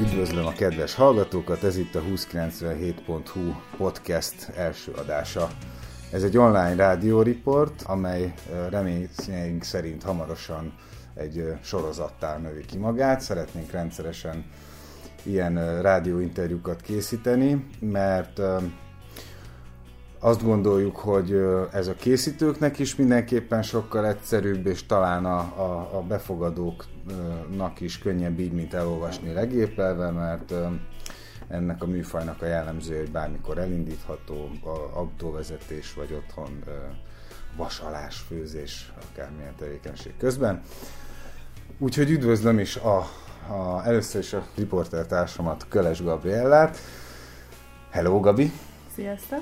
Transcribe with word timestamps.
Üdvözlöm 0.00 0.46
a 0.46 0.52
kedves 0.52 0.94
hallgatókat, 0.94 1.62
ez 1.62 1.76
itt 1.76 1.94
a 1.94 2.00
2097.hu 2.00 3.40
podcast 3.76 4.48
első 4.56 4.92
adása. 4.92 5.48
Ez 6.12 6.22
egy 6.22 6.36
online 6.36 6.74
rádióriport, 6.74 7.82
amely 7.82 8.34
reményeink 8.70 9.62
szerint 9.62 10.02
hamarosan 10.02 10.74
egy 11.14 11.52
sorozattá 11.62 12.38
növi 12.38 12.64
ki 12.64 12.78
magát. 12.78 13.20
Szeretnénk 13.20 13.70
rendszeresen 13.70 14.44
ilyen 15.22 15.82
rádióinterjúkat 15.82 16.80
készíteni, 16.80 17.66
mert 17.80 18.40
azt 20.18 20.42
gondoljuk, 20.42 20.96
hogy 20.96 21.46
ez 21.72 21.86
a 21.86 21.94
készítőknek 21.94 22.78
is 22.78 22.96
mindenképpen 22.96 23.62
sokkal 23.62 24.06
egyszerűbb, 24.06 24.66
és 24.66 24.86
talán 24.86 25.24
a, 25.24 25.38
a, 25.38 25.96
a 25.96 26.02
befogadóknak 26.02 27.80
is 27.80 27.98
könnyebb 27.98 28.38
így, 28.38 28.52
mint 28.52 28.74
elolvasni 28.74 29.32
legépelve, 29.32 30.10
mert 30.10 30.52
ennek 31.48 31.82
a 31.82 31.86
műfajnak 31.86 32.42
a 32.42 32.46
jellemző, 32.46 32.98
hogy 32.98 33.10
bármikor 33.10 33.58
elindítható, 33.58 34.50
a 34.64 34.98
autóvezetés 34.98 35.94
vagy 35.94 36.12
otthon 36.12 36.64
vasalás, 37.56 38.16
főzés, 38.16 38.92
akármilyen 39.12 39.54
tevékenység 39.58 40.16
közben. 40.18 40.62
Úgyhogy 41.78 42.10
üdvözlöm 42.10 42.58
is 42.58 42.76
a, 42.76 42.96
a, 43.48 43.82
először 43.84 44.20
is 44.20 44.32
a 44.32 44.46
riportertársamat, 44.54 45.66
Köles 45.68 46.02
Gabriellát. 46.02 46.78
Hello, 47.90 48.20
Gabi! 48.20 48.52
Sziasztok! 48.94 49.40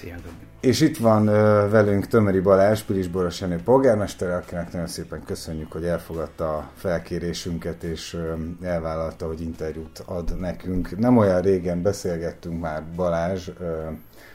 Szia, 0.00 0.16
És 0.60 0.80
itt 0.80 0.96
van 0.96 1.24
velünk 1.70 2.06
Tömeri 2.06 2.40
Balázs, 2.40 2.82
Pilis 2.82 3.08
Boros 3.08 3.40
Jenő 3.40 3.60
polgármester, 3.64 4.30
akinek 4.30 4.72
nagyon 4.72 4.86
szépen 4.86 5.22
köszönjük, 5.24 5.72
hogy 5.72 5.84
elfogadta 5.84 6.56
a 6.56 6.70
felkérésünket, 6.74 7.82
és 7.82 8.18
elvállalta, 8.62 9.26
hogy 9.26 9.40
interjút 9.40 10.02
ad 10.06 10.40
nekünk. 10.40 10.98
Nem 10.98 11.16
olyan 11.16 11.40
régen 11.40 11.82
beszélgettünk 11.82 12.60
már 12.60 12.84
Balázs, 12.96 13.48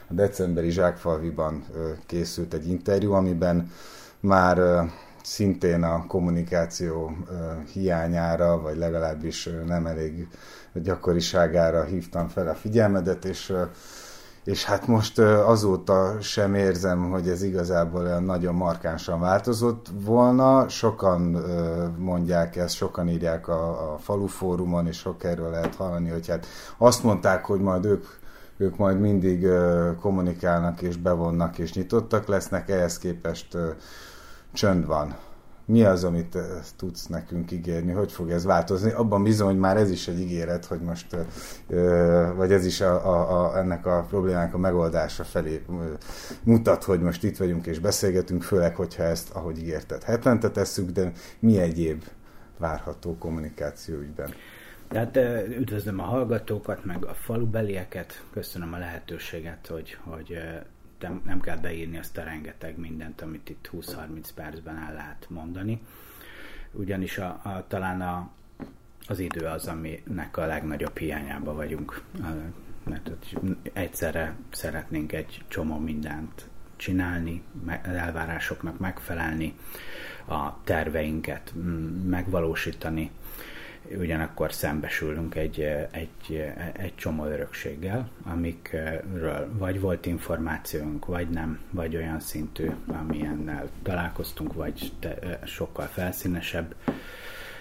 a 0.08 0.14
decemberi 0.14 0.70
Zsákfalviban 0.70 1.64
készült 2.06 2.54
egy 2.54 2.68
interjú, 2.68 3.12
amiben 3.12 3.70
már 4.20 4.58
uh, 4.58 4.90
szintén 5.22 5.82
a 5.82 6.06
kommunikáció 6.06 7.16
hiányára, 7.72 8.60
vagy 8.60 8.76
legalábbis 8.76 9.48
nem 9.66 9.86
elég 9.86 10.28
gyakoriságára 10.74 11.84
hívtam 11.84 12.28
fel 12.28 12.48
a 12.48 12.54
figyelmedet, 12.54 13.24
és 13.24 13.50
uh, 13.50 13.68
és 14.44 14.64
hát 14.64 14.86
most 14.86 15.18
azóta 15.18 16.16
sem 16.20 16.54
érzem, 16.54 17.10
hogy 17.10 17.28
ez 17.28 17.42
igazából 17.42 18.00
olyan 18.00 18.24
nagyon 18.24 18.54
markánsan 18.54 19.20
változott 19.20 19.86
volna. 20.04 20.68
Sokan 20.68 21.20
mondják 21.98 22.56
ezt, 22.56 22.74
sokan 22.74 23.08
írják 23.08 23.48
a, 23.48 23.92
a 23.92 23.98
falu 23.98 24.26
fórumon, 24.26 24.86
és 24.86 24.96
sok 24.96 25.24
erről 25.24 25.50
lehet 25.50 25.74
hallani, 25.74 26.10
hogy 26.10 26.28
hát 26.28 26.46
azt 26.78 27.02
mondták, 27.02 27.44
hogy 27.44 27.60
majd 27.60 27.84
ők, 27.84 28.04
ők 28.56 28.76
majd 28.76 29.00
mindig 29.00 29.46
kommunikálnak, 30.00 30.82
és 30.82 30.96
bevonnak, 30.96 31.58
és 31.58 31.72
nyitottak 31.72 32.26
lesznek, 32.26 32.68
ehhez 32.68 32.98
képest 32.98 33.56
csönd 34.52 34.86
van 34.86 35.14
mi 35.64 35.82
az, 35.82 36.04
amit 36.04 36.36
eh, 36.36 36.42
tudsz 36.76 37.06
nekünk 37.06 37.50
ígérni, 37.50 37.92
hogy 37.92 38.12
fog 38.12 38.30
ez 38.30 38.44
változni. 38.44 38.90
Abban 38.90 39.22
bizony, 39.22 39.46
hogy 39.46 39.58
már 39.58 39.76
ez 39.76 39.90
is 39.90 40.08
egy 40.08 40.20
ígéret, 40.20 40.64
hogy 40.64 40.80
most, 40.80 41.16
eh, 41.68 42.32
vagy 42.34 42.52
ez 42.52 42.66
is 42.66 42.80
a, 42.80 43.06
a, 43.06 43.44
a, 43.44 43.58
ennek 43.58 43.86
a 43.86 44.06
problémának 44.08 44.54
a 44.54 44.58
megoldása 44.58 45.24
felé 45.24 45.54
eh, 45.54 45.76
mutat, 46.42 46.84
hogy 46.84 47.00
most 47.00 47.24
itt 47.24 47.36
vagyunk 47.36 47.66
és 47.66 47.78
beszélgetünk, 47.78 48.42
főleg, 48.42 48.76
hogyha 48.76 49.02
ezt, 49.02 49.30
ahogy 49.30 49.58
ígérted, 49.58 50.02
hetente 50.02 50.50
tesszük, 50.50 50.90
de 50.90 51.12
mi 51.38 51.58
egyéb 51.58 52.04
várható 52.58 53.16
kommunikáció 53.18 53.98
ügyben? 53.98 54.34
Tehát 54.88 55.16
üdvözlöm 55.48 56.00
a 56.00 56.02
hallgatókat, 56.02 56.84
meg 56.84 57.04
a 57.04 57.14
falubelieket, 57.14 58.24
köszönöm 58.32 58.72
a 58.72 58.78
lehetőséget, 58.78 59.66
hogy, 59.66 59.96
hogy 60.04 60.38
nem, 61.02 61.22
nem 61.24 61.40
kell 61.40 61.56
beírni 61.56 61.98
azt 61.98 62.18
a 62.18 62.22
rengeteg 62.22 62.78
mindent, 62.78 63.20
amit 63.20 63.48
itt 63.48 63.70
20-30 63.72 64.28
percben 64.34 64.76
el 64.76 64.94
lehet 64.94 65.26
mondani. 65.28 65.80
Ugyanis 66.72 67.18
a, 67.18 67.40
a, 67.42 67.64
talán 67.68 68.00
a, 68.00 68.30
az 69.06 69.18
idő 69.18 69.46
az, 69.46 69.66
aminek 69.66 70.36
a 70.36 70.46
legnagyobb 70.46 70.98
hiányába 70.98 71.54
vagyunk. 71.54 72.02
Mert 72.84 73.10
egyszerre 73.72 74.34
szeretnénk 74.50 75.12
egy 75.12 75.44
csomó 75.48 75.78
mindent 75.78 76.48
csinálni, 76.76 77.42
elvárásoknak 77.82 78.78
megfelelni, 78.78 79.54
a 80.26 80.62
terveinket 80.64 81.52
megvalósítani, 82.06 83.10
ugyanakkor 83.98 84.52
szembesülünk 84.52 85.34
egy, 85.34 85.60
egy, 85.90 86.52
egy 86.72 86.94
csomó 86.94 87.24
örökséggel, 87.24 88.08
amikről 88.24 89.48
vagy 89.58 89.80
volt 89.80 90.06
információnk, 90.06 91.06
vagy 91.06 91.28
nem, 91.28 91.60
vagy 91.70 91.96
olyan 91.96 92.20
szintű, 92.20 92.70
amilyennel 92.86 93.68
találkoztunk, 93.82 94.52
vagy 94.52 94.92
te, 95.00 95.38
sokkal 95.44 95.86
felszínesebb, 95.86 96.74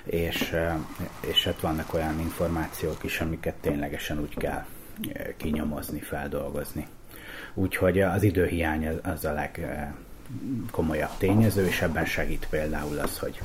és, 0.03 0.55
és 1.27 1.43
hát 1.43 1.59
vannak 1.59 1.93
olyan 1.93 2.19
információk 2.19 3.03
is, 3.03 3.21
amiket 3.21 3.55
ténylegesen 3.55 4.19
úgy 4.19 4.37
kell 4.37 4.65
kinyomozni, 5.37 5.99
feldolgozni. 5.99 6.87
Úgyhogy 7.53 8.01
az 8.01 8.23
időhiány 8.23 8.87
az 8.87 9.25
a 9.25 9.33
legkomolyabb 9.33 11.17
tényező, 11.17 11.65
és 11.65 11.81
ebben 11.81 12.05
segít 12.05 12.47
például 12.49 12.99
az, 12.99 13.19
hogy 13.19 13.41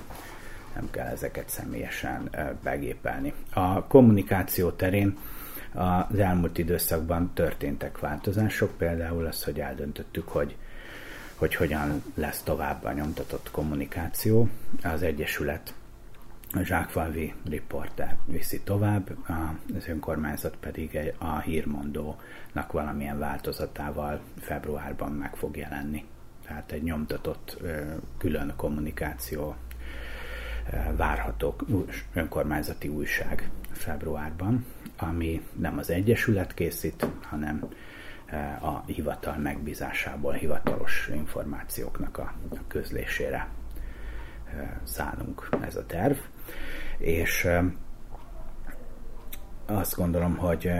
nem 0.77 0.91
kell 0.91 1.07
ezeket 1.07 1.49
személyesen 1.49 2.31
begépelni. 2.63 3.33
A 3.53 3.87
kommunikáció 3.87 4.71
terén 4.71 5.17
az 5.75 6.19
elmúlt 6.19 6.59
időszakban 6.59 7.31
történtek 7.35 7.99
változások, 7.99 8.77
például 8.77 9.27
az, 9.27 9.45
hogy 9.45 9.61
eldöntöttük, 9.61 10.29
hogy 10.29 10.57
hogy 11.37 11.55
hogyan 11.55 12.03
lesz 12.15 12.43
tovább 12.43 12.85
a 12.85 12.93
nyomtatott 12.93 13.51
kommunikáció. 13.51 14.49
Az 14.83 15.03
Egyesület 15.03 15.75
Zsákfalvi 16.63 17.35
riporter 17.49 18.17
viszi 18.25 18.61
tovább, 18.61 19.17
az 19.77 19.89
önkormányzat 19.89 20.57
pedig 20.61 21.15
a 21.19 21.39
hírmondónak 21.39 22.73
valamilyen 22.73 23.19
változatával 23.19 24.21
februárban 24.41 25.13
meg 25.13 25.37
fog 25.37 25.57
jelenni. 25.57 26.05
Tehát 26.47 26.73
egy 26.73 26.83
nyomtatott 26.83 27.63
külön 28.19 28.53
kommunikáció 28.57 29.57
várható 30.97 31.57
önkormányzati 32.15 32.89
újság 32.89 33.51
februárban, 33.73 34.67
ami 34.97 35.43
nem 35.53 35.79
az 35.79 35.91
Egyesület 35.91 36.55
készít, 36.55 37.07
hanem 37.23 37.69
e, 38.27 38.59
a 38.61 38.83
hivatal 38.87 39.37
megbízásából 39.37 40.33
hivatalos 40.33 41.11
információknak 41.15 42.19
a 42.19 42.33
közlésére 42.69 43.49
e, 44.57 44.81
szánunk 44.85 45.49
ez 45.61 45.77
a 45.77 45.87
terv. 45.87 46.17
És 46.99 47.45
e, 47.45 47.65
azt 49.67 49.97
gondolom, 49.97 50.37
hogy 50.37 50.71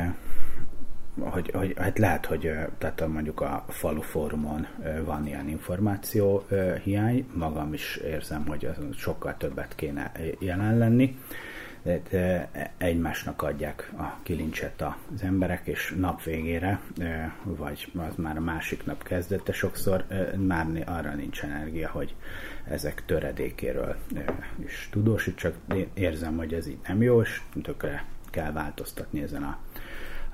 hogy, 1.21 1.51
hogy 1.55 1.75
hát 1.79 1.99
lehet, 1.99 2.27
hogy 2.27 2.53
tehát 2.79 3.07
mondjuk 3.07 3.41
a 3.41 3.65
falu 3.69 4.01
fórumon 4.01 4.67
van 5.05 5.27
ilyen 5.27 5.49
információ 5.49 6.47
hiány, 6.83 7.27
magam 7.33 7.73
is 7.73 7.97
érzem, 7.97 8.47
hogy 8.47 8.69
sokkal 8.97 9.37
többet 9.37 9.75
kéne 9.75 10.13
jelen 10.39 10.79
lenni, 10.79 11.19
de 12.11 12.49
egymásnak 12.79 13.43
adják 13.43 13.93
a 13.99 14.23
kilincset 14.23 14.83
az 14.83 15.23
emberek, 15.23 15.67
és 15.67 15.95
nap 15.99 16.23
végére, 16.23 16.81
vagy 17.43 17.93
az 17.97 18.15
már 18.17 18.37
a 18.37 18.41
másik 18.41 18.85
nap 18.85 19.03
kezdete, 19.03 19.53
sokszor 19.53 20.05
már 20.37 20.67
arra 20.87 21.15
nincs 21.15 21.43
energia, 21.43 21.89
hogy 21.89 22.15
ezek 22.69 23.05
töredékéről 23.07 23.97
is 24.65 24.89
tudósítsak. 24.93 25.55
Érzem, 25.95 26.37
hogy 26.37 26.55
ez 26.55 26.67
így 26.67 26.79
nem 26.87 27.03
jó, 27.03 27.21
és 27.21 27.41
tökre 27.63 28.05
kell 28.31 28.53
változtatni 28.53 29.23
ezen 29.23 29.43
a 29.43 29.59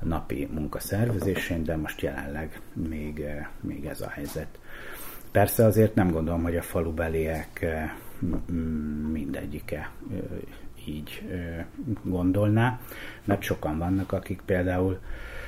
napi 0.05 0.49
munka 0.53 0.81
szervezésén, 0.81 1.65
de 1.65 1.77
most 1.77 2.01
jelenleg 2.01 2.61
még, 2.73 3.21
eh, 3.21 3.47
még 3.61 3.85
ez 3.85 4.01
a 4.01 4.09
helyzet. 4.09 4.59
Persze 5.31 5.65
azért 5.65 5.95
nem 5.95 6.11
gondolom, 6.11 6.43
hogy 6.43 6.57
a 6.57 6.63
falubeliek 6.63 7.63
eh, 7.63 7.91
mindegyike 9.13 9.91
eh, 10.11 10.19
így 10.87 11.23
gondolná, 12.03 12.81
mert 13.25 13.43
sokan 13.43 13.79
vannak, 13.79 14.13
akik 14.13 14.41
például, 14.45 14.99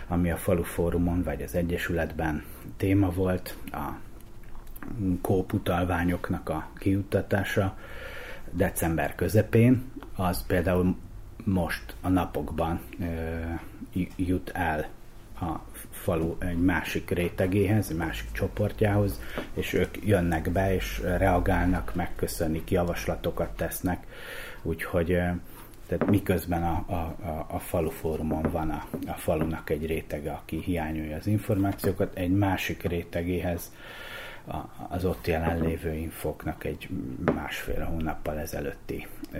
ami 0.09 0.31
a 0.31 0.37
falu 0.37 0.63
fórumon 0.63 1.23
vagy 1.23 1.43
az 1.43 1.55
Egyesületben 1.55 2.45
téma 2.77 3.11
volt, 3.11 3.57
a 3.73 3.91
kóputalványoknak 5.21 6.49
a 6.49 6.69
kiuttatása 6.77 7.77
december 8.51 9.15
közepén, 9.15 9.85
az 10.17 10.47
például 10.47 10.97
most 11.45 11.95
a 12.01 12.09
napokban 12.09 12.81
jut 14.17 14.51
el 14.51 14.89
a, 15.41 15.61
falu 15.91 16.37
egy 16.39 16.59
másik 16.59 17.11
rétegéhez, 17.11 17.91
egy 17.91 17.97
másik 17.97 18.33
csoportjához, 18.33 19.21
és 19.55 19.73
ők 19.73 20.07
jönnek 20.07 20.51
be, 20.51 20.75
és 20.75 21.01
reagálnak, 21.01 21.95
megköszönik, 21.95 22.71
javaslatokat 22.71 23.57
tesznek, 23.57 24.07
úgyhogy 24.63 25.19
tehát 25.87 26.11
miközben 26.11 26.63
a, 26.63 26.85
a, 26.87 27.27
a, 27.29 27.47
a 27.49 27.59
falu 27.59 27.91
fórumon 27.91 28.43
van 28.43 28.71
a, 28.71 28.87
a 29.07 29.13
falunak 29.13 29.71
egy 29.71 29.87
rétege, 29.87 30.33
aki 30.33 30.63
hiányolja 30.63 31.17
az 31.17 31.27
információkat, 31.27 32.17
egy 32.17 32.31
másik 32.31 32.83
rétegéhez 32.83 33.73
a, 34.47 34.57
az 34.89 35.05
ott 35.05 35.27
jelenlévő 35.27 35.93
infoknak 35.95 36.65
egy 36.65 36.89
másfél 37.35 37.85
hónappal 37.85 38.39
ezelőtti 38.39 39.07
ö, 39.33 39.39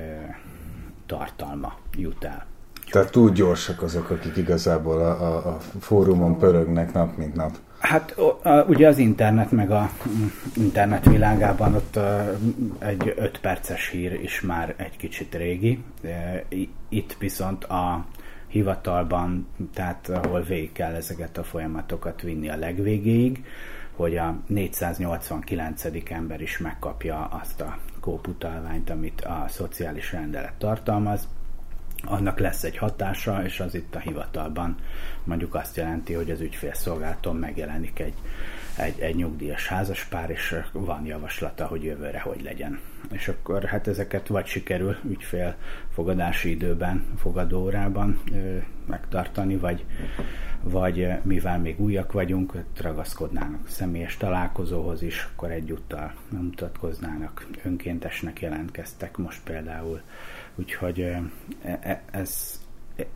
tartalma 1.07 1.75
jut 1.97 2.25
el. 2.25 2.47
Tehát 2.91 3.11
túl 3.11 3.31
gyorsak 3.31 3.83
azok, 3.83 4.11
akik 4.11 4.37
igazából 4.37 4.99
a, 4.99 5.23
a, 5.23 5.49
a 5.49 5.59
fórumon 5.81 6.39
pörögnek 6.39 6.93
nap 6.93 7.17
mint 7.17 7.35
nap. 7.35 7.57
Hát 7.79 8.15
ugye 8.67 8.89
az 8.89 8.99
internet 8.99 9.51
meg 9.51 9.71
a 9.71 9.91
internet 10.57 11.05
világában 11.05 11.75
ott 11.75 11.99
egy 12.79 13.15
5 13.17 13.41
perces 13.41 13.89
hír 13.89 14.13
is 14.23 14.41
már 14.41 14.75
egy 14.77 14.97
kicsit 14.97 15.35
régi. 15.35 15.85
Itt 16.89 17.17
viszont 17.19 17.65
a 17.65 18.07
hivatalban, 18.49 19.47
tehát 19.75 20.09
ahol 20.09 20.43
végig 20.43 20.73
kell 20.73 20.95
ezeket 20.95 21.39
a 21.39 21.43
folyamatokat 21.43 22.23
vinni 22.23 22.49
a 22.49 22.57
legvégéig, 22.57 23.45
hogy 23.97 24.17
a 24.17 24.37
489. 24.47 25.85
ember 26.11 26.41
is 26.41 26.59
megkapja 26.59 27.29
azt 27.43 27.61
a 27.61 27.79
kóputalványt, 28.05 28.91
amit 28.91 29.21
a 29.21 29.45
szociális 29.49 30.13
rendelet 30.13 30.53
tartalmaz, 30.59 31.29
annak 32.05 32.39
lesz 32.39 32.63
egy 32.63 32.77
hatása, 32.77 33.45
és 33.45 33.61
az 33.61 33.75
itt 33.75 33.95
a 33.95 33.99
hivatalban 33.99 34.77
mondjuk 35.25 35.55
azt 35.55 35.77
jelenti, 35.77 36.13
hogy 36.13 36.31
az 36.31 36.41
ügyfélszolgálaton 36.41 37.37
megjelenik 37.37 37.99
egy, 37.99 38.15
egy, 38.77 39.01
egy 39.01 39.15
nyugdíjas 39.15 39.69
házaspár, 39.69 40.31
és 40.31 40.57
van 40.73 41.07
javaslata, 41.07 41.67
hogy 41.67 41.85
jövőre 41.85 42.21
hogy 42.21 42.43
legyen. 42.43 42.81
És 43.11 43.29
akkor 43.29 43.65
hát 43.65 43.87
ezeket 43.87 44.27
vagy 44.27 44.47
sikerül 44.47 44.97
ügyfél 45.09 45.55
fogadási 45.95 46.51
időben, 46.51 47.07
fogadórában 47.19 48.23
megtartani, 48.87 49.57
vagy, 49.57 49.85
vagy 50.65 51.09
mivel 51.23 51.59
még 51.59 51.81
újak 51.81 52.13
vagyunk, 52.13 52.65
ragaszkodnának 52.81 53.69
személyes 53.69 54.17
találkozóhoz 54.17 55.03
is, 55.03 55.29
akkor 55.33 55.51
egyúttal 55.51 56.15
nem 56.29 56.43
mutatkoznának, 56.43 57.47
önkéntesnek 57.63 58.41
jelentkeztek 58.41 59.17
most 59.17 59.43
például. 59.43 60.01
Úgyhogy 60.55 61.01
e, 61.01 61.23
e, 61.63 62.03
ez, 62.11 62.61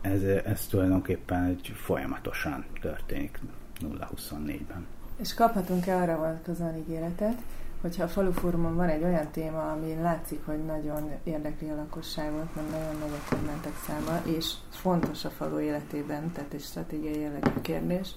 ez, 0.01 0.23
ez 0.23 0.67
tulajdonképpen 0.67 1.43
egy 1.43 1.73
folyamatosan 1.75 2.65
történik 2.81 3.39
0-24-ben. 3.81 4.85
És 5.15 5.33
kaphatunk-e 5.33 5.95
arra 5.95 6.17
vonatkozóan 6.17 6.77
ígéretet, 6.77 7.41
hogyha 7.81 8.03
a 8.03 8.07
falu 8.07 8.31
fórumon 8.31 8.75
van 8.75 8.89
egy 8.89 9.03
olyan 9.03 9.31
téma, 9.31 9.71
ami 9.71 9.95
látszik, 10.01 10.45
hogy 10.45 10.65
nagyon 10.65 11.11
érdekli 11.23 11.69
a 11.69 11.75
lakosságot, 11.75 12.55
mert 12.55 12.69
nagyon 12.71 12.99
nagy 12.99 13.11
a 13.11 13.35
kommentek 13.35 13.73
száma, 13.87 14.21
és 14.37 14.53
fontos 14.69 15.25
a 15.25 15.29
falu 15.29 15.59
életében, 15.59 16.31
tehát 16.31 16.53
egy 16.53 16.61
stratégiai 16.61 17.19
jellegű 17.19 17.61
kérdés, 17.61 18.09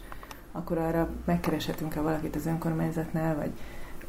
akkor 0.53 0.79
arra 0.79 1.09
megkereshetünk-e 1.25 2.01
valakit 2.01 2.37
az 2.37 2.47
önkormányzatnál, 2.47 3.37
vagy 3.37 3.53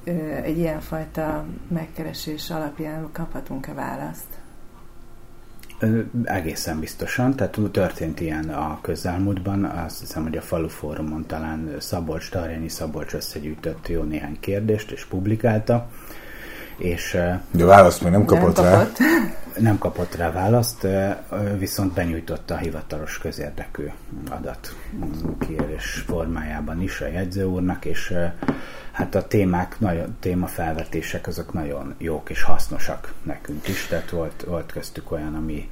ö, 0.03 0.11
egy 0.31 0.57
ilyenfajta 0.57 1.45
megkeresés 1.67 2.49
alapján 2.49 3.09
kaphatunk-e 3.11 3.73
választ? 3.73 4.42
Egészen 6.23 6.79
biztosan, 6.79 7.35
tehát 7.35 7.59
történt 7.71 8.19
ilyen 8.19 8.49
a 8.49 8.79
közelmúltban, 8.81 9.63
azt 9.65 9.99
hiszem, 9.99 10.23
hogy 10.23 10.37
a 10.37 10.41
Falu 10.41 10.67
Fórumon 10.67 11.25
talán 11.27 11.75
Szabolcs, 11.79 12.29
Tarjányi 12.29 12.69
Szabolcs 12.69 13.13
összegyűjtött 13.13 13.87
jó 13.87 14.03
néhány 14.03 14.37
kérdést, 14.39 14.91
és 14.91 15.05
publikálta, 15.05 15.89
és... 16.77 17.17
De 17.51 17.65
választ 17.65 18.01
még 18.01 18.11
nem 18.11 18.25
kapott 18.25 18.55
nem 18.55 18.65
rá. 18.65 18.71
Kapott. 18.71 18.97
Nem 19.59 19.77
kapott 19.77 20.15
rá 20.15 20.31
választ, 20.31 20.87
viszont 21.57 21.93
benyújtotta 21.93 22.53
a 22.53 22.57
hivatalos 22.57 23.17
közérdekű 23.17 23.89
adat 24.29 24.75
kérés 25.39 26.03
formájában 26.07 26.81
is 26.81 27.01
a 27.01 27.07
jegyző 27.07 27.43
úrnak, 27.43 27.85
és 27.85 28.13
hát 28.91 29.15
a 29.15 29.27
témák, 29.27 29.79
nagyon, 29.79 30.15
témafelvetések 30.19 31.27
azok 31.27 31.53
nagyon 31.53 31.95
jók 31.97 32.29
és 32.29 32.43
hasznosak 32.43 33.13
nekünk 33.23 33.67
is, 33.67 33.87
tehát 33.87 34.09
volt, 34.09 34.43
volt 34.47 34.71
köztük 34.71 35.11
olyan, 35.11 35.35
ami, 35.35 35.69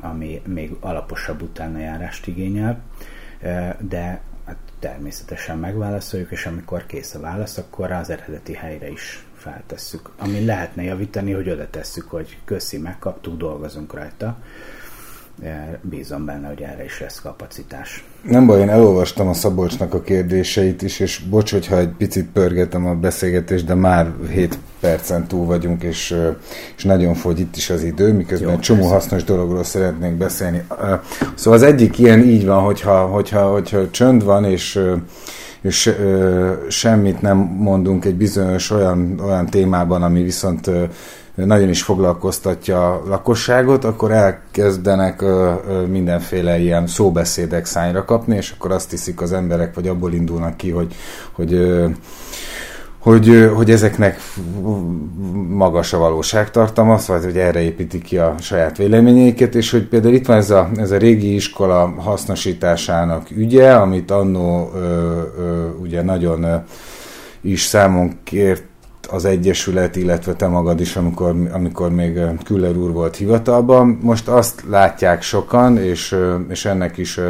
ami 0.00 0.42
még 0.46 0.76
alaposabb 0.80 1.42
utánajárást 1.42 2.26
igényel, 2.26 2.80
de 3.78 4.20
természetesen 4.80 5.58
megválaszoljuk, 5.58 6.30
és 6.30 6.46
amikor 6.46 6.86
kész 6.86 7.14
a 7.14 7.20
válasz, 7.20 7.58
akkor 7.58 7.90
az 7.90 8.10
eredeti 8.10 8.52
helyre 8.52 8.90
is 8.90 9.24
feltesszük. 9.36 10.10
Ami 10.18 10.44
lehetne 10.44 10.82
javítani, 10.82 11.32
hogy 11.32 11.50
oda 11.50 11.70
tesszük, 11.70 12.10
hogy 12.10 12.38
köszi, 12.44 12.78
megkaptuk, 12.78 13.36
dolgozunk 13.36 13.94
rajta. 13.94 14.36
Bízom 15.82 16.24
benne, 16.24 16.46
hogy 16.48 16.60
erre 16.60 16.84
is 16.84 17.00
lesz 17.00 17.20
kapacitás. 17.20 18.04
Nem 18.22 18.46
baj, 18.46 18.60
én 18.60 18.68
elolvastam 18.68 19.28
a 19.28 19.32
Szabolcsnak 19.32 19.94
a 19.94 20.00
kérdéseit 20.00 20.82
is, 20.82 21.00
és 21.00 21.18
bocs, 21.30 21.50
hogyha 21.50 21.78
egy 21.78 21.88
picit 21.88 22.26
pörgetem 22.32 22.86
a 22.86 22.94
beszélgetést, 22.94 23.64
de 23.64 23.74
már 23.74 24.12
7 24.30 24.58
percen 24.80 25.26
túl 25.26 25.46
vagyunk, 25.46 25.82
és, 25.82 26.16
és 26.76 26.84
nagyon 26.84 27.14
fogy 27.14 27.40
itt 27.40 27.56
is 27.56 27.70
az 27.70 27.82
idő, 27.82 28.12
miközben 28.12 28.48
Jó, 28.48 28.54
egy 28.54 28.60
csomó 28.60 28.80
persze. 28.80 28.94
hasznos 28.94 29.24
dologról 29.24 29.64
szeretnénk 29.64 30.14
beszélni. 30.14 30.62
Szóval 31.34 31.58
az 31.58 31.62
egyik 31.62 31.98
ilyen 31.98 32.22
így 32.22 32.46
van, 32.46 32.62
hogyha, 32.62 33.06
hogyha, 33.06 33.50
hogyha 33.50 33.90
csönd 33.90 34.24
van, 34.24 34.44
és 34.44 34.80
és 35.60 35.86
ö, 35.86 36.52
semmit 36.68 37.20
nem 37.20 37.36
mondunk 37.38 38.04
egy 38.04 38.14
bizonyos 38.14 38.70
olyan, 38.70 39.20
olyan 39.24 39.46
témában, 39.46 40.02
ami 40.02 40.22
viszont 40.22 40.66
ö, 40.66 40.84
nagyon 41.44 41.68
is 41.68 41.82
foglalkoztatja 41.82 42.92
a 42.92 43.02
lakosságot, 43.06 43.84
akkor 43.84 44.12
elkezdenek 44.12 45.24
mindenféle 45.88 46.58
ilyen 46.58 46.86
szóbeszédek 46.86 47.64
szányra 47.64 48.04
kapni, 48.04 48.36
és 48.36 48.54
akkor 48.58 48.72
azt 48.72 48.90
hiszik 48.90 49.20
az 49.20 49.32
emberek, 49.32 49.74
vagy 49.74 49.88
abból 49.88 50.12
indulnak 50.12 50.56
ki, 50.56 50.70
hogy, 50.70 50.94
hogy 51.32 51.80
hogy, 53.00 53.50
hogy 53.54 53.70
ezeknek 53.70 54.20
magas 55.48 55.92
a 55.92 55.98
valóságtartalma, 55.98 56.98
szóval 56.98 57.22
hogy 57.22 57.36
erre 57.36 57.60
építik 57.60 58.02
ki 58.02 58.18
a 58.18 58.34
saját 58.40 58.76
véleményeiket, 58.76 59.54
és 59.54 59.70
hogy 59.70 59.88
például 59.88 60.14
itt 60.14 60.26
van 60.26 60.36
ez 60.36 60.50
a, 60.50 60.70
ez 60.76 60.90
a 60.90 60.96
régi 60.96 61.34
iskola 61.34 61.94
hasznosításának 61.98 63.30
ügye, 63.30 63.72
amit 63.72 64.10
annó 64.10 64.70
ugye 65.82 66.02
nagyon 66.02 66.42
ö, 66.42 66.56
is 67.40 67.62
számon 67.62 68.18
kért 68.24 68.64
az 69.10 69.24
Egyesület, 69.24 69.96
illetve 69.96 70.34
te 70.34 70.46
magad 70.46 70.80
is, 70.80 70.96
amikor, 70.96 71.34
amikor 71.52 71.90
még 71.90 72.20
Küller 72.44 72.76
úr 72.76 72.92
volt 72.92 73.16
hivatalban. 73.16 73.98
Most 74.02 74.28
azt 74.28 74.64
látják 74.68 75.22
sokan, 75.22 75.76
és, 75.76 76.16
és 76.48 76.64
ennek 76.64 76.96
is 76.96 77.20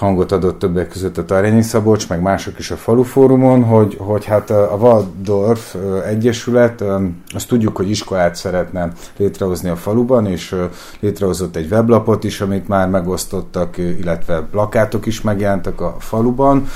hangot 0.00 0.32
adott 0.32 0.58
többek 0.58 0.88
között 0.88 1.18
a 1.18 1.24
Tarjányi 1.24 1.62
Szabolcs, 1.62 2.08
meg 2.08 2.20
mások 2.20 2.58
is 2.58 2.70
a 2.70 2.76
Falu 2.76 3.02
Fórumon, 3.02 3.64
hogy, 3.64 3.96
hogy 3.98 4.24
hát 4.24 4.50
a 4.50 4.76
Waldorf 4.80 5.74
Egyesület, 6.06 6.84
azt 7.34 7.48
tudjuk, 7.48 7.76
hogy 7.76 7.90
iskolát 7.90 8.34
szeretne 8.34 8.92
létrehozni 9.16 9.68
a 9.68 9.76
faluban, 9.76 10.26
és 10.26 10.56
létrehozott 11.00 11.56
egy 11.56 11.70
weblapot 11.70 12.24
is, 12.24 12.40
amit 12.40 12.68
már 12.68 12.88
megosztottak, 12.88 13.78
illetve 13.78 14.40
plakátok 14.50 15.06
is 15.06 15.20
megjelentek 15.20 15.80
a 15.80 15.96
faluban, 15.98 16.66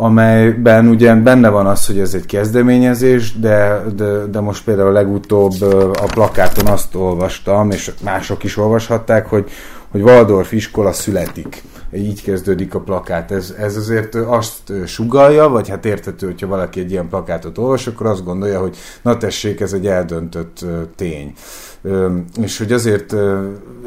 amelyben 0.00 0.88
ugye 0.88 1.14
benne 1.14 1.48
van 1.48 1.66
az, 1.66 1.86
hogy 1.86 1.98
ez 1.98 2.14
egy 2.14 2.26
kezdeményezés, 2.26 3.38
de, 3.38 3.84
de, 3.96 4.26
de 4.26 4.40
most 4.40 4.64
például 4.64 4.92
legutóbb 4.92 5.62
a 6.00 6.06
plakáton 6.12 6.66
azt 6.66 6.94
olvastam, 6.94 7.70
és 7.70 7.92
mások 8.04 8.44
is 8.44 8.56
olvashatták, 8.56 9.26
hogy, 9.26 9.50
hogy 9.90 10.02
Waldorf 10.02 10.52
iskola 10.52 10.92
születik 10.92 11.62
így 11.94 12.22
kezdődik 12.22 12.74
a 12.74 12.80
plakát. 12.80 13.30
Ez, 13.30 13.54
ez 13.58 13.76
azért 13.76 14.14
azt 14.14 14.72
sugalja, 14.86 15.48
vagy 15.48 15.68
hát 15.68 15.84
értető, 15.84 16.26
hogyha 16.26 16.46
valaki 16.46 16.80
egy 16.80 16.90
ilyen 16.90 17.08
plakátot 17.08 17.58
olvas, 17.58 17.86
akkor 17.86 18.06
azt 18.06 18.24
gondolja, 18.24 18.60
hogy 18.60 18.76
na 19.02 19.16
tessék, 19.16 19.60
ez 19.60 19.72
egy 19.72 19.86
eldöntött 19.86 20.64
tény. 20.96 21.32
És 22.42 22.58
hogy 22.58 22.72
azért 22.72 23.14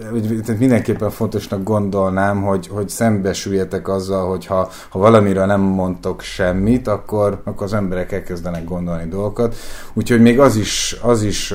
hogy 0.09 0.57
mindenképpen 0.57 1.09
fontosnak 1.09 1.63
gondolnám, 1.63 2.41
hogy, 2.41 2.67
hogy 2.67 2.89
szembesüljetek 2.89 3.87
azzal, 3.87 4.29
hogy 4.29 4.45
ha, 4.45 4.69
ha 4.89 4.99
valamiről 4.99 5.45
nem 5.45 5.61
mondtok 5.61 6.21
semmit, 6.21 6.87
akkor, 6.87 7.41
akkor 7.43 7.65
az 7.65 7.73
emberek 7.73 8.11
elkezdenek 8.11 8.65
gondolni 8.65 9.07
dolgokat. 9.09 9.55
Úgyhogy 9.93 10.21
még 10.21 10.39
az 10.39 10.55
is, 10.55 10.97
az 11.01 11.23
is 11.23 11.53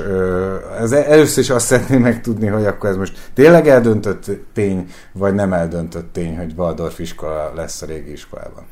ez 0.80 0.92
először 0.92 1.42
is 1.42 1.50
azt 1.50 1.66
szeretném 1.66 2.00
megtudni, 2.00 2.46
hogy 2.46 2.66
akkor 2.66 2.90
ez 2.90 2.96
most 2.96 3.30
tényleg 3.34 3.68
eldöntött 3.68 4.30
tény, 4.52 4.86
vagy 5.12 5.34
nem 5.34 5.52
eldöntött 5.52 6.12
tény, 6.12 6.36
hogy 6.36 6.52
Waldorf 6.56 6.98
iskola 6.98 7.52
lesz 7.54 7.82
a 7.82 7.86
régi 7.86 8.12
iskolában. 8.12 8.64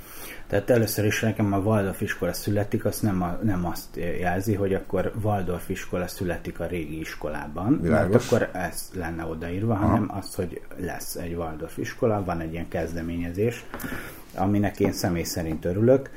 Tehát 0.46 0.70
először 0.70 1.04
is 1.04 1.20
nekem 1.20 1.52
a 1.52 1.58
Waldorf 1.58 2.00
iskola 2.00 2.32
születik, 2.32 2.84
azt 2.84 3.02
nem, 3.02 3.22
a, 3.22 3.38
nem 3.42 3.66
azt 3.66 3.96
jelzi, 3.96 4.54
hogy 4.54 4.74
akkor 4.74 5.12
Waldorf 5.22 5.68
iskola 5.68 6.06
születik 6.06 6.60
a 6.60 6.66
régi 6.66 7.00
iskolában, 7.00 7.80
Világos. 7.82 8.10
mert 8.10 8.24
akkor 8.24 8.60
ez 8.62 8.90
lenne 8.94 9.24
odaírva, 9.24 9.72
Aha. 9.72 9.86
hanem 9.86 10.10
az, 10.18 10.34
hogy 10.34 10.60
lesz 10.76 11.14
egy 11.14 11.34
Waldorf 11.34 11.78
iskola, 11.78 12.24
van 12.24 12.40
egy 12.40 12.52
ilyen 12.52 12.68
kezdeményezés, 12.68 13.64
aminek 14.34 14.80
én 14.80 14.92
személy 14.92 15.22
szerint 15.22 15.64
örülök, 15.64 16.10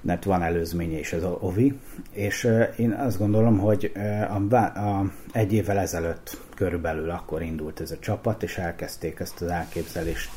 mert 0.00 0.24
van 0.24 0.42
előzménye 0.42 0.98
is 0.98 1.12
az 1.12 1.24
OVI, 1.40 1.78
és 2.12 2.48
én 2.76 2.92
azt 2.92 3.18
gondolom, 3.18 3.58
hogy 3.58 3.92
a, 4.28 4.56
a, 4.56 5.12
egy 5.32 5.52
évvel 5.52 5.78
ezelőtt 5.78 6.40
körülbelül 6.54 7.10
akkor 7.10 7.42
indult 7.42 7.80
ez 7.80 7.90
a 7.90 7.98
csapat, 7.98 8.42
és 8.42 8.58
elkezdték 8.58 9.20
ezt 9.20 9.42
az 9.42 9.48
elképzelést 9.48 10.30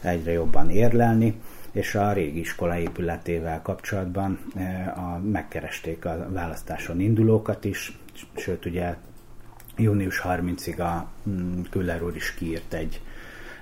egyre 0.00 0.32
jobban 0.32 0.70
érlelni, 0.70 1.40
és 1.74 1.94
a 1.94 2.12
régi 2.12 2.38
iskola 2.38 2.78
épületével 2.78 3.62
kapcsolatban 3.62 4.38
a, 4.96 5.18
megkeresték 5.18 6.04
a 6.04 6.26
választáson 6.30 7.00
indulókat 7.00 7.64
is, 7.64 7.98
sőt 8.36 8.64
ugye 8.64 8.94
június 9.76 10.20
30-ig 10.24 10.78
a 10.78 11.08
mm, 11.28 11.60
Küller 11.70 12.02
úr 12.02 12.16
is 12.16 12.34
kiírt 12.34 12.74
egy 12.74 13.00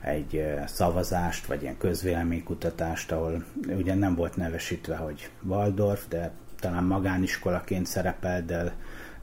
egy 0.03 0.45
szavazást, 0.67 1.47
vagy 1.47 1.63
ilyen 1.63 1.79
közvéleménykutatást, 1.79 3.13
ahol 3.13 3.45
ugye 3.67 3.95
nem 3.95 4.15
volt 4.15 4.37
nevesítve, 4.37 4.97
hogy 4.97 5.31
Waldorf, 5.43 6.05
de 6.09 6.31
talán 6.61 6.85
magániskolaként 6.85 7.87
szerepel, 7.87 8.45
de 8.45 8.75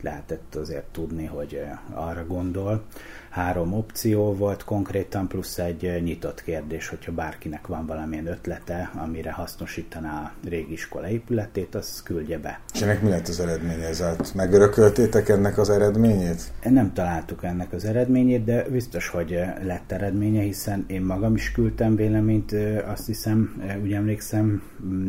lehetett 0.01 0.55
azért 0.55 0.85
tudni, 0.91 1.25
hogy 1.25 1.61
arra 1.93 2.25
gondol. 2.25 2.83
Három 3.29 3.73
opció 3.73 4.33
volt 4.33 4.63
konkrétan, 4.63 5.27
plusz 5.27 5.57
egy 5.57 6.01
nyitott 6.03 6.43
kérdés, 6.43 6.87
hogyha 6.87 7.11
bárkinek 7.11 7.67
van 7.67 7.85
valamilyen 7.85 8.27
ötlete, 8.27 8.91
amire 8.95 9.31
hasznosítaná 9.31 10.21
a 10.21 10.47
régi 10.47 10.71
iskola 10.71 11.09
épületét, 11.09 11.75
az 11.75 12.03
küldje 12.03 12.37
be. 12.37 12.59
És 12.73 12.81
ennek 12.81 13.01
mi 13.01 13.09
lett 13.09 13.27
az 13.27 13.39
eredménye? 13.39 13.87
Ez 13.87 14.03
megörököltétek 14.35 15.29
ennek 15.29 15.57
az 15.57 15.69
eredményét? 15.69 16.51
Nem 16.63 16.93
találtuk 16.93 17.43
ennek 17.43 17.73
az 17.73 17.85
eredményét, 17.85 18.43
de 18.43 18.63
biztos, 18.69 19.07
hogy 19.07 19.39
lett 19.63 19.91
eredménye, 19.91 20.41
hiszen 20.41 20.83
én 20.87 21.01
magam 21.01 21.35
is 21.35 21.51
küldtem 21.51 21.95
véleményt, 21.95 22.55
azt 22.85 23.05
hiszem, 23.05 23.63
úgy 23.81 23.93
emlékszem, 23.93 24.63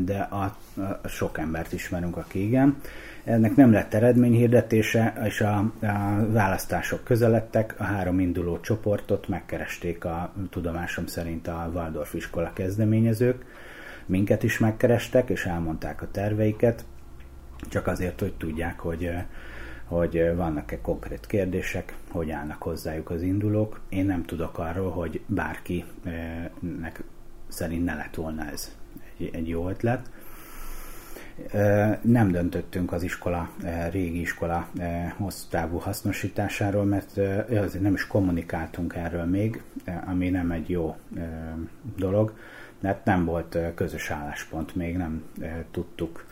de 0.05 0.19
a, 0.19 0.57
a 1.03 1.09
sok 1.09 1.39
embert 1.39 1.73
ismerünk, 1.73 2.17
aki 2.17 2.47
igen 2.47 2.77
ennek 3.31 3.57
nem 3.57 3.73
lett 3.73 3.95
eredményhirdetése, 3.95 5.13
és 5.25 5.41
a, 5.41 5.57
a 5.81 6.27
választások 6.31 7.05
közeledtek, 7.05 7.75
a 7.79 7.83
három 7.83 8.21
induló 8.21 8.61
csoportot 8.61 9.29
megkeresték 9.29 10.05
a 10.05 10.33
tudomásom 10.51 11.07
szerint 11.07 11.47
a 11.47 11.71
Waldorf 11.75 12.15
iskola 12.15 12.53
kezdeményezők, 12.53 13.45
minket 14.07 14.43
is 14.43 14.59
megkerestek, 14.59 15.29
és 15.31 15.47
elmondták 15.47 16.03
a 16.03 16.11
terveiket, 16.11 16.85
csak 17.69 17.87
azért, 17.87 18.21
hogy 18.21 18.33
tudják, 18.33 18.81
hogy 18.81 19.11
hogy 19.85 20.33
vannak-e 20.37 20.81
konkrét 20.81 21.27
kérdések, 21.27 21.95
hogy 22.11 22.31
állnak 22.31 22.63
hozzájuk 22.63 23.11
az 23.11 23.23
indulók. 23.23 23.81
Én 23.89 24.07
nem 24.07 24.25
tudok 24.25 24.59
arról, 24.59 24.91
hogy 24.91 25.21
bárkinek 25.27 27.03
szerint 27.49 27.85
ne 27.85 27.95
lett 27.95 28.15
volna 28.15 28.45
ez 28.45 28.77
egy, 29.19 29.31
egy 29.33 29.49
jó 29.49 29.69
ötlet 29.69 30.11
nem 32.01 32.31
döntöttünk 32.31 32.93
az 32.93 33.03
iskola, 33.03 33.51
régi 33.91 34.21
iskola 34.21 34.69
hosszú 35.17 35.49
távú 35.51 35.79
hasznosításáról, 35.79 36.85
mert 36.85 37.19
azért 37.49 37.83
nem 37.83 37.95
is 37.95 38.07
kommunikáltunk 38.07 38.95
erről 38.95 39.25
még, 39.25 39.63
ami 40.07 40.29
nem 40.29 40.51
egy 40.51 40.69
jó 40.71 40.97
dolog, 41.97 42.35
mert 42.81 43.05
nem 43.05 43.25
volt 43.25 43.59
közös 43.75 44.11
álláspont, 44.11 44.75
még 44.75 44.97
nem 44.97 45.25
tudtuk 45.71 46.29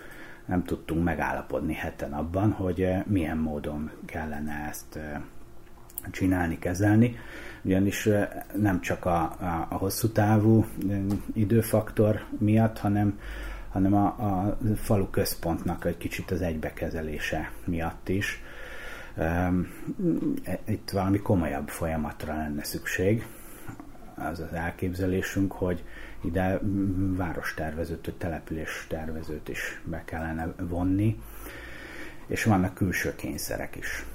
nem 0.49 0.65
tudtunk 0.65 1.05
megállapodni 1.05 1.75
heten 1.75 2.13
abban, 2.13 2.51
hogy 2.51 2.89
milyen 3.07 3.37
módon 3.37 3.91
kellene 4.07 4.67
ezt 4.69 4.99
csinálni, 6.11 6.59
kezelni, 6.59 7.17
ugyanis 7.63 8.09
nem 8.57 8.81
csak 8.81 9.05
a, 9.05 9.23
a, 9.23 9.67
a 9.69 9.75
hosszú 9.75 10.09
távú 10.09 10.67
időfaktor 11.35 12.25
miatt, 12.39 12.79
hanem 12.79 13.19
hanem 13.71 13.95
a, 13.95 14.07
a 14.07 14.57
falu 14.77 15.11
központnak 15.11 15.85
egy 15.85 15.97
kicsit 15.97 16.31
az 16.31 16.43
egybekezelése 16.43 17.53
miatt 17.65 18.09
is. 18.09 18.43
Itt 20.65 20.91
valami 20.91 21.19
komolyabb 21.19 21.69
folyamatra 21.69 22.37
lenne 22.37 22.65
szükség. 22.65 23.27
Az 24.15 24.41
az 24.41 24.53
elképzelésünk, 24.53 25.53
hogy 25.53 25.85
ide 26.25 26.61
várostervezőt, 27.17 28.15
település 28.19 28.87
tervezőt 28.89 29.49
is 29.49 29.81
be 29.85 30.03
kellene 30.05 30.55
vonni, 30.69 31.21
és 32.27 32.45
vannak 32.45 32.75
külső 32.75 33.15
kényszerek 33.15 33.77
is. 33.77 34.07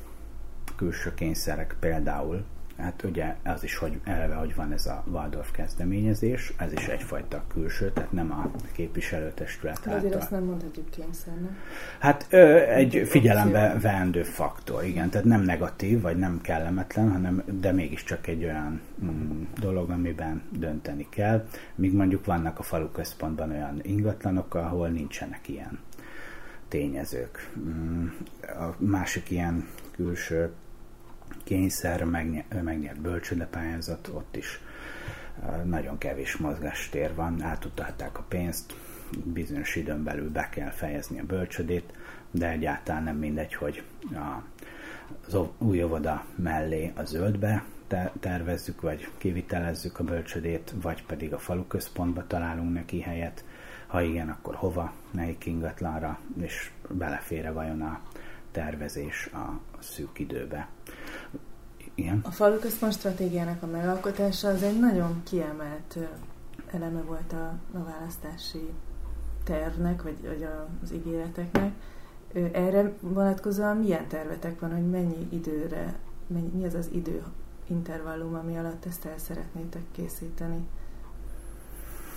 Külső 0.76 1.14
kényszerek 1.14 1.76
például 1.80 2.46
Hát 2.84 3.04
ugye 3.04 3.36
az 3.44 3.64
is, 3.64 3.78
hogy 3.78 4.00
eleve, 4.04 4.36
hogy 4.36 4.56
van 4.56 4.72
ez 4.72 4.86
a 4.86 5.04
Waldorf 5.12 5.52
kezdeményezés, 5.52 6.54
ez 6.58 6.72
is 6.72 6.88
egyfajta 6.88 7.44
külső, 7.54 7.92
tehát 7.92 8.12
nem 8.12 8.32
a 8.32 8.52
képviselőtestület 8.72 9.78
által. 9.78 9.94
Azért 9.94 10.16
azt 10.16 10.32
nem 10.32 10.44
mondhatjuk 10.44 10.90
kényszernek. 10.90 11.52
Hát 12.00 12.28
ö, 12.30 12.56
egy 12.56 13.04
figyelembe 13.06 13.78
veendő 13.82 14.24
faktor, 14.24 14.84
igen, 14.84 15.10
tehát 15.10 15.26
nem 15.26 15.42
negatív, 15.42 16.02
vagy 16.02 16.18
nem 16.18 16.42
kellemetlen, 16.42 17.12
hanem 17.12 17.44
de 17.60 17.72
mégiscsak 17.72 18.28
egy 18.28 18.44
olyan 18.44 18.82
mm, 19.04 19.44
dolog, 19.60 19.90
amiben 19.90 20.42
dönteni 20.50 21.08
kell, 21.10 21.48
míg 21.76 21.94
mondjuk 21.94 22.26
vannak 22.26 22.60
a 22.60 22.64
falu 22.64 22.90
központban 22.90 23.52
olyan 23.52 23.80
ingatlanok, 23.82 24.56
ahol 24.56 24.88
nincsenek 24.88 25.50
ilyen 25.50 25.80
tényezők. 26.68 27.52
Mm, 27.60 28.08
a 28.42 28.76
másik 28.78 29.32
ilyen 29.32 29.68
külső 29.92 30.52
kényszer, 31.54 32.04
megnyert 32.64 33.02
bölcsődepályázat, 33.02 34.08
ott 34.14 34.36
is 34.36 34.60
nagyon 35.64 35.98
kevés 35.98 36.38
mozgástér 36.38 37.16
van, 37.16 37.42
átutálták 37.42 38.18
a 38.18 38.26
pénzt, 38.28 38.76
bizonyos 39.24 39.76
időn 39.76 40.04
belül 40.04 40.32
be 40.32 40.50
kell 40.50 40.70
fejezni 40.70 41.20
a 41.20 41.24
bölcsödét, 41.24 41.94
de 42.32 42.50
egyáltalán 42.50 43.04
nem 43.04 43.18
mindegy, 43.18 43.54
hogy 43.54 43.84
a, 44.14 44.44
az 45.28 45.38
új 45.58 45.84
óvoda 45.84 46.26
mellé 46.36 46.92
a 46.96 47.04
zöldbe 47.04 47.64
tervezzük, 48.20 48.82
vagy 48.82 49.08
kivitelezzük 49.18 50.00
a 50.00 50.04
bölcsödét, 50.04 50.74
vagy 50.82 51.06
pedig 51.06 51.34
a 51.34 51.40
falu 51.40 51.68
központba 51.68 52.28
találunk 52.28 52.74
neki 52.74 53.02
helyet. 53.02 53.46
Ha 53.88 54.02
igen, 54.02 54.30
akkor 54.30 54.56
hova, 54.56 54.94
melyik 55.12 55.46
ingatlanra, 55.46 56.20
és 56.42 56.72
belefére 56.90 57.52
vajon 57.52 57.82
a 57.82 58.02
tervezés 58.52 59.30
a 59.34 59.60
szűk 59.80 60.20
időbe. 60.20 60.68
Igen. 61.96 62.20
A 62.24 62.32
faluközpont 62.32 62.94
stratégiának 62.94 63.64
a 63.64 63.66
megalkotása 63.66 64.48
az 64.48 64.64
egy 64.64 64.80
nagyon 64.80 65.22
kiemelt 65.24 65.98
eleme 66.72 67.02
volt 67.02 67.34
a, 67.34 67.56
a 67.74 67.84
választási 67.84 68.70
tervnek, 69.44 70.04
vagy, 70.04 70.18
vagy 70.22 70.48
az 70.84 70.92
ígéreteknek. 70.94 71.72
Erre 72.52 72.94
vonatkozóan 73.00 73.78
milyen 73.78 74.08
tervetek 74.08 74.60
van, 74.60 74.74
hogy 74.74 74.90
mennyi 74.90 75.28
időre, 75.30 75.96
mennyi, 76.28 76.50
mi 76.54 76.66
az 76.66 76.74
az 76.74 76.90
idő 76.92 77.24
intervallum, 77.68 78.36
ami 78.36 78.58
alatt 78.58 78.86
ezt 78.86 79.06
el 79.06 79.18
szeretnétek 79.18 79.84
készíteni? 79.92 80.68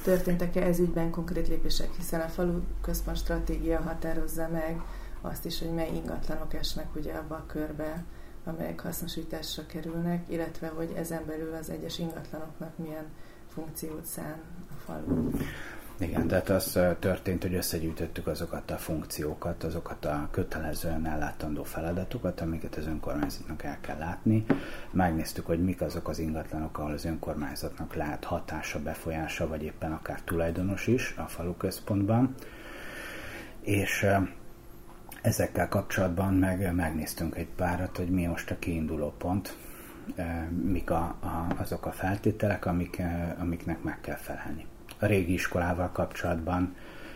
Történtek-e 0.03 0.63
ez 0.63 0.79
ügyben 0.79 1.11
konkrét 1.11 1.49
lépések, 1.49 1.95
hiszen 1.97 2.21
a 2.21 2.29
falu 2.29 2.61
központ 2.81 3.17
stratégia 3.17 3.81
határozza 3.81 4.49
meg 4.49 4.81
azt 5.21 5.45
is, 5.45 5.59
hogy 5.59 5.75
mely 5.75 5.91
ingatlanok 5.95 6.55
esnek 6.55 6.95
ugye 6.95 7.13
abba 7.13 7.35
a 7.35 7.47
körbe, 7.47 8.05
amelyek 8.47 8.81
hasznosításra 8.81 9.67
kerülnek, 9.67 10.25
illetve 10.29 10.69
hogy 10.69 10.93
ezen 10.97 11.23
belül 11.27 11.55
az 11.55 11.71
egyes 11.71 11.99
ingatlanoknak 11.99 12.79
milyen 12.79 13.05
funkciót 13.49 14.05
szán 14.05 14.41
a 14.71 14.81
falu. 14.85 15.31
Igen, 15.99 16.27
tehát 16.27 16.49
az 16.49 16.79
történt, 16.99 17.43
hogy 17.43 17.55
összegyűjtöttük 17.55 18.27
azokat 18.27 18.71
a 18.71 18.77
funkciókat, 18.77 19.65
azokat 19.65 20.05
a 20.05 20.29
kötelezően 20.31 21.07
ellátandó 21.07 21.63
feladatokat, 21.63 22.41
amiket 22.41 22.77
az 22.77 22.87
önkormányzatnak 22.87 23.63
el 23.63 23.79
kell 23.81 23.99
látni. 23.99 24.45
Megnéztük, 24.91 25.47
hogy 25.47 25.65
mik 25.65 25.81
azok 25.81 26.09
az 26.09 26.19
ingatlanok, 26.19 26.79
ahol 26.79 26.93
az 26.93 27.05
önkormányzatnak 27.05 27.95
lehet 27.95 28.25
hatása, 28.25 28.83
befolyása, 28.83 29.49
vagy 29.49 29.63
éppen 29.63 29.93
akár 29.93 30.21
tulajdonos 30.23 30.87
is 30.87 31.15
a 31.17 31.23
falu 31.23 31.57
központban. 31.57 32.35
És 33.61 34.07
ezekkel 35.27 35.69
kapcsolatban 35.69 36.35
meg 36.35 36.75
megnéztünk 36.75 37.37
egy 37.37 37.49
párat, 37.57 37.97
hogy 37.97 38.09
mi 38.09 38.27
most 38.27 38.51
a 38.51 38.59
kiinduló 38.59 39.15
pont, 39.19 39.57
e, 40.17 40.49
mik 40.63 40.91
a, 40.91 41.17
a, 41.21 41.47
azok 41.57 41.87
a 41.87 41.93
feltételek, 41.93 42.67
amik, 42.67 42.99
e, 42.99 43.37
amiknek 43.39 43.83
meg 43.83 44.01
kell 44.01 44.17
felelni. 44.17 44.67
A 44.99 45.07
régi 45.07 45.33
iskolával 45.33 45.91
kapcsolatban 45.93 46.75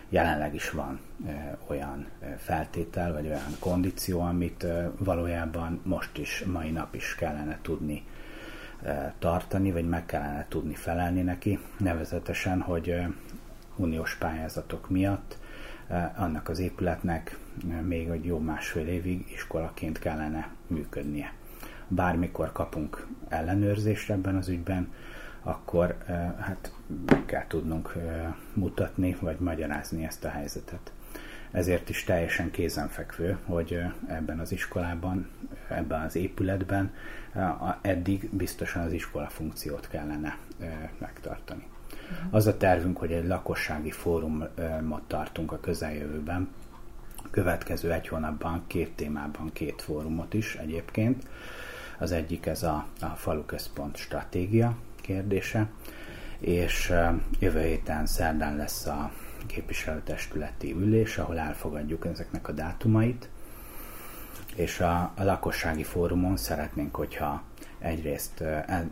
jelenleg 0.09 0.55
is 0.55 0.71
van 0.71 1.00
e, 1.26 1.59
olyan 1.67 2.07
feltétel, 2.38 3.12
vagy 3.12 3.26
olyan 3.26 3.57
kondíció, 3.59 4.21
amit 4.21 4.67
valójában 4.99 5.81
most 5.85 6.19
is, 6.19 6.45
mai 6.52 6.71
nap 6.71 6.95
is 6.95 7.14
kellene 7.14 7.59
tudni 7.62 8.05
tartani, 9.19 9.73
vagy 9.73 9.88
meg 9.88 10.07
kellene 10.07 10.47
tudni 10.49 10.75
felelni 10.75 11.23
neki, 11.23 11.59
nevezetesen, 11.79 12.61
hogy 12.61 12.95
uniós 13.76 14.17
pályázatok 14.17 14.88
miatt 14.88 15.38
annak 16.17 16.49
az 16.49 16.59
épületnek 16.59 17.38
még 17.83 18.09
egy 18.09 18.25
jó 18.25 18.38
másfél 18.38 18.87
évig 18.87 19.30
iskolaként 19.33 19.99
kellene 19.99 20.50
működnie. 20.66 21.33
Bármikor 21.88 22.52
kapunk 22.52 23.07
ellenőrzést 23.28 24.11
ebben 24.11 24.37
az 24.37 24.49
ügyben, 24.49 24.92
akkor 25.42 25.97
hát 26.40 26.73
meg 27.07 27.25
kell 27.25 27.47
tudnunk 27.47 27.95
mutatni, 28.54 29.16
vagy 29.21 29.38
magyarázni 29.38 30.04
ezt 30.04 30.25
a 30.25 30.28
helyzetet. 30.28 30.92
Ezért 31.50 31.88
is 31.88 32.04
teljesen 32.04 32.50
kézenfekvő, 32.50 33.38
hogy 33.45 33.78
ebben 34.07 34.38
az 34.38 34.52
iskolában, 34.52 35.28
ebben 35.69 36.00
az 36.00 36.16
épületben 36.16 36.95
eddig 37.80 38.28
biztosan 38.33 38.83
az 38.83 38.92
iskola 38.92 39.28
funkciót 39.28 39.88
kellene 39.88 40.38
megtartani. 40.99 41.66
Az 42.30 42.47
a 42.47 42.57
tervünk, 42.57 42.99
hogy 42.99 43.12
egy 43.12 43.26
lakossági 43.26 43.90
fórumot 43.90 45.02
tartunk 45.07 45.52
a 45.52 45.61
közeljövőben, 45.61 46.49
következő 47.30 47.92
egy 47.92 48.08
hónapban 48.08 48.64
két 48.66 48.90
témában 48.90 49.52
két 49.52 49.82
fórumot 49.82 50.34
is 50.34 50.54
egyébként. 50.54 51.28
Az 51.99 52.12
egyik 52.12 52.46
ez 52.46 52.62
a, 52.62 52.87
a 53.00 53.06
faluközpont 53.06 53.96
stratégia 53.96 54.76
kérdése, 55.00 55.68
és 56.38 56.92
jövő 57.38 57.60
héten 57.60 58.06
szerdán 58.06 58.56
lesz 58.56 58.87
a 58.87 59.12
képviselőtestületi 59.46 60.72
ülés, 60.72 61.18
ahol 61.18 61.38
elfogadjuk 61.38 62.06
ezeknek 62.06 62.49
a 62.49 62.52
dátumait, 62.52 63.28
és 64.56 64.80
a, 64.80 65.12
a 65.16 65.22
lakossági 65.22 65.82
fórumon 65.82 66.37
szeretnénk, 66.37 66.94
hogyha 66.94 67.42
egyrészt 67.78 68.40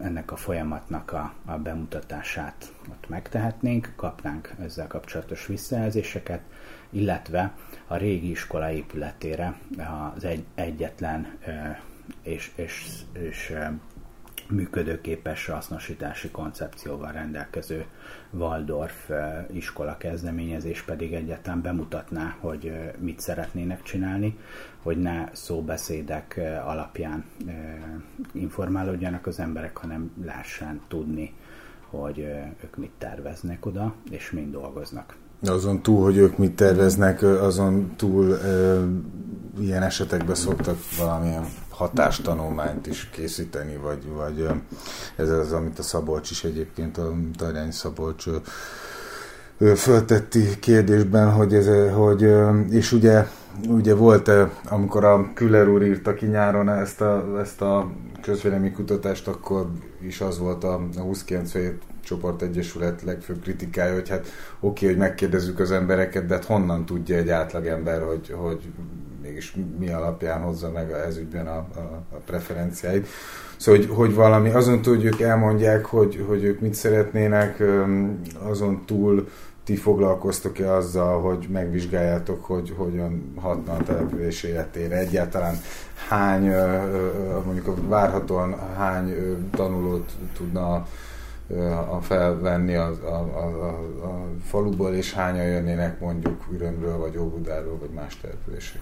ennek 0.01 0.33
a 0.33 0.37
folyamatnak 0.37 1.13
a, 1.13 1.33
a 1.45 1.57
bemutatását 1.57 2.73
ott 2.91 3.09
megtehetnénk, 3.09 3.93
kapnánk 3.97 4.55
ezzel 4.61 4.87
kapcsolatos 4.87 5.47
visszajelzéseket, 5.47 6.41
illetve 6.91 7.55
a 7.87 7.97
régi 7.97 8.31
iskola 8.31 8.71
épületére 8.71 9.59
az 10.15 10.25
egy, 10.25 10.45
egyetlen 10.55 11.39
és, 12.23 12.51
és, 12.55 12.85
és 13.13 13.55
működőképes 14.49 15.47
hasznosítási 15.47 16.31
koncepcióval 16.31 17.13
rendelkező 17.13 17.85
Waldorf 18.31 19.11
iskola 19.51 19.97
kezdeményezés 19.97 20.83
pedig 20.83 21.13
egyáltalán 21.13 21.63
bemutatná, 21.63 22.37
hogy 22.41 22.73
mit 22.99 23.21
szeretnének 23.21 23.83
csinálni, 23.83 24.39
hogy 24.83 24.99
ne 24.99 25.29
szóbeszédek 25.33 26.41
alapján 26.65 27.25
informálódjanak 28.33 29.27
az 29.27 29.39
emberek, 29.39 29.77
hanem 29.77 30.13
lássán 30.25 30.81
tudni, 30.89 31.35
hogy 31.87 32.19
ők 32.65 32.77
mit 32.77 32.93
terveznek 32.99 33.67
oda, 33.67 33.95
és 34.11 34.31
mind 34.31 34.53
dolgoznak. 34.53 35.17
Azon 35.47 35.83
túl, 35.83 36.03
hogy 36.03 36.17
ők 36.17 36.39
mit 36.39 36.57
terveznek, 36.57 37.23
azon 37.23 37.93
túl 37.97 38.37
e, 38.37 38.79
ilyen 39.61 39.83
esetekben 39.83 40.35
szoktak 40.35 40.77
valamilyen 40.99 41.45
hatástanulmányt 41.71 42.87
is 42.87 43.09
készíteni, 43.11 43.77
vagy, 43.77 44.09
vagy 44.17 44.49
ez 45.17 45.31
az, 45.31 45.53
amit 45.53 45.79
a 45.79 45.83
Szabolcs 45.83 46.31
is 46.31 46.45
egyébként, 46.45 46.99
a 46.99 47.15
Tarjány 47.37 47.71
Szabolcs 47.71 48.25
föltetti 49.77 50.59
kérdésben, 50.61 51.33
hogy, 51.33 51.55
ez, 51.55 51.93
hogy 51.95 52.27
és 52.71 52.93
ugye, 52.93 53.27
ugye 53.69 53.95
volt, 53.95 54.31
amikor 54.69 55.05
a 55.05 55.31
Küller 55.35 55.69
úr 55.69 55.83
írta 55.83 56.15
ki 56.15 56.27
nyáron 56.27 56.69
ezt 56.69 57.01
a, 57.01 57.39
ezt 57.41 57.61
a 57.61 57.91
közvéleménykutatást, 58.23 59.29
akkor 59.29 59.67
is 60.01 60.21
az 60.21 60.39
volt 60.39 60.65
a 60.65 60.81
29 60.97 61.53
Csoport 62.09 62.43
Egyesület 62.43 63.03
legfőbb 63.03 63.43
kritikája, 63.43 63.95
hogy 63.95 64.09
hát 64.09 64.27
oké, 64.61 64.87
hogy 64.87 64.97
megkérdezzük 64.97 65.59
az 65.59 65.71
embereket, 65.71 66.27
de 66.27 66.35
hát 66.35 66.45
honnan 66.45 66.87
tudja 66.87 67.17
egy 67.17 67.29
átlagember, 67.29 68.03
hogy, 68.03 68.35
hogy 68.37 68.61
mégis 69.23 69.57
mi 69.79 69.89
alapján 69.89 70.41
hozza 70.41 70.71
meg 70.71 70.91
ez 70.91 71.17
ügyben 71.17 71.47
a, 71.47 71.57
a, 71.57 72.05
a 72.11 72.17
preferenciáit. 72.27 73.07
Szóval, 73.57 73.81
hogy, 73.81 73.91
hogy 73.97 74.15
valami, 74.15 74.51
azon 74.51 74.83
túl, 74.83 74.95
hogy 74.95 75.05
ők 75.05 75.21
elmondják, 75.21 75.85
hogy, 75.85 76.25
hogy 76.29 76.45
ők 76.45 76.61
mit 76.61 76.75
szeretnének, 76.75 77.63
azon 78.43 78.83
túl 78.87 79.29
ti 79.65 79.77
foglalkoztok-e 79.77 80.73
azzal, 80.73 81.21
hogy 81.21 81.49
megvizsgáljátok, 81.53 82.45
hogy 82.45 82.75
hogyan 82.77 83.33
hatna 83.37 83.73
a 83.73 83.83
település 83.83 84.43
életére, 84.43 84.97
egyáltalán 84.97 85.55
hány, 86.09 86.53
mondjuk 87.45 87.89
várhatóan 87.89 88.59
hány 88.77 89.15
tanulót 89.51 90.13
tudna 90.37 90.87
a 91.91 92.01
felvenni 92.01 92.75
a, 92.75 92.87
a, 92.87 93.15
a, 93.15 93.69
a 94.07 94.27
faluból, 94.45 94.95
és 94.95 95.13
hányan 95.13 95.47
jönnének 95.47 96.01
mondjuk 96.01 96.49
Ürömről, 96.53 96.99
vagy 96.99 97.17
Óbudáról, 97.17 97.79
vagy 97.79 97.91
más 97.91 98.17
települések. 98.17 98.81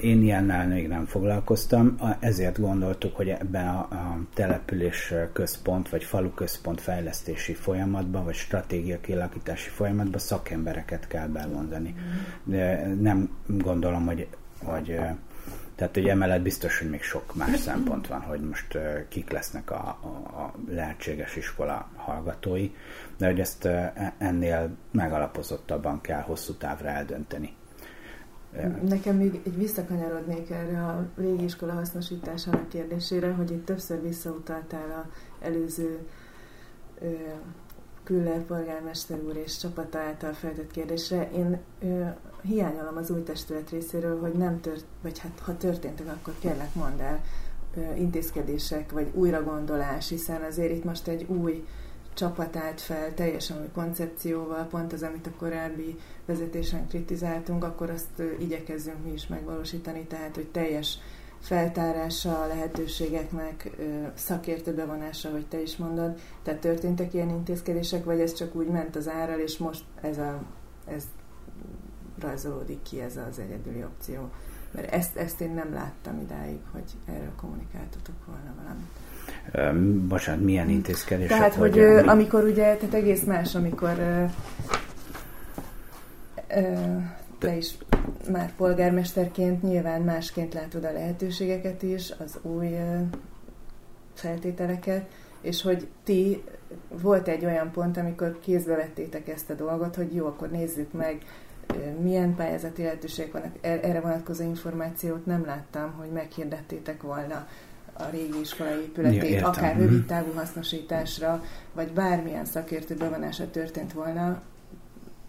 Én 0.00 0.22
ilyennel 0.22 0.66
még 0.66 0.88
nem 0.88 1.06
foglalkoztam, 1.06 1.96
ezért 2.20 2.60
gondoltuk, 2.60 3.16
hogy 3.16 3.28
ebben 3.28 3.68
a, 3.68 3.78
a 3.78 4.18
település 4.34 5.14
központ, 5.32 5.88
vagy 5.88 6.04
falu 6.04 6.30
központ 6.30 6.80
fejlesztési 6.80 7.54
folyamatban, 7.54 8.24
vagy 8.24 8.34
stratégia 8.34 9.00
kialakítási 9.00 9.68
folyamatban 9.68 10.20
szakembereket 10.20 11.06
kell 11.06 11.26
bevonzani. 11.26 11.94
De 12.44 12.86
nem 13.00 13.30
gondolom, 13.46 14.06
hogy, 14.06 14.26
hogy 14.64 15.00
tehát, 15.80 15.94
hogy 15.94 16.08
emellett 16.08 16.42
biztos, 16.42 16.78
hogy 16.78 16.90
még 16.90 17.02
sok 17.02 17.34
más 17.34 17.58
szempont 17.58 18.06
van, 18.06 18.20
hogy 18.20 18.40
most 18.40 18.78
kik 19.08 19.30
lesznek 19.30 19.70
a, 19.70 19.98
a, 20.00 20.06
a 20.40 20.54
lehetséges 20.68 21.36
iskola 21.36 21.88
hallgatói, 21.96 22.70
de 23.16 23.26
hogy 23.26 23.40
ezt 23.40 23.64
e, 23.64 24.14
ennél 24.18 24.76
megalapozottabban 24.90 26.00
kell 26.00 26.20
hosszú 26.20 26.52
távra 26.52 26.88
eldönteni. 26.88 27.52
Nekem 28.88 29.16
még 29.16 29.40
egy 29.44 29.56
visszakanyarodnék 29.56 30.50
erre 30.50 30.84
a 30.84 31.08
régi 31.16 31.44
iskola 31.44 31.72
hasznosításának 31.72 32.68
kérdésére, 32.68 33.32
hogy 33.32 33.50
itt 33.50 33.64
többször 33.64 34.02
visszautaltál 34.02 34.90
a 34.90 35.10
előző 35.44 35.98
Küller 38.04 38.42
polgármester 38.42 39.18
úr 39.18 39.36
és 39.36 39.56
csapata 39.56 39.98
által 39.98 40.32
feltett 40.32 40.70
kérdésre. 40.70 41.30
Én 41.30 41.58
ö, 41.82 42.04
hiányolom 42.42 42.96
az 42.96 43.10
új 43.10 43.22
testület 43.22 43.70
részéről, 43.70 44.20
hogy 44.20 44.32
nem 44.32 44.60
tört, 44.60 44.84
vagy 45.02 45.18
hát 45.18 45.38
ha 45.42 45.56
történtek, 45.56 46.06
akkor 46.06 46.34
kérlek 46.38 46.74
mondd 46.74 47.00
el 47.00 47.20
intézkedések, 47.96 48.92
vagy 48.92 49.10
újragondolás, 49.14 50.08
hiszen 50.08 50.42
azért 50.42 50.72
itt 50.72 50.84
most 50.84 51.08
egy 51.08 51.26
új 51.28 51.66
csapat 52.14 52.56
állt 52.56 52.80
fel, 52.80 53.14
teljesen 53.14 53.60
új 53.60 53.68
koncepcióval, 53.74 54.64
pont 54.64 54.92
az, 54.92 55.02
amit 55.02 55.26
a 55.26 55.30
korábbi 55.38 55.98
vezetésen 56.26 56.88
kritizáltunk, 56.88 57.64
akkor 57.64 57.90
azt 57.90 58.22
igyekezzünk 58.38 59.04
mi 59.04 59.12
is 59.12 59.26
megvalósítani, 59.26 60.04
tehát, 60.04 60.34
hogy 60.34 60.46
teljes 60.46 60.98
feltárása 61.40 62.42
a 62.42 62.46
lehetőségeknek, 62.46 63.70
szakértő 64.14 64.74
bevonása, 64.74 65.30
hogy 65.30 65.46
te 65.46 65.62
is 65.62 65.76
mondod. 65.76 66.18
Tehát 66.42 66.60
történtek 66.60 67.14
ilyen 67.14 67.28
intézkedések, 67.28 68.04
vagy 68.04 68.20
ez 68.20 68.32
csak 68.32 68.54
úgy 68.54 68.66
ment 68.66 68.96
az 68.96 69.08
árral, 69.08 69.38
és 69.38 69.58
most 69.58 69.84
ez, 70.00 70.18
a, 70.18 70.42
ez 70.86 71.04
rajzolódik 72.22 72.82
ki, 72.82 73.00
ez 73.00 73.16
az 73.30 73.38
egyedüli 73.38 73.82
opció. 73.82 74.30
Mert 74.70 74.92
ezt, 74.92 75.16
ezt 75.16 75.40
én 75.40 75.50
nem 75.54 75.72
láttam 75.72 76.20
idáig, 76.20 76.58
hogy 76.72 76.84
erről 77.06 77.32
kommunikáltatok 77.36 78.14
volna 78.26 78.54
valamit. 78.62 80.08
Bocsánat, 80.08 80.44
milyen 80.44 80.68
intézkedések? 80.68 81.36
Tehát, 81.36 81.54
hogy 81.54 81.78
ö, 81.78 82.06
amikor 82.06 82.44
ugye, 82.44 82.76
tehát 82.76 82.94
egész 82.94 83.24
más, 83.24 83.54
amikor 83.54 83.98
ö, 83.98 84.24
ö, 86.48 86.96
te 87.38 87.56
is 87.56 87.74
már 88.30 88.54
polgármesterként 88.56 89.62
nyilván 89.62 90.02
másként 90.02 90.54
látod 90.54 90.84
a 90.84 90.92
lehetőségeket 90.92 91.82
is, 91.82 92.12
az 92.18 92.38
új 92.42 92.76
feltételeket, 94.14 95.10
és 95.40 95.62
hogy 95.62 95.88
ti 96.04 96.42
volt 97.02 97.28
egy 97.28 97.44
olyan 97.44 97.70
pont, 97.70 97.96
amikor 97.96 98.38
kézbe 98.40 98.76
vettétek 98.76 99.28
ezt 99.28 99.50
a 99.50 99.54
dolgot, 99.54 99.94
hogy 99.94 100.14
jó, 100.14 100.26
akkor 100.26 100.50
nézzük 100.50 100.92
meg, 100.92 101.22
milyen 102.00 102.34
pályázati 102.34 102.82
lehetőségek 102.82 103.32
vannak. 103.32 103.54
Er-, 103.60 103.84
erre 103.84 104.00
vonatkozó 104.00 104.42
információt 104.42 105.26
nem 105.26 105.44
láttam, 105.44 105.92
hogy 105.92 106.08
meghirdettétek 106.08 107.02
volna 107.02 107.46
a 107.92 108.04
régi 108.10 108.40
iskolai 108.40 108.80
épületét, 108.80 109.40
ja, 109.40 109.48
akár 109.48 109.76
rövid 109.76 109.98
mhm. 109.98 110.06
távú 110.06 110.32
hasznosításra, 110.32 111.44
vagy 111.72 111.92
bármilyen 111.92 112.44
szakértő 112.44 112.94
bevonása 112.94 113.50
történt 113.50 113.92
volna, 113.92 114.42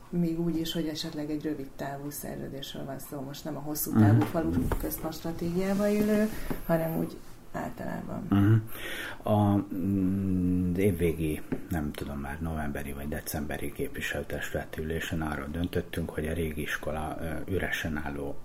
még 0.10 0.40
úgy 0.40 0.60
is, 0.60 0.74
hogy 0.74 0.88
esetleg 0.88 1.30
egy 1.30 1.44
rövid 1.44 1.70
távú 1.76 2.10
szerződésről 2.10 2.86
van 2.86 3.00
szó, 3.10 3.20
most 3.20 3.44
nem 3.44 3.56
a 3.56 3.60
hosszú 3.60 3.92
távú 3.92 4.18
uh-huh. 4.18 4.28
falu 4.28 4.52
központ 4.82 5.14
stratégiába 5.14 5.88
élő, 5.88 6.30
hanem 6.66 6.98
úgy 6.98 7.18
általában. 7.54 8.28
Uh-huh. 8.30 9.36
A 9.36 9.66
mm, 9.76 10.76
évvégi, 10.76 11.42
nem 11.70 11.92
tudom 11.92 12.20
már, 12.20 12.42
novemberi 12.42 12.92
vagy 12.92 13.08
decemberi 13.08 13.72
képviselőtestületi 13.72 14.82
ülésen 14.82 15.22
arról 15.22 15.48
döntöttünk, 15.52 16.10
hogy 16.10 16.28
a 16.28 16.34
régi 16.34 16.62
iskola 16.62 17.18
üresen 17.48 17.98
álló 17.98 18.38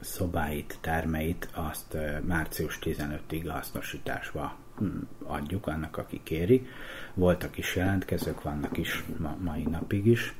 szobáit, 0.00 0.78
termeit, 0.80 1.48
azt 1.54 1.96
március 2.26 2.78
15-ig 2.82 3.44
hasznosításba 3.48 4.56
hm, 4.78 4.86
adjuk 5.24 5.66
annak, 5.66 5.96
aki 5.96 6.20
kéri. 6.22 6.66
Voltak 7.14 7.58
is 7.58 7.76
jelentkezők, 7.76 8.42
vannak 8.42 8.76
is 8.76 9.04
ma, 9.18 9.36
mai 9.40 9.62
napig 9.62 10.06
is, 10.06 10.34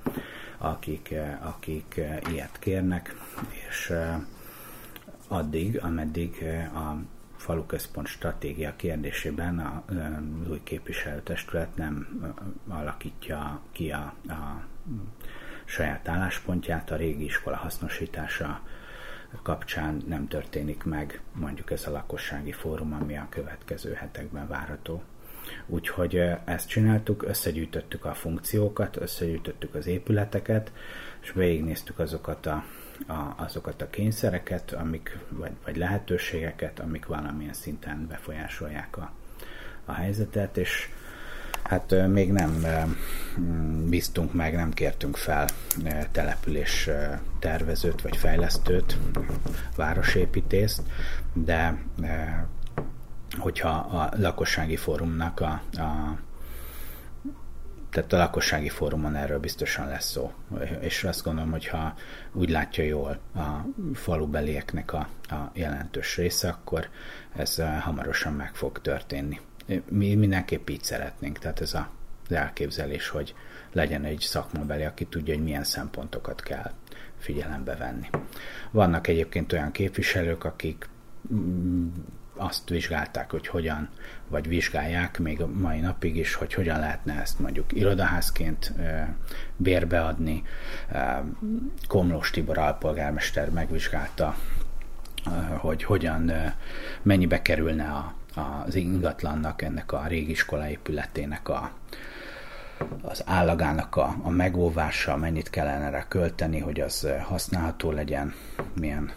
akik, 0.59 1.15
akik 1.41 2.01
ilyet 2.31 2.59
kérnek, 2.59 3.15
és 3.69 3.93
addig, 5.29 5.79
ameddig 5.83 6.45
a 6.75 6.97
faluközpont 7.43 8.07
stratégia 8.07 8.77
kérdésében 8.77 9.85
az 9.87 10.51
új 10.51 10.61
képviselőtestület 10.63 11.77
nem 11.77 12.23
alakítja 12.69 13.61
ki 13.73 13.91
a, 13.91 14.15
a 14.29 14.65
saját 15.65 16.09
álláspontját, 16.09 16.91
a 16.91 16.97
régi 16.97 17.25
iskola 17.25 17.57
hasznosítása 17.57 18.61
kapcsán 19.43 20.03
nem 20.07 20.29
történik 20.29 20.85
meg 20.85 21.21
mondjuk 21.33 21.71
ez 21.71 21.87
a 21.87 21.91
lakossági 21.91 22.53
fórum, 22.53 22.93
ami 22.93 23.17
a 23.17 23.27
következő 23.31 23.93
hetekben 23.93 24.49
várható. 24.49 25.03
Úgyhogy 25.67 26.17
ezt 26.45 26.69
csináltuk, 26.69 27.23
összegyűjtöttük 27.23 28.05
a 28.05 28.15
funkciókat, 28.15 28.97
összegyűjtöttük 28.97 29.75
az 29.75 29.87
épületeket, 29.87 30.73
és 31.23 31.33
végignéztük 31.33 31.99
azokat 31.99 32.47
a, 32.47 32.65
a, 33.07 33.43
azokat 33.43 33.83
a 33.83 33.91
kényszereket, 33.91 34.73
amik, 34.73 35.19
vagy, 35.29 35.53
vagy 35.65 35.77
lehetőségeket, 35.77 36.81
amik 36.81 37.07
valamilyen 37.07 37.53
szinten 37.53 38.07
befolyásolják 38.09 38.97
a, 38.97 39.13
a 39.85 39.93
helyzetet, 39.93 40.57
és 40.57 40.89
Hát 41.63 42.09
még 42.09 42.33
nem 42.33 42.67
bíztunk 43.89 44.33
meg, 44.33 44.55
nem 44.55 44.73
kértünk 44.73 45.17
fel 45.17 45.47
település 46.13 46.91
tervezőt 47.39 48.03
vagy 48.03 48.17
fejlesztőt, 48.17 48.99
városépítést, 49.77 50.83
de 51.33 51.83
hogyha 53.39 53.69
a 53.69 54.11
lakossági 54.17 54.77
fórumnak 54.77 55.41
a, 55.41 55.63
a 55.73 56.19
tehát 57.93 58.13
a 58.13 58.17
lakossági 58.17 58.69
fórumon 58.69 59.15
erről 59.15 59.39
biztosan 59.39 59.89
lesz 59.89 60.11
szó. 60.11 60.33
És 60.81 61.05
azt 61.05 61.23
gondolom, 61.23 61.51
hogyha 61.51 61.95
úgy 62.33 62.51
látja 62.51 62.85
jól 62.85 63.19
a 63.35 63.67
falubelieknek 63.95 64.93
a, 64.93 65.09
a 65.23 65.51
jelentős 65.53 66.17
része, 66.17 66.49
akkor 66.49 66.89
ez 67.37 67.63
hamarosan 67.81 68.33
meg 68.33 68.55
fog 68.55 68.81
történni 68.81 69.41
mi 69.89 70.15
mindenképp 70.15 70.69
így 70.69 70.83
szeretnénk, 70.83 71.39
tehát 71.39 71.61
ez 71.61 71.75
a, 71.75 71.91
az 72.25 72.33
elképzelés, 72.33 73.09
hogy 73.09 73.35
legyen 73.73 74.05
egy 74.05 74.21
szakmabeli, 74.21 74.85
aki 74.85 75.05
tudja, 75.07 75.35
hogy 75.35 75.43
milyen 75.43 75.65
szempontokat 75.65 76.43
kell 76.43 76.71
figyelembe 77.19 77.77
venni. 77.77 78.09
Vannak 78.71 79.07
egyébként 79.07 79.53
olyan 79.53 79.71
képviselők, 79.71 80.45
akik 80.45 80.89
mm, 81.35 81.89
azt 82.43 82.69
vizsgálták, 82.69 83.31
hogy 83.31 83.47
hogyan, 83.47 83.89
vagy 84.29 84.49
vizsgálják 84.49 85.19
még 85.19 85.41
a 85.41 85.47
mai 85.47 85.81
napig 85.81 86.17
is, 86.17 86.35
hogy 86.35 86.55
hogyan 86.55 86.79
lehetne 86.79 87.21
ezt 87.21 87.39
mondjuk 87.39 87.73
irodaházként 87.73 88.73
bérbeadni. 89.57 90.43
Komlós 91.89 92.31
Tibor 92.31 92.59
alpolgármester 92.59 93.51
megvizsgálta, 93.51 94.37
hogy 95.57 95.85
hogyan, 95.85 96.33
mennyibe 97.03 97.43
kerülne 97.43 97.85
a 97.85 98.15
az 98.35 98.75
ingatlannak, 98.75 99.63
ennek 99.63 99.93
a 99.93 100.07
régi 100.07 100.31
iskola 100.31 100.69
épületének 100.69 101.49
a, 101.49 101.71
az 103.03 103.23
állagának 103.27 103.97
a, 103.97 104.17
a 104.23 104.31
megóvása, 104.31 105.17
mennyit 105.17 105.51
kellene 105.51 105.91
rá 105.91 106.09
költeni, 106.09 106.59
hogy 106.59 106.81
az 106.81 107.09
használható 107.23 107.91
legyen, 107.91 108.35
milyen 108.81 109.13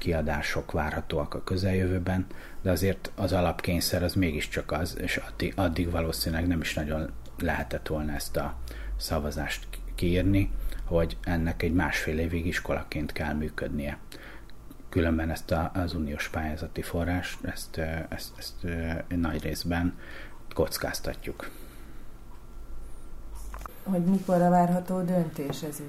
kiadások 0.00 0.72
várhatóak 0.72 1.34
a 1.34 1.44
közeljövőben, 1.44 2.26
de 2.62 2.70
azért 2.70 3.10
az 3.14 3.32
alapkényszer 3.32 4.02
az 4.02 4.14
mégiscsak 4.14 4.72
az, 4.72 4.96
és 5.00 5.20
addig, 5.54 5.90
valószínűleg 5.90 6.46
nem 6.46 6.60
is 6.60 6.74
nagyon 6.74 7.10
lehetett 7.38 7.86
volna 7.86 8.12
ezt 8.12 8.36
a 8.36 8.56
szavazást 8.96 9.66
kiírni, 9.94 10.50
hogy 10.84 11.16
ennek 11.24 11.62
egy 11.62 11.72
másfél 11.72 12.18
évig 12.18 12.46
iskolaként 12.46 13.12
kell 13.12 13.34
működnie 13.34 13.98
különben 14.90 15.30
ezt 15.30 15.50
a, 15.50 15.70
az 15.74 15.94
uniós 15.94 16.28
pályázati 16.28 16.82
forrás, 16.82 17.38
ezt, 17.42 17.78
ezt, 18.08 18.32
ezt 18.38 18.54
nagy 19.08 19.42
részben 19.42 19.98
kockáztatjuk. 20.54 21.50
Hogy 23.82 24.04
mikor 24.04 24.42
a 24.42 24.50
várható 24.50 25.02
döntés 25.02 25.62
ez? 25.62 25.82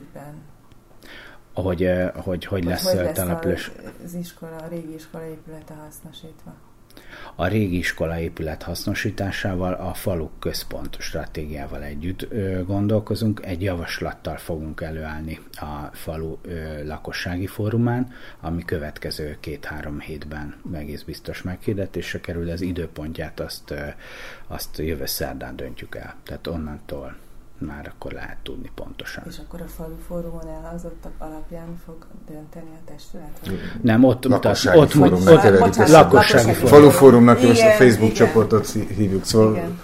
Hogy, 1.53 1.89
hogy, 2.13 2.45
hogy 2.45 2.63
lesz, 2.63 2.91
hogy 2.91 3.03
lesz 3.03 3.15
település. 3.15 3.71
az 4.03 4.13
iskola, 4.13 4.55
a 4.55 4.67
régi 4.67 4.93
iskola 4.93 5.25
épülete 5.25 5.73
hasznosítva? 5.73 6.53
a 7.35 7.47
régi 7.47 7.77
iskola 7.77 8.19
épület 8.19 8.63
hasznosításával, 8.63 9.73
a 9.73 9.93
falu 9.93 10.29
központ 10.39 10.99
stratégiával 10.99 11.83
együtt 11.83 12.27
gondolkozunk. 12.65 13.45
Egy 13.45 13.61
javaslattal 13.61 14.37
fogunk 14.37 14.81
előállni 14.81 15.39
a 15.51 15.89
falu 15.91 16.37
lakossági 16.83 17.47
fórumán, 17.47 18.11
ami 18.41 18.65
következő 18.65 19.37
két-három 19.39 19.99
hétben 19.99 20.55
egész 20.73 21.01
biztos 21.01 21.41
meghirdetésre 21.41 22.19
kerül, 22.19 22.49
az 22.49 22.61
időpontját 22.61 23.39
azt, 23.39 23.73
azt 24.47 24.77
jövő 24.77 25.05
szerdán 25.05 25.55
döntjük 25.55 25.95
el. 25.95 26.15
Tehát 26.23 26.47
onnantól 26.47 27.15
már 27.61 27.91
akkor 27.95 28.11
lehet 28.11 28.37
tudni 28.43 28.71
pontosan. 28.75 29.23
És 29.27 29.37
akkor 29.45 29.61
a 29.61 29.67
falu 29.67 29.95
fórumon 30.07 30.47
elhangzottak 30.47 31.11
alapján 31.17 31.79
fog 31.85 32.05
dönteni 32.27 32.69
a 32.69 32.91
testület? 32.91 33.39
Nem, 33.81 34.03
ott 34.03 34.23
lakossági 34.23 34.79
ott, 34.79 34.91
fórumnak 34.91 35.43
ott, 35.43 35.59
lakossági, 35.59 35.91
lakossági 35.91 36.53
fórum. 36.53 36.69
Falu 36.69 36.89
fórumnak 36.89 37.41
most 37.41 37.61
a 37.61 37.69
Facebook 37.69 38.11
igen. 38.11 38.27
csoportot 38.27 38.69
hívjuk, 38.69 39.25
szóval... 39.25 39.55
Igen, 39.55 39.79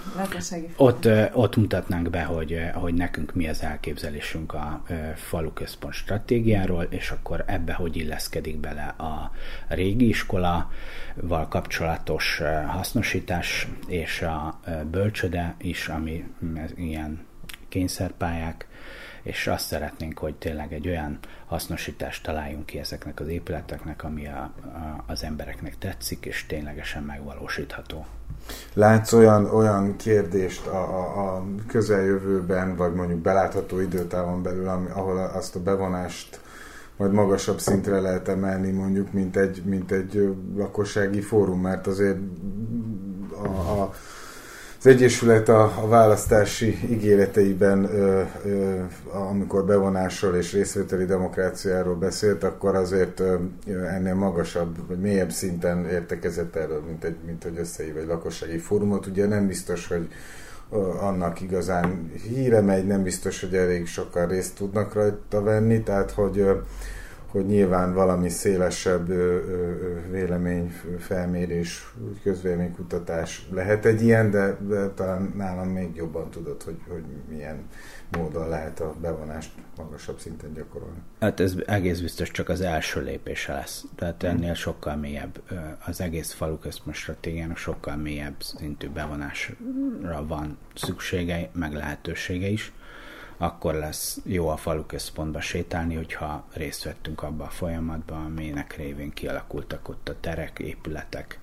ott, 0.76 1.08
ott 1.32 1.56
mutatnánk 1.56 2.10
be, 2.10 2.22
hogy, 2.22 2.60
hogy 2.74 2.94
nekünk 2.94 3.34
mi 3.34 3.48
az 3.48 3.62
elképzelésünk 3.62 4.54
a 4.54 4.82
falu 5.16 5.52
központ 5.52 5.94
stratégiáról, 5.94 6.86
és 6.90 7.10
akkor 7.10 7.44
ebbe 7.46 7.72
hogy 7.72 7.96
illeszkedik 7.96 8.60
bele 8.60 8.94
a 8.98 9.30
régi 9.68 10.08
iskola, 10.08 10.70
val 11.14 11.48
kapcsolatos 11.48 12.42
hasznosítás 12.66 13.68
és 13.86 14.22
a 14.22 14.60
bölcsöde 14.90 15.54
is, 15.58 15.88
ami 15.88 16.24
ilyen 16.76 17.26
kényszerpályák, 17.68 18.66
és 19.22 19.46
azt 19.46 19.66
szeretnénk, 19.66 20.18
hogy 20.18 20.34
tényleg 20.34 20.72
egy 20.72 20.88
olyan 20.88 21.18
hasznosítást 21.46 22.22
találjunk 22.22 22.66
ki 22.66 22.78
ezeknek 22.78 23.20
az 23.20 23.28
épületeknek, 23.28 24.04
ami 24.04 24.26
a, 24.26 24.38
a, 24.40 25.04
az 25.06 25.22
embereknek 25.24 25.78
tetszik, 25.78 26.26
és 26.26 26.46
ténylegesen 26.46 27.02
megvalósítható. 27.02 28.06
Látsz 28.74 29.12
olyan, 29.12 29.44
olyan 29.44 29.96
kérdést 29.96 30.66
a, 30.66 30.78
a, 30.78 31.36
a 31.36 31.44
közeljövőben, 31.66 32.76
vagy 32.76 32.94
mondjuk 32.94 33.18
belátható 33.18 33.80
időtávon 33.80 34.42
belül, 34.42 34.68
ami, 34.68 34.88
ahol 34.90 35.18
azt 35.18 35.56
a 35.56 35.62
bevonást 35.62 36.40
majd 36.96 37.12
magasabb 37.12 37.58
szintre 37.58 38.00
lehet 38.00 38.28
emelni, 38.28 38.70
mondjuk, 38.70 39.12
mint 39.12 39.36
egy, 39.36 39.62
mint 39.64 39.90
egy 39.92 40.34
lakossági 40.56 41.20
fórum, 41.20 41.60
mert 41.60 41.86
azért 41.86 42.18
a, 43.42 43.46
a 43.46 43.92
az 44.78 44.86
Egyesület 44.86 45.48
a, 45.48 45.62
a 45.82 45.88
választási 45.88 46.78
ígéreteiben, 46.90 47.84
ö, 47.84 48.22
ö, 48.44 48.80
amikor 49.12 49.64
bevonásról 49.64 50.34
és 50.34 50.52
részvételi 50.52 51.04
demokráciáról 51.04 51.94
beszélt, 51.94 52.44
akkor 52.44 52.74
azért 52.74 53.20
ö, 53.20 53.36
ennél 53.66 54.14
magasabb, 54.14 54.86
vagy 54.88 54.98
mélyebb 54.98 55.30
szinten 55.30 55.88
értekezett 55.88 56.56
erről, 56.56 56.82
mint, 56.86 57.04
egy, 57.04 57.16
mint 57.26 57.42
hogy 57.42 57.58
összehív 57.58 57.96
egy 57.96 58.06
lakossági 58.06 58.58
fórumot. 58.58 59.06
Ugye 59.06 59.26
nem 59.26 59.46
biztos, 59.46 59.86
hogy 59.86 60.08
annak 61.00 61.40
igazán 61.40 62.10
híre 62.28 62.60
megy, 62.60 62.86
nem 62.86 63.02
biztos, 63.02 63.40
hogy 63.40 63.54
elég 63.54 63.86
sokan 63.86 64.28
részt 64.28 64.56
tudnak 64.56 64.94
rajta 64.94 65.42
venni, 65.42 65.82
tehát 65.82 66.10
hogy 66.10 66.46
hogy 67.28 67.46
nyilván 67.46 67.94
valami 67.94 68.28
szélesebb 68.28 69.06
véleményfelmérés, 70.10 71.94
közvéleménykutatás 72.22 73.48
lehet 73.50 73.84
egy 73.84 74.02
ilyen, 74.02 74.30
de, 74.30 74.56
de 74.68 74.88
talán 74.88 75.32
nálam 75.36 75.68
még 75.68 75.96
jobban 75.96 76.30
tudod, 76.30 76.62
hogy, 76.62 76.78
hogy 76.88 77.04
milyen 77.28 77.62
módon 78.10 78.48
lehet 78.48 78.80
a 78.80 78.94
bevonást 79.00 79.50
magasabb 79.76 80.18
szinten 80.18 80.52
gyakorolni. 80.54 80.98
Hát 81.20 81.40
ez 81.40 81.54
egész 81.66 82.00
biztos 82.00 82.30
csak 82.30 82.48
az 82.48 82.60
első 82.60 83.02
lépése 83.02 83.52
lesz. 83.52 83.84
Tehát 83.96 84.22
ennél 84.22 84.54
sokkal 84.54 84.96
mélyebb, 84.96 85.42
az 85.86 86.00
egész 86.00 86.32
falu 86.32 86.58
központ 86.58 86.96
stratégiának 86.96 87.56
sokkal 87.56 87.96
mélyebb 87.96 88.42
szintű 88.42 88.88
bevonásra 88.88 90.26
van 90.26 90.58
szüksége, 90.74 91.50
meg 91.52 91.72
lehetősége 91.72 92.48
is 92.48 92.72
akkor 93.38 93.74
lesz 93.74 94.18
jó 94.24 94.48
a 94.48 94.56
falu 94.56 94.86
központba 94.86 95.40
sétálni, 95.40 95.94
hogyha 95.94 96.44
részt 96.52 96.84
vettünk 96.84 97.22
abba 97.22 97.44
a 97.44 97.50
folyamatba, 97.50 98.14
aminek 98.14 98.76
révén 98.76 99.10
kialakultak 99.10 99.88
ott 99.88 100.08
a 100.08 100.14
terek, 100.20 100.58
épületek. 100.58 101.38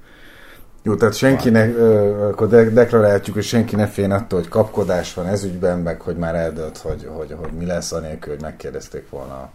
Jó, 0.83 0.95
tehát 0.95 1.15
senkinek, 1.15 1.77
akkor 2.21 2.47
de- 2.47 2.69
deklarálhatjuk, 2.69 3.35
hogy 3.35 3.43
senki 3.43 3.75
ne 3.75 3.87
féljen 3.87 4.11
attól, 4.11 4.39
hogy 4.39 4.49
kapkodás 4.49 5.13
van 5.13 5.27
ez 5.27 5.43
ügyben, 5.43 5.79
meg 5.79 6.01
hogy 6.01 6.17
már 6.17 6.35
eldölt, 6.35 6.77
hogy, 6.77 7.09
hogy, 7.15 7.35
hogy 7.39 7.51
mi 7.51 7.65
lesz 7.65 7.91
anélkül, 7.91 8.33
hogy 8.33 8.41
megkérdezték 8.41 9.09
volna 9.09 9.33
a 9.33 9.51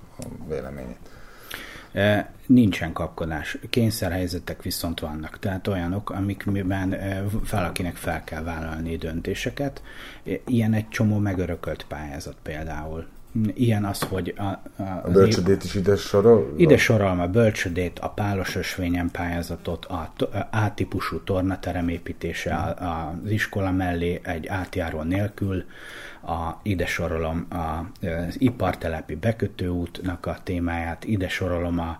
véleményét. 0.48 0.98
Nincsen 2.46 2.92
kapkodás. 2.92 3.58
Kényszerhelyzetek 3.70 4.62
viszont 4.62 5.00
vannak. 5.00 5.38
Tehát 5.38 5.66
olyanok, 5.68 6.10
amikben 6.10 6.96
valakinek 7.50 7.96
fel 7.96 8.24
kell 8.24 8.42
vállalni 8.42 8.96
döntéseket. 8.96 9.82
Ilyen 10.46 10.72
egy 10.72 10.88
csomó 10.88 11.18
megörökölt 11.18 11.84
pályázat 11.88 12.36
például. 12.42 13.06
Ilyen 13.54 13.84
az, 13.84 14.02
hogy 14.02 14.34
a, 14.36 14.42
a, 14.42 15.02
a 15.02 15.10
bölcsödét 15.12 15.64
is 15.64 15.74
ide 15.74 15.96
sorol? 15.96 16.54
Ide 16.56 16.76
sorolom 16.76 17.20
a 17.20 17.26
bölcsödét, 17.26 17.98
a 17.98 18.08
pálos 18.08 18.56
ösvényen 18.56 19.10
pályázatot, 19.10 19.84
a, 19.84 20.12
a 20.18 20.56
A-típusú 20.56 21.20
tornaterem 21.20 21.88
építése 21.88 22.76
az 22.78 23.30
iskola 23.30 23.70
mellé 23.70 24.20
egy 24.22 24.46
átjáró 24.46 25.02
nélkül, 25.02 25.64
a, 26.22 26.60
ide 26.62 26.86
sorolom 26.86 27.46
a, 27.50 28.04
az 28.06 28.40
ipartelepi 28.40 29.14
bekötőútnak 29.14 30.26
a 30.26 30.38
témáját, 30.42 31.04
ide 31.04 31.28
sorolom 31.28 31.78
a 31.78 31.98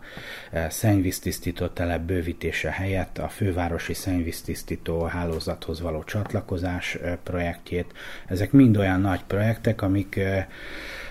e, 0.50 0.70
szennyvíztisztító 0.70 1.66
telep 1.66 2.00
bővítése 2.00 2.70
helyett 2.70 3.18
a 3.18 3.28
fővárosi 3.28 3.94
szennyvíztisztító 3.94 5.02
hálózathoz 5.02 5.80
való 5.80 6.04
csatlakozás 6.04 6.94
e, 6.94 7.18
projektjét. 7.22 7.92
Ezek 8.26 8.52
mind 8.52 8.76
olyan 8.76 9.00
nagy 9.00 9.24
projektek, 9.26 9.82
amik 9.82 10.16
e, 10.16 10.48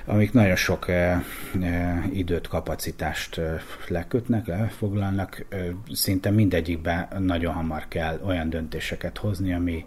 amik 0.10 0.34
nagyon 0.34 0.56
sok 0.56 0.88
e, 0.88 1.24
e, 1.62 2.04
időt, 2.12 2.48
kapacitást 2.48 3.38
e, 3.38 3.62
lekötnek, 3.88 4.48
lefoglalnak. 4.48 5.46
E, 5.50 5.58
szinte 5.94 6.30
mindegyikben 6.30 7.08
nagyon 7.20 7.54
hamar 7.54 7.88
kell 7.88 8.20
olyan 8.26 8.50
döntéseket 8.50 9.18
hozni, 9.18 9.54
ami 9.54 9.86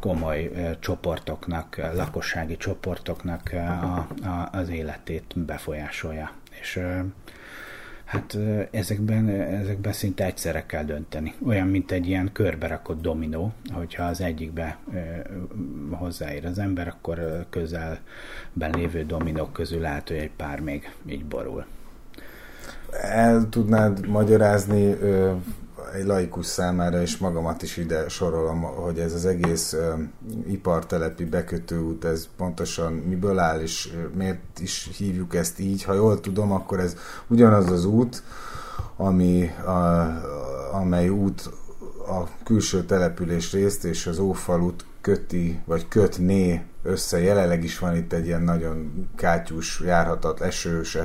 komoly 0.00 0.50
csoportoknak, 0.80 1.80
lakossági 1.94 2.56
csoportoknak 2.56 3.50
a, 3.52 3.96
a, 4.28 4.48
az 4.52 4.68
életét 4.68 5.24
befolyásolja. 5.36 6.32
És 6.60 6.80
hát 8.12 8.38
ezekben, 8.70 9.28
ezekben 9.28 9.92
szinte 9.92 10.24
egyszerre 10.24 10.66
kell 10.66 10.84
dönteni. 10.84 11.34
Olyan, 11.46 11.66
mint 11.66 11.90
egy 11.90 12.06
ilyen 12.08 12.30
körberakott 12.32 13.00
dominó, 13.00 13.52
hogyha 13.72 14.04
az 14.04 14.20
egyikbe 14.20 14.78
hozzáér 15.90 16.46
az 16.46 16.58
ember, 16.58 16.88
akkor 16.88 17.46
közelben 17.50 18.70
lévő 18.72 19.04
dominók 19.04 19.52
közül 19.52 19.80
lehet, 19.80 20.08
hogy 20.08 20.16
egy 20.16 20.30
pár 20.36 20.60
még 20.60 20.90
így 21.06 21.24
borul. 21.24 21.64
El 23.02 23.48
tudnád 23.48 24.06
magyarázni 24.06 24.96
egy 25.94 26.06
laikus 26.06 26.46
számára, 26.46 27.00
és 27.00 27.18
magamat 27.18 27.62
is 27.62 27.76
ide 27.76 28.08
sorolom, 28.08 28.62
hogy 28.62 28.98
ez 28.98 29.12
az 29.12 29.26
egész 29.26 29.72
uh, 29.72 30.00
ipartelepi 30.46 31.24
bekötőút, 31.24 32.04
ez 32.04 32.28
pontosan 32.36 32.92
miből 32.92 33.38
áll, 33.38 33.60
és 33.60 33.92
miért 34.14 34.60
is 34.60 34.90
hívjuk 34.96 35.34
ezt 35.34 35.58
így. 35.58 35.82
Ha 35.82 35.94
jól 35.94 36.20
tudom, 36.20 36.52
akkor 36.52 36.80
ez 36.80 36.96
ugyanaz 37.26 37.70
az 37.70 37.84
út, 37.84 38.22
ami, 38.96 39.48
a, 39.48 40.10
amely 40.72 41.08
út 41.08 41.50
a 42.06 42.28
külső 42.44 42.84
település 42.84 43.52
részt 43.52 43.84
és 43.84 44.06
az 44.06 44.18
Ófalut 44.18 44.84
köti, 45.00 45.60
vagy 45.64 45.88
kötné 45.88 46.62
össze. 46.82 47.20
Jelenleg 47.20 47.64
is 47.64 47.78
van 47.78 47.96
itt 47.96 48.12
egy 48.12 48.26
ilyen 48.26 48.42
nagyon 48.42 49.08
kátyús, 49.16 49.80
járhatat, 49.84 50.40
esős 50.40 50.98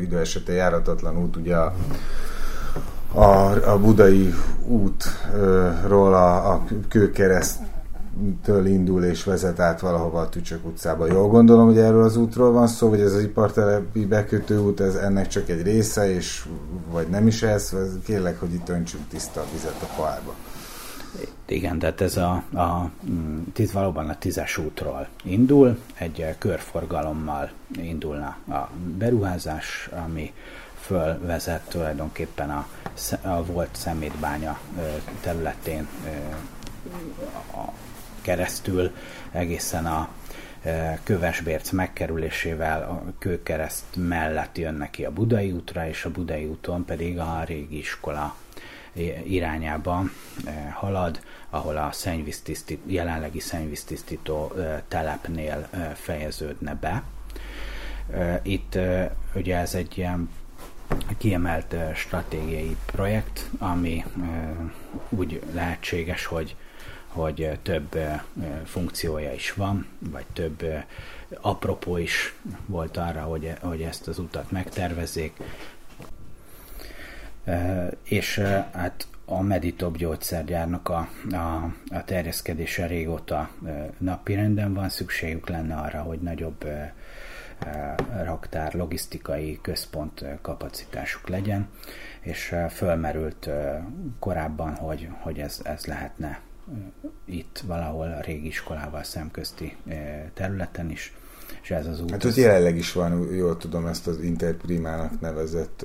idő 0.00 0.18
esetén 0.18 0.54
járhatatlan 0.54 1.18
út, 1.18 1.36
ugye 1.36 1.56
a 1.56 1.74
a, 3.14 3.70
a 3.70 3.78
budai 3.78 4.34
útról 4.66 6.14
a, 6.14 6.52
a 6.52 6.64
kőkereszt 6.88 7.58
től 8.42 8.66
indul 8.66 9.04
és 9.04 9.24
vezet 9.24 9.60
át 9.60 9.80
valahova 9.80 10.20
a 10.20 10.28
Tücsök 10.28 10.66
utcába. 10.66 11.06
Jól 11.06 11.28
gondolom, 11.28 11.66
hogy 11.66 11.78
erről 11.78 12.02
az 12.02 12.16
útról 12.16 12.52
van 12.52 12.66
szó, 12.66 12.88
vagy 12.88 13.00
ez 13.00 13.12
az 13.12 13.22
ipartelepi 13.22 14.06
bekötő 14.06 14.58
út, 14.58 14.80
ez 14.80 14.94
ennek 14.94 15.28
csak 15.28 15.48
egy 15.48 15.62
része, 15.62 16.14
és 16.14 16.44
vagy 16.90 17.08
nem 17.08 17.26
is 17.26 17.42
ez, 17.42 17.76
kérlek, 18.04 18.40
hogy 18.40 18.54
itt 18.54 18.68
öntsünk 18.68 19.08
tiszta 19.08 19.40
a 19.40 19.46
vizet 19.52 19.82
a 19.82 19.94
pohárba. 19.96 20.34
Igen, 21.46 21.78
tehát 21.78 22.00
ez 22.00 22.16
a, 22.16 22.42
a, 22.54 22.90
tíz, 23.52 23.72
valóban 23.72 24.08
a 24.08 24.18
tízes 24.18 24.58
útról 24.58 25.08
indul, 25.24 25.78
egy 25.94 26.34
körforgalommal 26.38 27.50
indulna 27.76 28.36
a 28.48 28.68
beruházás, 28.98 29.90
ami 30.04 30.32
fölvezet 30.84 31.68
tulajdonképpen 31.68 32.50
a, 32.50 32.66
a 33.22 33.44
volt 33.44 33.76
szemétbánya 33.76 34.58
területén 35.20 35.88
keresztül 38.22 38.94
egészen 39.32 39.86
a 39.86 40.08
kövesbérc 41.02 41.70
megkerülésével 41.70 42.82
a 42.82 43.12
kőkereszt 43.18 43.84
mellett 43.96 44.58
jönnek 44.58 44.90
ki 44.90 45.04
a 45.04 45.10
Budai 45.10 45.52
útra, 45.52 45.88
és 45.88 46.04
a 46.04 46.10
Budai 46.10 46.44
úton 46.44 46.84
pedig 46.84 47.18
a 47.18 47.42
régi 47.46 47.78
iskola 47.78 48.36
irányába 49.24 50.02
halad, 50.72 51.20
ahol 51.50 51.76
a 51.76 51.92
szennyvíztisztít, 51.92 52.80
jelenlegi 52.86 53.40
szennyvíztisztító 53.40 54.52
telepnél 54.88 55.68
fejeződne 55.94 56.74
be. 56.74 57.02
Itt 58.42 58.78
ugye 59.34 59.56
ez 59.56 59.74
egy 59.74 59.98
ilyen 59.98 60.28
kiemelt 61.18 61.74
stratégiai 61.94 62.76
projekt, 62.86 63.50
ami 63.58 64.04
úgy 65.08 65.42
lehetséges, 65.52 66.24
hogy, 66.24 66.56
hogy 67.06 67.58
több 67.62 67.98
funkciója 68.64 69.32
is 69.32 69.52
van, 69.52 69.86
vagy 69.98 70.24
több 70.32 70.64
apropó 71.40 71.96
is 71.96 72.34
volt 72.66 72.96
arra, 72.96 73.22
hogy, 73.22 73.52
hogy 73.60 73.82
ezt 73.82 74.08
az 74.08 74.18
utat 74.18 74.50
megtervezzék. 74.50 75.32
És 78.02 78.38
hát 78.72 79.06
a 79.24 79.42
Meditop 79.42 79.96
gyógyszergyárnak 79.96 80.88
a, 80.88 81.08
a, 81.30 81.72
a 81.88 82.04
terjeszkedése 82.04 82.86
régóta 82.86 83.50
napirenden 83.98 84.74
van, 84.74 84.88
szükségük 84.88 85.48
lenne 85.48 85.74
arra, 85.74 86.02
hogy 86.02 86.18
nagyobb 86.18 86.64
raktár, 88.24 88.74
logisztikai 88.74 89.58
központ 89.62 90.24
kapacitásuk 90.40 91.28
legyen, 91.28 91.68
és 92.20 92.54
fölmerült 92.70 93.50
korábban, 94.18 94.74
hogy, 94.74 95.08
hogy 95.20 95.38
ez, 95.38 95.60
ez 95.64 95.86
lehetne 95.86 96.40
itt 97.24 97.62
valahol 97.66 98.12
a 98.12 98.20
régi 98.20 98.46
iskolával 98.46 99.02
szemközti 99.02 99.76
területen 100.34 100.90
is 100.90 101.14
és 101.62 101.70
ez 101.70 101.86
az 101.86 102.00
út. 102.00 102.10
Hát 102.10 102.24
ez 102.24 102.36
jelenleg 102.36 102.76
is 102.76 102.92
van, 102.92 103.28
jól 103.36 103.56
tudom, 103.56 103.86
ezt 103.86 104.06
az 104.06 104.20
Interprimának 104.22 105.20
nevezett... 105.20 105.84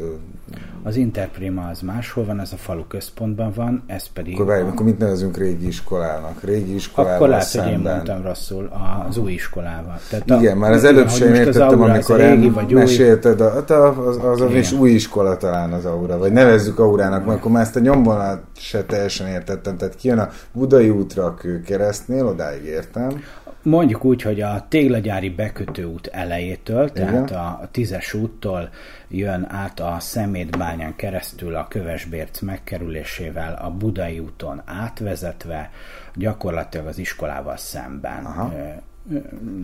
Az 0.84 0.96
Interprima 0.96 1.68
az 1.68 1.82
máshol 1.82 2.26
van, 2.26 2.40
ez 2.40 2.54
a 2.54 2.58
falu 2.58 2.88
központban 2.88 3.52
van, 3.56 3.84
ez 3.88 4.08
pedig... 4.08 4.34
Akkor, 4.34 4.46
várj, 4.46 4.62
a... 4.62 4.68
akkor 4.68 4.86
mit 4.86 4.98
nevezünk 4.98 5.38
régi 5.38 5.68
iskolának? 5.68 6.44
Régi 6.44 6.74
iskolával 6.74 7.16
Akkor 7.16 7.28
lehet, 7.28 7.46
szemben. 7.46 7.74
hogy 7.74 7.82
én 7.82 7.90
mondtam 7.90 8.22
rosszul, 8.22 8.72
az 9.08 9.18
új 9.18 9.32
iskolával. 9.32 10.00
Tehát 10.10 10.26
Igen, 10.42 10.58
a, 10.58 10.60
már 10.60 10.72
az 10.72 10.84
előbb 10.84 11.10
sem 11.10 11.34
értettem, 11.34 11.82
amikor 11.82 12.20
régi, 12.20 12.50
vagy 12.50 12.72
mesélted, 12.72 13.42
a, 13.42 13.54
hát 13.54 13.70
az, 13.70 13.98
az, 13.98 14.18
az, 14.24 14.42
az 14.42 14.54
is 14.54 14.72
új 14.72 14.90
iskola 14.90 15.38
talán 15.38 15.74
az 15.74 15.86
aura, 15.86 16.18
vagy 16.18 16.32
nevezzük 16.32 16.80
aurának, 16.80 17.26
mert 17.26 17.40
akkor 17.40 17.52
már 17.52 17.64
ezt 17.64 17.76
a 17.76 17.80
nyomvonalat 17.80 18.42
se 18.56 18.84
teljesen 18.84 19.28
értettem. 19.28 19.78
Tehát 19.78 19.96
kijön 19.96 20.20
a 20.20 20.30
Budai 20.52 20.90
útra 20.90 21.26
a 21.26 21.34
kőkeresztnél, 21.34 22.26
odáig 22.26 22.64
értem 22.64 23.22
mondjuk 23.64 24.06
úgy, 24.06 24.22
hogy 24.22 24.42
a 24.42 24.66
téglagyári 24.68 25.30
bekötőút 25.30 26.08
elejétől, 26.08 26.92
Igen. 26.94 27.26
tehát 27.26 27.32
a, 27.32 27.68
tízes 27.72 28.14
úttól 28.14 28.70
jön 29.08 29.48
át 29.50 29.80
a 29.80 29.98
szemétbányán 30.00 30.96
keresztül 30.96 31.56
a 31.56 31.68
Kövesbérc 31.70 32.40
megkerülésével 32.40 33.60
a 33.62 33.70
Budai 33.70 34.20
úton 34.20 34.62
átvezetve 34.66 35.72
gyakorlatilag 36.16 36.88
az 36.88 36.98
iskolával 36.98 37.58
szemben 37.58 38.26
Aha. 38.26 38.54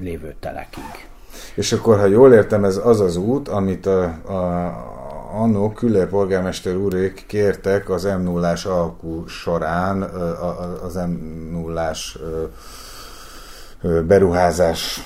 lévő 0.02 0.36
telekig. 0.40 1.08
És 1.56 1.72
akkor, 1.72 1.98
ha 1.98 2.06
jól 2.06 2.34
értem, 2.34 2.64
ez 2.64 2.80
az 2.84 3.00
az 3.00 3.16
út, 3.16 3.48
amit 3.48 3.86
a, 3.86 4.04
a, 4.04 4.94
annó 5.32 5.72
Küller 5.72 6.08
polgármester 6.08 6.76
úrék 6.76 7.24
kértek 7.28 7.90
az 7.90 8.04
m 8.04 8.22
0 8.22 8.54
alkú 8.64 9.28
során, 9.28 10.02
az 10.84 10.96
m 10.96 11.12
0 11.52 11.92
beruházás 14.08 15.02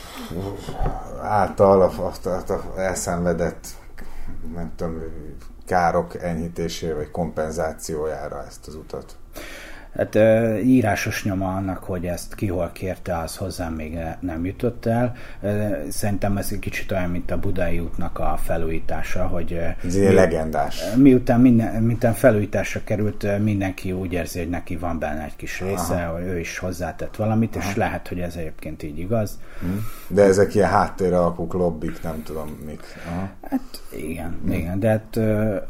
által 1.22 1.82
a, 1.82 2.12
a, 2.24 2.30
a 2.30 2.80
elszenvedett 2.80 3.68
nem 4.54 4.72
tudom, 4.76 4.98
károk 5.66 6.22
enyhítésére 6.22 6.94
vagy 6.94 7.12
kompenzációjára 7.12 8.46
ezt 8.48 8.68
az 8.68 8.76
utat. 8.76 9.16
Hát 9.96 10.16
írásos 10.64 11.24
nyoma 11.24 11.56
annak, 11.56 11.84
hogy 11.84 12.06
ezt 12.06 12.36
ki 12.36 12.48
hol 12.48 12.70
kérte, 12.74 13.18
az 13.18 13.36
hozzám 13.36 13.74
még 13.74 13.98
nem 14.20 14.46
jutott 14.46 14.86
el. 14.86 15.16
Szerintem 15.90 16.38
ez 16.38 16.50
egy 16.52 16.60
kicsit 16.60 16.92
olyan, 16.92 17.10
mint 17.10 17.32
a 17.32 17.40
Budai 17.40 17.80
útnak 17.80 18.20
a 18.20 18.40
felújítása, 18.44 19.28
hogy... 19.28 19.60
Ez 19.86 19.96
mi, 19.96 20.14
legendás. 20.14 20.84
Miután, 20.96 21.42
minden, 21.42 21.84
miután 21.84 22.14
felújításra 22.14 22.82
került, 22.84 23.40
mindenki 23.40 23.92
úgy 23.92 24.14
érzi, 24.14 24.40
hogy 24.40 24.50
neki 24.50 24.76
van 24.76 25.00
benne 25.00 25.24
egy 25.24 25.36
kis 25.36 25.60
része, 25.60 25.96
Aha. 25.96 26.14
hogy 26.14 26.24
ő 26.24 26.40
is 26.40 26.58
hozzátett 26.58 27.16
valamit, 27.16 27.56
Aha. 27.56 27.70
és 27.70 27.76
lehet, 27.76 28.08
hogy 28.08 28.20
ez 28.20 28.36
egyébként 28.36 28.84
így 28.84 29.00
igaz. 29.00 29.40
Hm. 29.60 29.68
De 30.08 30.24
ezek 30.24 30.56
ilyen 30.56 30.70
háttérre 30.70 31.18
alapok, 31.18 31.54
lobbik, 31.54 32.04
nem 32.04 32.24
tudom 32.24 32.58
mik. 32.66 32.84
Aha. 33.08 33.30
Hát 33.50 33.82
igen, 33.98 34.38
hm. 34.46 34.52
igen, 34.52 34.80
de 34.80 34.90
hát 34.90 35.16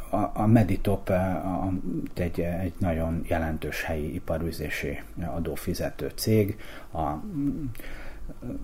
a, 0.10 0.32
a 0.34 0.48
Meditop 0.48 1.10
a, 1.10 1.72
egy, 2.16 2.40
egy 2.40 2.74
nagyon 2.78 3.22
jelentős 3.28 3.84
helyi 3.84 4.09
iparűzési 4.14 5.02
adófizető 5.36 6.12
cég, 6.16 6.58
a 6.94 7.14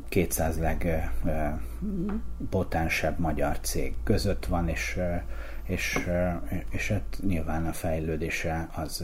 200 0.09 0.59
legpotensebb 0.59 3.19
magyar 3.19 3.59
cég 3.59 3.95
között 4.03 4.45
van, 4.45 4.67
és 4.67 4.99
és, 5.65 6.09
és 6.69 6.89
hát 6.89 7.17
nyilván 7.27 7.65
a 7.65 7.73
fejlődése 7.73 8.69
az 8.75 9.03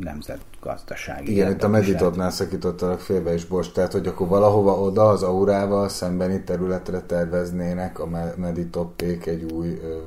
nemzetgazdasági. 0.00 1.32
Igen, 1.32 1.50
itt 1.50 1.62
a 1.62 1.68
Meditopnál 1.68 2.30
szakítottalak 2.30 3.00
félbe 3.00 3.34
is, 3.34 3.44
Bocs, 3.44 3.72
tehát 3.72 3.92
hogy 3.92 4.06
akkor 4.06 4.28
valahova 4.28 4.80
oda 4.80 5.08
az 5.08 5.22
aurával 5.22 5.88
szembeni 5.88 6.42
területre 6.42 7.00
terveznének 7.00 7.98
a 7.98 8.08
Meditopék 8.36 9.26
egy 9.26 9.52
új 9.52 9.80
ö, 9.82 9.98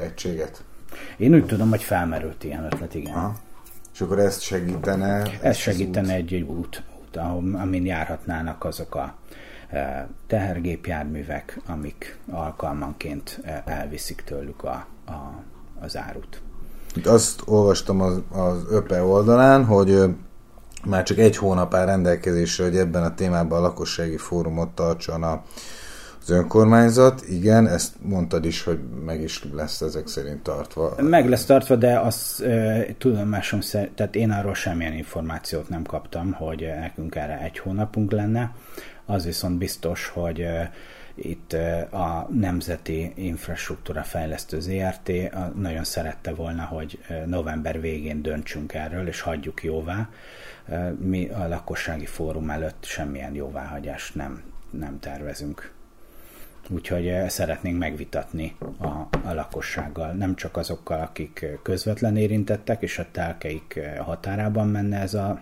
egységet? 0.00 0.64
Én 1.16 1.34
úgy 1.34 1.46
tudom, 1.46 1.68
hogy 1.68 1.82
felmerült 1.82 2.44
ilyen 2.44 2.64
ötlet, 2.64 2.94
igen. 2.94 3.14
Aha. 3.14 3.34
És 3.98 4.04
akkor 4.04 4.18
ezt 4.18 4.40
segítene? 4.40 5.22
Ez 5.42 5.56
segítene 5.56 6.14
egy, 6.14 6.34
egy 6.34 6.42
út, 6.42 6.82
út, 7.00 7.16
amin 7.54 7.86
járhatnának 7.86 8.64
azok 8.64 8.94
a 8.94 9.14
e, 9.70 10.08
tehergépjárművek, 10.26 11.60
amik 11.66 12.18
alkalmanként 12.30 13.40
e, 13.42 13.62
elviszik 13.66 14.22
tőlük 14.22 14.64
a, 14.64 14.86
a, 15.06 15.42
az 15.80 15.96
árut. 15.96 16.40
Itt 16.94 17.06
azt 17.06 17.42
olvastam 17.44 18.00
az, 18.00 18.20
az 18.30 18.64
ÖPE 18.70 19.02
oldalán, 19.02 19.64
hogy 19.64 20.02
már 20.84 21.02
csak 21.02 21.18
egy 21.18 21.36
hónap 21.36 21.74
áll 21.74 21.86
rendelkezésre, 21.86 22.64
hogy 22.64 22.76
ebben 22.76 23.02
a 23.02 23.14
témában 23.14 23.58
a 23.58 23.62
lakossági 23.62 24.16
fórumot 24.16 24.68
tartson 24.68 25.22
a 25.22 25.42
az 26.28 26.34
önkormányzat, 26.34 27.22
igen, 27.28 27.66
ezt 27.66 27.94
mondtad 28.02 28.44
is, 28.44 28.62
hogy 28.62 28.78
meg 29.04 29.22
is 29.22 29.44
lesz 29.52 29.80
ezek 29.80 30.06
szerint 30.06 30.42
tartva. 30.42 30.94
Meg 31.02 31.28
lesz 31.28 31.44
tartva, 31.44 31.76
de 31.76 31.98
az 31.98 32.44
tudomásom 32.98 33.60
szerint, 33.60 33.94
tehát 33.94 34.14
én 34.14 34.30
arról 34.30 34.54
semmilyen 34.54 34.92
információt 34.92 35.68
nem 35.68 35.82
kaptam, 35.82 36.32
hogy 36.32 36.60
nekünk 36.80 37.14
erre 37.14 37.40
egy 37.40 37.58
hónapunk 37.58 38.12
lenne. 38.12 38.54
Az 39.06 39.24
viszont 39.24 39.58
biztos, 39.58 40.08
hogy 40.08 40.46
itt 41.14 41.52
a 41.92 42.28
Nemzeti 42.30 43.12
Infrastruktúra 43.14 44.02
Fejlesztő 44.02 44.60
ZRT 44.60 45.12
nagyon 45.54 45.84
szerette 45.84 46.34
volna, 46.34 46.62
hogy 46.62 46.98
november 47.26 47.80
végén 47.80 48.22
döntsünk 48.22 48.74
erről, 48.74 49.06
és 49.06 49.20
hagyjuk 49.20 49.62
jóvá. 49.62 50.08
Mi 50.98 51.28
a 51.28 51.48
lakossági 51.48 52.06
fórum 52.06 52.50
előtt 52.50 52.84
semmilyen 52.84 53.34
jóváhagyást 53.34 54.14
nem, 54.14 54.42
nem 54.70 54.98
tervezünk. 55.00 55.76
Úgyhogy 56.70 57.08
eh, 57.08 57.28
szeretnénk 57.28 57.78
megvitatni 57.78 58.56
a, 58.78 58.86
a 59.28 59.34
lakossággal, 59.34 60.12
nem 60.12 60.34
csak 60.34 60.56
azokkal, 60.56 61.00
akik 61.00 61.46
közvetlen 61.62 62.16
érintettek, 62.16 62.82
és 62.82 62.98
a 62.98 63.06
telkeik 63.12 63.76
eh, 63.76 63.96
határában 63.98 64.68
menne 64.68 65.00
ez 65.00 65.14
a, 65.14 65.40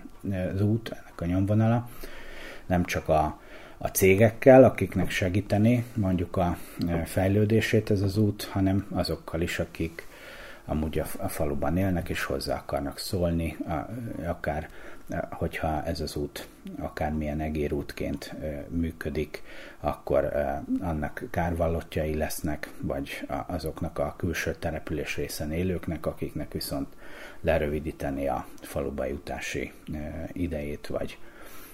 az 0.55 0.61
út, 0.61 0.91
ennek 0.91 1.21
a 1.21 1.25
nyomvonala, 1.25 1.89
nem 2.67 2.85
csak 2.85 3.09
a, 3.09 3.41
a 3.79 3.89
cégekkel, 3.89 4.65
akiknek 4.65 5.11
segíteni 5.11 5.85
mondjuk 5.95 6.37
a 6.37 6.57
eh, 6.87 7.05
fejlődését 7.05 7.91
ez 7.91 8.01
az 8.01 8.17
út, 8.17 8.45
hanem 8.45 8.87
azokkal 8.93 9.41
is, 9.41 9.59
akik 9.59 10.07
amúgy 10.65 10.99
a, 10.99 11.07
a 11.19 11.29
faluban 11.29 11.77
élnek 11.77 12.09
és 12.09 12.25
hozzá 12.25 12.57
akarnak 12.57 12.99
szólni, 12.99 13.57
a, 13.69 13.73
akár 14.29 14.69
hogyha 15.31 15.83
ez 15.85 16.01
az 16.01 16.17
út 16.17 16.49
akármilyen 16.79 17.41
egérútként 17.41 18.35
működik, 18.69 19.43
akkor 19.81 20.33
annak 20.81 21.23
kárvallottjai 21.31 22.15
lesznek, 22.15 22.71
vagy 22.81 23.27
azoknak 23.47 23.99
a 23.99 24.15
külső 24.17 24.55
település 24.55 25.17
részen 25.17 25.53
élőknek, 25.53 26.07
akiknek 26.07 26.53
viszont 26.53 26.89
lerövidíteni 27.41 28.27
a 28.29 28.47
faluba 28.61 29.05
jutási 29.05 29.73
idejét, 30.33 30.87
vagy 30.87 31.19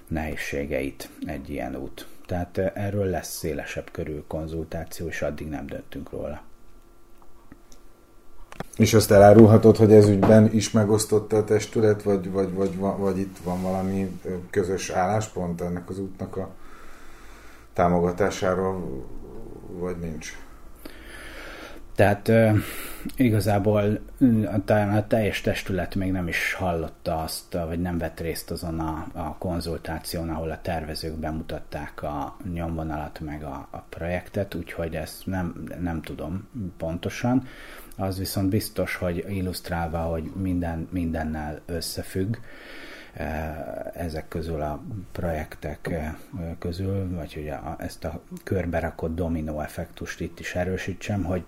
nehézségeit 0.08 1.08
egy 1.26 1.50
ilyen 1.50 1.76
út. 1.76 2.06
Tehát 2.26 2.58
erről 2.58 3.06
lesz 3.06 3.36
szélesebb 3.36 3.90
körű 3.90 4.18
konzultáció, 4.26 5.06
és 5.06 5.22
addig 5.22 5.48
nem 5.48 5.66
döntünk 5.66 6.10
róla. 6.10 6.42
És 8.76 8.94
azt 8.94 9.10
elárulhatod, 9.10 9.76
hogy 9.76 9.92
ez 9.92 10.08
ügyben 10.08 10.52
is 10.52 10.70
megosztotta 10.70 11.36
a 11.36 11.44
testület, 11.44 12.02
vagy, 12.02 12.30
vagy, 12.30 12.54
vagy, 12.54 12.76
vagy, 12.76 13.18
itt 13.18 13.36
van 13.44 13.62
valami 13.62 14.20
közös 14.50 14.90
álláspont 14.90 15.60
ennek 15.60 15.88
az 15.88 15.98
útnak 15.98 16.36
a 16.36 16.50
támogatásáról, 17.72 19.06
vagy 19.78 19.96
nincs? 19.98 20.36
Tehát 21.94 22.32
igazából 23.16 24.00
talán 24.64 24.96
a 24.96 25.06
teljes 25.06 25.40
testület 25.40 25.94
még 25.94 26.12
nem 26.12 26.28
is 26.28 26.54
hallotta 26.54 27.22
azt, 27.22 27.52
vagy 27.52 27.80
nem 27.80 27.98
vett 27.98 28.20
részt 28.20 28.50
azon 28.50 28.80
a, 28.80 29.06
a 29.12 29.36
konzultáción, 29.38 30.30
ahol 30.30 30.50
a 30.50 30.60
tervezők 30.62 31.14
bemutatták 31.14 32.02
a 32.02 32.36
nyomvonalat 32.52 33.20
meg 33.20 33.42
a, 33.42 33.68
a 33.70 33.84
projektet, 33.88 34.54
úgyhogy 34.54 34.94
ezt 34.94 35.26
nem, 35.26 35.64
nem 35.80 36.02
tudom 36.02 36.48
pontosan. 36.76 37.46
Az 37.96 38.18
viszont 38.18 38.48
biztos, 38.48 38.96
hogy 38.96 39.24
illusztrálva, 39.28 39.98
hogy 39.98 40.32
minden 40.34 40.88
mindennel 40.90 41.60
összefügg, 41.66 42.36
ezek 43.94 44.28
közül 44.28 44.60
a 44.60 44.82
projektek 45.12 45.90
közül, 46.58 47.14
vagy 47.14 47.34
hogy 47.34 47.48
a, 47.48 47.76
ezt 47.78 48.04
a 48.04 48.22
körberakott 48.44 49.14
dominó 49.14 49.60
effektust 49.60 50.20
itt 50.20 50.40
is 50.40 50.54
erősítsem, 50.54 51.24
hogy 51.24 51.44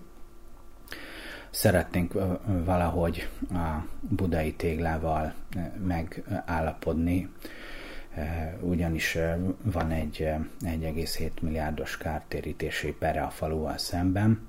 szeretnénk 1.49 2.13
valahogy 2.45 3.29
a 3.53 3.87
budai 3.99 4.53
téglával 4.53 5.33
megállapodni, 5.85 7.29
ugyanis 8.59 9.17
van 9.61 9.91
egy 9.91 10.17
1,7 10.61 11.29
milliárdos 11.41 11.97
kártérítési 11.97 12.91
pere 12.91 13.21
a 13.21 13.29
faluval 13.29 13.77
szemben, 13.77 14.47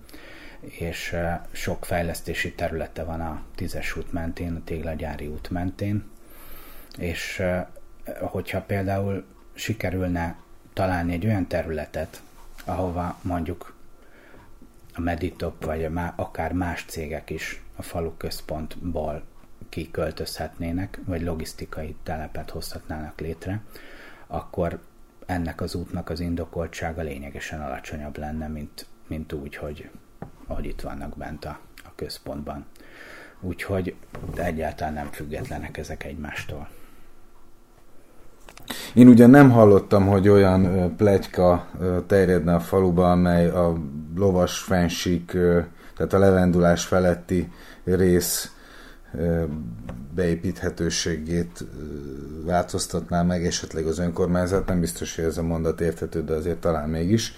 és 0.60 1.16
sok 1.52 1.84
fejlesztési 1.84 2.52
területe 2.52 3.04
van 3.04 3.20
a 3.20 3.42
tízes 3.54 3.96
út 3.96 4.12
mentén, 4.12 4.54
a 4.54 4.64
téglagyári 4.64 5.26
út 5.26 5.50
mentén, 5.50 6.04
és 6.98 7.42
hogyha 8.20 8.60
például 8.60 9.24
sikerülne 9.54 10.36
találni 10.72 11.12
egy 11.12 11.26
olyan 11.26 11.46
területet, 11.46 12.22
ahova 12.64 13.18
mondjuk 13.22 13.74
a 14.94 15.00
Meditop, 15.00 15.64
vagy 15.64 15.88
akár 16.16 16.52
más 16.52 16.84
cégek 16.84 17.30
is 17.30 17.62
a 17.76 17.82
falu 17.82 18.16
központból 18.16 19.22
kiköltözhetnének, 19.68 21.00
vagy 21.04 21.22
logisztikai 21.22 21.96
telepet 22.02 22.50
hozhatnának 22.50 23.20
létre, 23.20 23.60
akkor 24.26 24.80
ennek 25.26 25.60
az 25.60 25.74
útnak 25.74 26.10
az 26.10 26.20
indokoltsága 26.20 27.02
lényegesen 27.02 27.62
alacsonyabb 27.62 28.18
lenne, 28.18 28.48
mint, 28.48 28.86
mint 29.06 29.32
úgy, 29.32 29.56
hogy 29.56 29.90
ahogy 30.46 30.64
itt 30.64 30.80
vannak 30.80 31.16
bent 31.16 31.44
a, 31.44 31.58
a 31.84 31.92
központban. 31.94 32.64
Úgyhogy 33.40 33.94
egyáltalán 34.34 34.92
nem 34.92 35.08
függetlenek 35.12 35.76
ezek 35.76 36.04
egymástól. 36.04 36.68
Én 38.94 39.08
ugyan 39.08 39.30
nem 39.30 39.50
hallottam, 39.50 40.06
hogy 40.06 40.28
olyan 40.28 40.94
plegyka 40.96 41.68
terjedne 42.06 42.54
a 42.54 42.60
faluba, 42.60 43.10
amely 43.10 43.48
a 43.48 43.76
lovas 44.16 44.58
fensík, 44.58 45.30
tehát 45.96 46.12
a 46.12 46.18
levendulás 46.18 46.84
feletti 46.84 47.52
rész 47.84 48.50
beépíthetőségét 50.14 51.64
változtatná 52.44 53.22
meg 53.22 53.46
esetleg 53.46 53.86
az 53.86 53.98
önkormányzat, 53.98 54.66
nem 54.66 54.80
biztos, 54.80 55.16
hogy 55.16 55.24
ez 55.24 55.38
a 55.38 55.42
mondat 55.42 55.80
érthető, 55.80 56.24
de 56.24 56.34
azért 56.34 56.58
talán 56.58 56.88
mégis. 56.88 57.34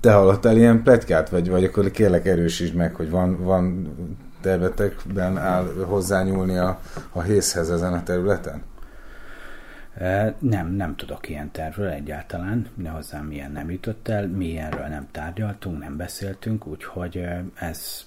Te 0.00 0.12
hallottál 0.12 0.56
ilyen 0.56 0.82
pletykát, 0.82 1.28
vagy, 1.28 1.50
vagy 1.50 1.64
akkor 1.64 1.90
kérlek 1.90 2.26
erősítsd 2.26 2.74
meg, 2.74 2.94
hogy 2.94 3.10
van, 3.10 3.42
van 3.44 3.94
tervetekben 4.40 5.38
áll 5.38 5.64
hozzányúlni 5.86 6.56
a, 6.56 6.80
a 7.12 7.22
hészhez 7.22 7.70
ezen 7.70 7.92
a 7.92 8.02
területen? 8.02 8.62
Nem, 10.38 10.72
nem 10.72 10.96
tudok 10.96 11.28
ilyen 11.28 11.50
tervről 11.50 11.88
egyáltalán, 11.88 12.66
de 12.74 12.88
hozzám 12.88 13.30
ilyen 13.30 13.52
nem 13.52 13.70
jutott 13.70 14.08
el, 14.08 14.26
mi 14.26 14.60
nem 14.88 15.08
tárgyaltunk, 15.10 15.78
nem 15.78 15.96
beszéltünk, 15.96 16.66
úgyhogy 16.66 17.24
ez 17.54 18.06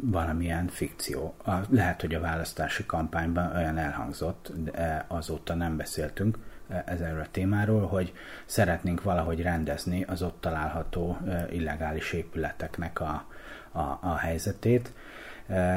valamilyen 0.00 0.68
fikció. 0.68 1.34
Lehet, 1.68 2.00
hogy 2.00 2.14
a 2.14 2.20
választási 2.20 2.86
kampányban 2.86 3.56
olyan 3.56 3.78
elhangzott, 3.78 4.52
de 4.64 5.04
azóta 5.08 5.54
nem 5.54 5.76
beszéltünk 5.76 6.38
ezerről 6.84 7.20
a 7.20 7.30
témáról, 7.30 7.86
hogy 7.86 8.12
szeretnénk 8.46 9.02
valahogy 9.02 9.42
rendezni 9.42 10.02
az 10.02 10.22
ott 10.22 10.40
található 10.40 11.18
illegális 11.50 12.12
épületeknek 12.12 13.00
a, 13.00 13.26
a, 13.72 13.98
a 14.00 14.16
helyzetét, 14.16 14.92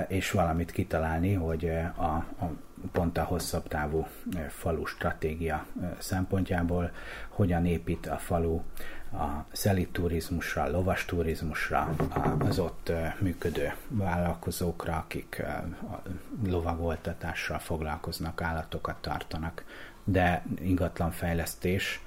és 0.08 0.32
valamit 0.32 0.72
kitalálni, 0.72 1.34
hogy 1.34 1.72
a, 1.96 2.04
a 2.04 2.52
pont 2.92 3.18
a 3.18 3.24
hosszabb 3.24 3.68
távú 3.68 4.08
falu 4.50 4.86
stratégia 4.86 5.66
szempontjából 5.98 6.92
hogyan 7.30 7.66
épít 7.66 8.08
a 8.08 8.18
falu 8.18 8.62
a 9.14 9.46
szeli 9.52 9.88
turizmusra, 9.88 10.70
lovas 10.70 11.06
turizmusra, 11.06 11.96
az 12.40 12.60
ott 12.60 12.92
működő 13.20 13.74
vállalkozókra, 13.88 14.96
akik 14.96 15.44
lovagoltatással 16.46 17.60
foglalkoznak, 17.60 18.42
állatokat 18.42 18.96
tartanak, 19.02 19.64
de 20.04 20.46
ingatlanfejlesztés 20.62 22.02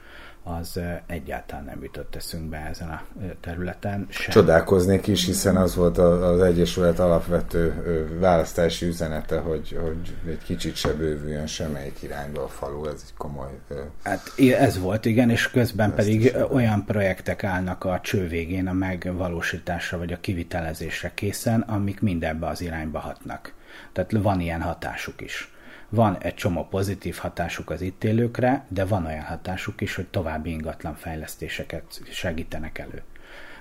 az 0.47 0.81
egyáltalán 1.07 1.65
nem 1.65 1.83
jutott 1.83 2.15
eszünkbe 2.15 2.67
ezen 2.71 2.89
a 2.89 3.03
területen. 3.41 4.07
Sem. 4.09 4.33
Csodálkoznék 4.33 5.07
is, 5.07 5.25
hiszen 5.25 5.57
az 5.57 5.75
volt 5.75 5.99
az 5.99 6.41
Egyesület 6.41 6.99
alapvető 6.99 7.75
választási 8.21 8.87
üzenete, 8.87 9.39
hogy, 9.39 9.79
hogy 9.83 10.15
egy 10.29 10.43
kicsit 10.45 10.77
se 10.77 10.93
bővüljön 10.93 11.47
semmelyik 11.47 12.03
irányba 12.03 12.43
a 12.43 12.49
falu, 12.49 12.87
ez 12.87 13.05
egy 13.07 13.15
komoly... 13.17 13.59
Hát 14.03 14.33
ez 14.59 14.79
volt, 14.79 15.05
igen, 15.05 15.31
és 15.31 15.51
közben 15.51 15.95
pedig 15.95 16.37
olyan 16.51 16.85
projektek 16.85 17.45
állnak 17.45 17.85
a 17.85 18.01
cső 18.03 18.29
végén 18.29 18.67
a 18.67 18.73
megvalósításra 18.73 19.99
vagy 19.99 20.13
a 20.13 20.21
kivitelezésre 20.21 21.13
készen, 21.15 21.61
amik 21.61 22.01
mindebbe 22.01 22.47
az 22.47 22.61
irányba 22.61 22.99
hatnak. 22.99 23.53
Tehát 23.93 24.13
van 24.13 24.41
ilyen 24.41 24.63
hatásuk 24.63 25.21
is 25.21 25.54
van 25.95 26.19
egy 26.19 26.35
csomó 26.35 26.65
pozitív 26.65 27.17
hatásuk 27.17 27.71
az 27.71 27.81
itt 27.81 28.05
élőkre, 28.05 28.65
de 28.69 28.85
van 28.85 29.07
olyan 29.07 29.25
hatásuk 29.25 29.81
is, 29.81 29.95
hogy 29.95 30.07
további 30.07 30.51
ingatlan 30.51 30.95
fejlesztéseket 30.95 32.03
segítenek 32.11 32.79
elő. 32.79 33.03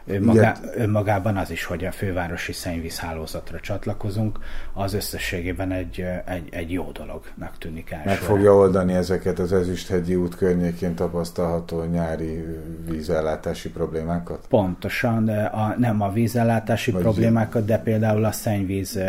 Önmagá, 0.06 0.56
önmagában 0.76 1.38
az 1.38 1.52
is, 1.52 1.64
hogy 1.64 1.86
a 1.86 1.92
fővárosi 1.92 2.52
szennyvízhálózatra 2.52 3.60
csatlakozunk, 3.60 4.40
az 4.74 4.94
összességében 4.94 5.72
egy, 5.72 6.06
egy, 6.26 6.48
egy 6.52 6.72
jó 6.72 6.92
dolognak 6.92 7.58
tűnik 7.58 7.92
el. 7.92 8.02
Meg 8.06 8.18
fogja 8.18 8.56
oldani 8.56 8.94
ezeket 8.94 9.40
az 9.40 9.54
Ezüsthegyi 9.54 10.16
út 10.16 10.36
környékén 10.36 10.96
tapasztalható 10.96 11.84
nyári 11.84 12.46
vízellátási 12.90 13.70
problémákat? 13.70 14.46
Pontosan, 14.50 15.26
de 15.26 15.44
a, 15.44 15.76
nem 15.78 16.02
a 16.02 16.12
vízellátási 16.12 16.92
Vagy 16.92 17.02
problémákat, 17.02 17.66
de 17.66 17.78
például 17.78 18.26
a 18.26 18.32
szennyvíz 18.32 19.00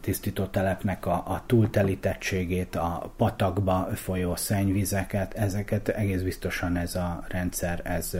tisztító 0.00 0.44
telepnek 0.44 1.06
a, 1.06 1.12
a 1.12 1.42
túltelítettségét, 1.46 2.76
a 2.76 3.12
patakba 3.16 3.88
folyó 3.94 4.36
szennyvizeket, 4.36 5.34
ezeket 5.34 5.88
egész 5.88 6.20
biztosan 6.20 6.76
ez 6.76 6.94
a 6.94 7.24
rendszer, 7.28 7.80
ez 7.84 8.16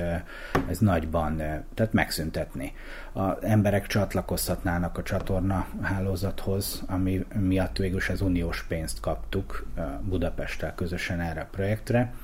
ez 0.68 0.78
nagyban, 0.78 1.36
tehát 1.74 1.92
megszüntetni. 1.92 2.72
Az 3.12 3.36
emberek 3.40 3.86
csatlakozhatnának 3.86 4.98
a 4.98 5.02
csatorna 5.02 5.66
hálózathoz, 5.82 6.82
ami 6.86 7.26
miatt 7.34 7.76
végül 7.76 8.00
az 8.08 8.20
uniós 8.20 8.62
pénzt 8.62 9.00
kaptuk 9.00 9.66
Budapesttel 10.00 10.74
közösen 10.74 11.20
erre 11.20 11.40
a 11.40 11.48
projektre. 11.50 12.14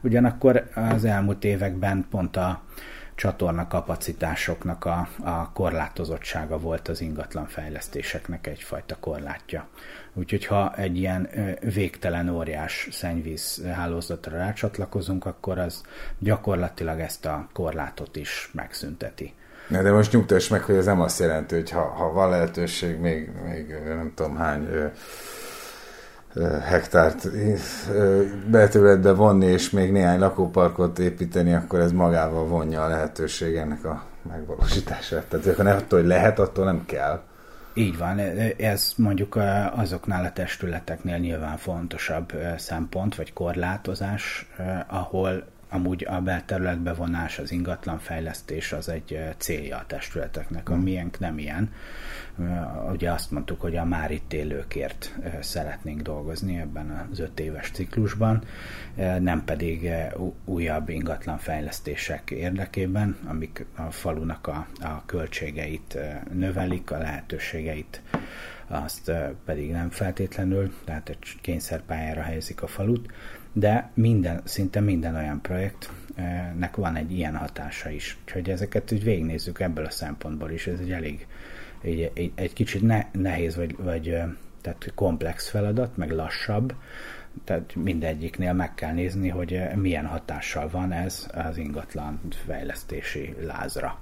Ugyanakkor 0.00 0.68
az 0.74 1.04
elmúlt 1.04 1.44
években 1.44 2.06
pont 2.10 2.36
a 2.36 2.62
csatorna 3.14 3.68
kapacitásoknak 3.68 4.84
a, 4.84 5.08
a 5.22 5.52
korlátozottsága 5.52 6.58
volt 6.58 6.88
az 6.88 7.00
ingatlan 7.00 7.46
fejlesztéseknek 7.46 8.46
egyfajta 8.46 8.96
korlátja. 9.00 9.68
Úgyhogy 10.14 10.46
ha 10.46 10.74
egy 10.76 10.96
ilyen 10.96 11.28
végtelen 11.74 12.28
óriás 12.28 12.88
szennyvíz 12.90 13.62
hálózatra 13.74 14.36
rácsatlakozunk, 14.36 15.26
akkor 15.26 15.58
az 15.58 15.82
gyakorlatilag 16.18 17.00
ezt 17.00 17.26
a 17.26 17.48
korlátot 17.52 18.16
is 18.16 18.50
megszünteti. 18.54 19.34
De 19.68 19.92
most 19.92 20.12
nyugtass 20.12 20.48
meg, 20.48 20.62
hogy 20.62 20.74
ez 20.74 20.84
nem 20.84 21.00
azt 21.00 21.20
jelenti, 21.20 21.54
hogy 21.54 21.70
ha, 21.70 21.80
ha 21.80 22.12
van 22.12 22.30
lehetőség 22.30 22.98
még, 22.98 23.30
még 23.44 23.74
nem 23.86 24.12
tudom 24.14 24.36
hány 24.36 24.68
hektárt 26.64 27.28
belterületbe 28.50 29.12
vonni, 29.12 29.46
és 29.46 29.70
még 29.70 29.92
néhány 29.92 30.18
lakóparkot 30.18 30.98
építeni, 30.98 31.54
akkor 31.54 31.80
ez 31.80 31.92
magával 31.92 32.46
vonja 32.46 32.84
a 32.84 32.88
lehetőség 32.88 33.56
ennek 33.56 33.84
a 33.84 34.04
megvalósítását. 34.28 35.24
Tehát 35.24 35.46
akkor 35.46 35.64
nem 35.64 35.76
attól, 35.76 35.98
hogy 35.98 36.08
lehet, 36.08 36.38
attól 36.38 36.64
nem 36.64 36.84
kell. 36.86 37.22
Így 37.74 37.98
van, 37.98 38.18
ez 38.58 38.92
mondjuk 38.96 39.38
azoknál 39.72 40.24
a 40.24 40.32
testületeknél 40.32 41.18
nyilván 41.18 41.56
fontosabb 41.56 42.32
szempont, 42.56 43.14
vagy 43.14 43.32
korlátozás, 43.32 44.46
ahol 44.86 45.44
amúgy 45.72 46.06
a 46.08 46.20
belterület 46.20 46.78
bevonás, 46.78 47.38
az 47.38 47.52
ingatlan 47.52 47.98
fejlesztés 47.98 48.72
az 48.72 48.88
egy 48.88 49.18
célja 49.36 49.76
a 49.76 49.86
testületeknek, 49.86 50.68
a 50.68 50.74
mm. 50.74 50.80
miénk 50.80 51.18
nem 51.18 51.38
ilyen. 51.38 51.72
Ugye 52.92 53.10
azt 53.10 53.30
mondtuk, 53.30 53.60
hogy 53.60 53.76
a 53.76 53.84
már 53.84 54.10
itt 54.10 54.32
élőkért 54.32 55.18
szeretnénk 55.40 56.00
dolgozni 56.00 56.58
ebben 56.58 57.08
az 57.12 57.18
öt 57.18 57.40
éves 57.40 57.70
ciklusban, 57.70 58.42
nem 59.18 59.44
pedig 59.44 59.90
újabb 60.44 60.88
ingatlan 60.88 61.38
fejlesztések 61.38 62.30
érdekében, 62.30 63.16
amik 63.26 63.66
a 63.76 63.90
falunak 63.90 64.46
a, 64.46 64.66
a 64.80 65.02
költségeit 65.06 65.98
növelik, 66.32 66.90
a 66.90 66.98
lehetőségeit 66.98 68.02
azt 68.66 69.12
pedig 69.44 69.70
nem 69.70 69.90
feltétlenül, 69.90 70.74
tehát 70.84 71.08
egy 71.08 71.18
kényszerpályára 71.40 72.22
helyezik 72.22 72.62
a 72.62 72.66
falut, 72.66 73.12
de 73.52 73.90
minden, 73.94 74.40
szinte 74.44 74.80
minden 74.80 75.14
olyan 75.14 75.40
projektnek 75.40 76.76
van 76.76 76.96
egy 76.96 77.12
ilyen 77.12 77.36
hatása 77.36 77.90
is. 77.90 78.18
Úgyhogy 78.22 78.50
ezeket 78.50 78.92
úgy 78.92 79.04
végignézzük 79.04 79.60
ebből 79.60 79.84
a 79.84 79.90
szempontból 79.90 80.50
is, 80.50 80.66
ez 80.66 80.78
egy 80.78 80.92
elég 80.92 81.26
egy, 81.82 82.10
egy, 82.14 82.32
egy 82.34 82.52
kicsit 82.52 82.82
ne, 82.82 83.06
nehéz, 83.12 83.56
vagy, 83.56 83.76
vagy 83.76 84.02
tehát 84.60 84.92
komplex 84.94 85.48
feladat, 85.48 85.96
meg 85.96 86.10
lassabb, 86.10 86.74
tehát 87.44 87.74
mindegyiknél 87.74 88.52
meg 88.52 88.74
kell 88.74 88.92
nézni, 88.92 89.28
hogy 89.28 89.62
milyen 89.74 90.06
hatással 90.06 90.68
van 90.68 90.92
ez 90.92 91.30
az 91.32 91.56
ingatlan 91.56 92.20
fejlesztési 92.46 93.34
lázra. 93.40 93.98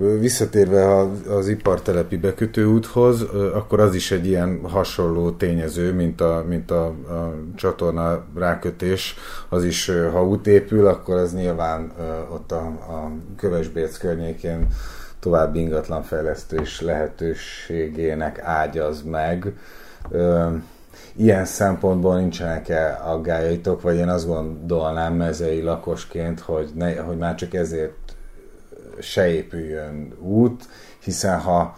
Visszatérve 0.00 1.08
az 1.28 1.48
ipartelepi 1.48 2.16
bekötőúthoz, 2.16 3.22
akkor 3.54 3.80
az 3.80 3.94
is 3.94 4.10
egy 4.10 4.26
ilyen 4.26 4.60
hasonló 4.62 5.30
tényező, 5.30 5.94
mint 5.94 6.20
a, 6.20 6.44
mint 6.48 6.70
a, 6.70 6.84
a 6.86 7.34
csatorna 7.54 8.24
rákötés. 8.36 9.14
Az 9.48 9.64
is, 9.64 9.90
ha 10.12 10.26
út 10.26 10.46
épül, 10.46 10.86
akkor 10.86 11.16
ez 11.16 11.34
nyilván 11.34 11.92
ott 12.32 12.52
a, 12.52 12.64
a 12.66 13.10
Kövesbérc 13.36 13.96
környékén 13.96 14.66
további 15.18 15.58
ingatlanfejlesztés 15.58 16.80
lehetőségének 16.80 18.38
ágyaz 18.42 19.02
meg. 19.02 19.52
Ilyen 21.16 21.44
szempontból 21.44 22.16
nincsenek-e 22.16 23.00
aggájaitok, 23.04 23.82
vagy 23.82 23.96
én 23.96 24.08
azt 24.08 24.26
gondolnám 24.26 25.14
mezei 25.14 25.62
lakosként, 25.62 26.40
hogy, 26.40 26.70
ne, 26.74 26.96
hogy 26.96 27.16
már 27.16 27.34
csak 27.34 27.54
ezért 27.54 28.09
se 29.00 29.28
épüljön 29.28 30.14
út, 30.20 30.64
hiszen 31.00 31.38
ha 31.38 31.76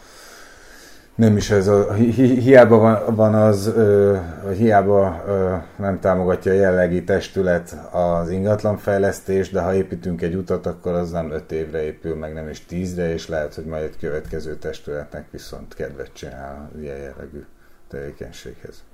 nem 1.15 1.37
is 1.37 1.51
ez 1.51 1.67
a, 1.67 1.93
hi, 1.93 2.41
hiába 2.41 2.79
van, 2.79 3.15
van 3.15 3.35
az, 3.35 3.67
ö, 3.67 4.19
hiába 4.57 5.23
ö, 5.27 5.55
nem 5.77 6.01
támogatja 6.01 6.53
a 6.53 6.55
jellegi 6.55 7.05
testület 7.05 7.77
az 7.93 8.31
ingatlanfejlesztés, 8.31 9.51
de 9.51 9.61
ha 9.61 9.75
építünk 9.75 10.23
egy 10.23 10.35
utat, 10.35 10.67
akkor 10.67 10.93
az 10.93 11.11
nem 11.11 11.31
öt 11.31 11.53
évre 11.53 11.83
épül, 11.83 12.17
meg 12.17 12.33
nem 12.33 12.49
is 12.49 12.65
tízre, 12.65 13.13
és 13.13 13.29
lehet, 13.29 13.55
hogy 13.55 13.65
majd 13.65 13.83
egy 13.83 13.99
következő 14.01 14.57
testületnek 14.57 15.25
viszont 15.31 15.75
kedvet 15.75 16.11
csinál 16.13 16.71
ilyen 16.81 16.97
jellegű 16.97 17.45
tevékenységhez. 17.89 18.85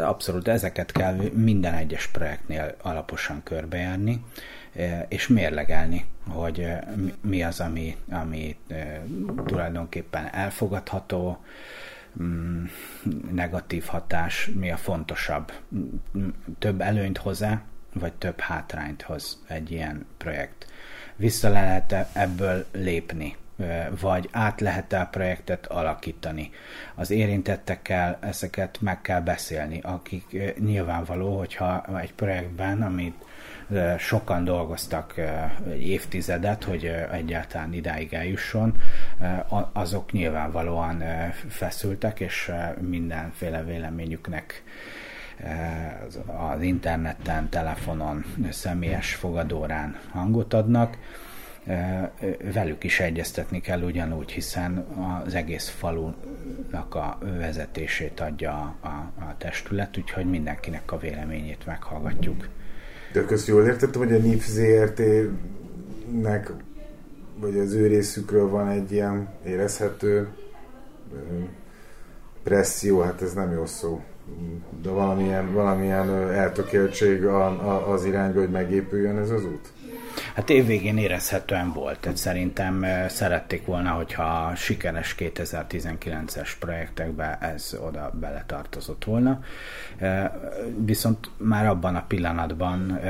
Abszolút, 0.00 0.48
ezeket 0.48 0.92
kell 0.92 1.16
minden 1.32 1.74
egyes 1.74 2.06
projektnél 2.06 2.74
alaposan 2.82 3.40
körbejárni 3.42 4.24
és 5.08 5.28
mérlegelni, 5.28 6.04
hogy 6.28 6.66
mi 7.20 7.42
az, 7.42 7.60
ami, 7.60 7.96
ami 8.10 8.56
tulajdonképpen 9.46 10.28
elfogadható, 10.32 11.38
mm, 12.22 12.64
negatív 13.32 13.84
hatás, 13.84 14.50
mi 14.54 14.70
a 14.70 14.76
fontosabb. 14.76 15.52
Több 16.58 16.80
előnyt 16.80 17.18
hoz-e, 17.18 17.62
vagy 17.92 18.12
több 18.12 18.40
hátrányt 18.40 19.02
hoz 19.02 19.42
egy 19.48 19.70
ilyen 19.70 20.06
projekt. 20.16 20.66
Vissza 21.16 21.48
lehet 21.48 21.94
ebből 22.12 22.66
lépni 22.72 23.36
vagy 24.00 24.28
át 24.32 24.60
lehet-e 24.60 25.00
a 25.00 25.06
projektet 25.06 25.66
alakítani. 25.66 26.50
Az 26.94 27.10
érintettekkel 27.10 28.18
ezeket 28.20 28.80
meg 28.80 29.00
kell 29.00 29.20
beszélni, 29.20 29.80
akik 29.82 30.54
nyilvánvaló, 30.58 31.38
hogyha 31.38 31.98
egy 32.00 32.14
projektben, 32.14 32.82
amit 32.82 33.24
sokan 33.98 34.44
dolgoztak 34.44 35.14
egy 35.70 35.88
évtizedet, 35.88 36.64
hogy 36.64 36.84
egyáltalán 37.12 37.72
idáig 37.72 38.14
eljusson, 38.14 38.76
azok 39.72 40.12
nyilvánvalóan 40.12 41.02
feszültek, 41.48 42.20
és 42.20 42.52
mindenféle 42.80 43.62
véleményüknek 43.62 44.62
az 46.26 46.62
interneten, 46.62 47.48
telefonon, 47.48 48.24
személyes 48.50 49.14
fogadórán 49.14 49.98
hangot 50.10 50.54
adnak. 50.54 50.98
Velük 52.52 52.84
is 52.84 53.00
egyeztetni 53.00 53.60
kell 53.60 53.82
ugyanúgy, 53.82 54.30
hiszen 54.30 54.78
az 55.24 55.34
egész 55.34 55.68
falunak 55.68 56.94
a 56.94 57.18
vezetését 57.20 58.20
adja 58.20 58.76
a, 58.80 58.88
a 59.22 59.34
testület, 59.38 59.98
úgyhogy 59.98 60.26
mindenkinek 60.26 60.92
a 60.92 60.98
véleményét 60.98 61.66
meghallgatjuk. 61.66 62.48
De 63.14 63.24
közt 63.24 63.46
jól 63.46 63.66
értettem, 63.66 64.00
hogy 64.00 64.12
a 64.12 64.18
NIF 64.18 64.46
ZRT-nek, 64.48 65.72
vagy 67.40 67.58
az 67.58 67.72
ő 67.72 67.86
részükről 67.86 68.48
van 68.48 68.68
egy 68.68 68.92
ilyen 68.92 69.28
érezhető 69.46 70.28
presszió, 72.42 73.00
hát 73.00 73.22
ez 73.22 73.32
nem 73.32 73.52
jó 73.52 73.66
szó, 73.66 74.02
de 74.82 74.90
valamilyen, 74.90 75.52
valamilyen 75.52 76.08
eltökéltség 76.32 77.24
az 77.88 78.04
irányba, 78.04 78.40
hogy 78.40 78.50
megépüljön 78.50 79.18
ez 79.18 79.30
az 79.30 79.44
út? 79.44 79.72
Hát 80.34 80.50
évvégén 80.50 80.98
érezhetően 80.98 81.72
volt, 81.72 81.98
tehát 81.98 82.16
szerintem 82.16 82.86
szerették 83.08 83.66
volna, 83.66 83.90
hogyha 83.90 84.52
sikeres 84.54 85.14
2019-es 85.18 86.50
projektekbe 86.58 87.38
ez 87.40 87.76
oda 87.80 88.10
beletartozott 88.20 89.04
volna. 89.04 89.40
Viszont 90.76 91.30
már 91.36 91.66
abban 91.66 91.96
a 91.96 92.04
pillanatban, 92.06 93.00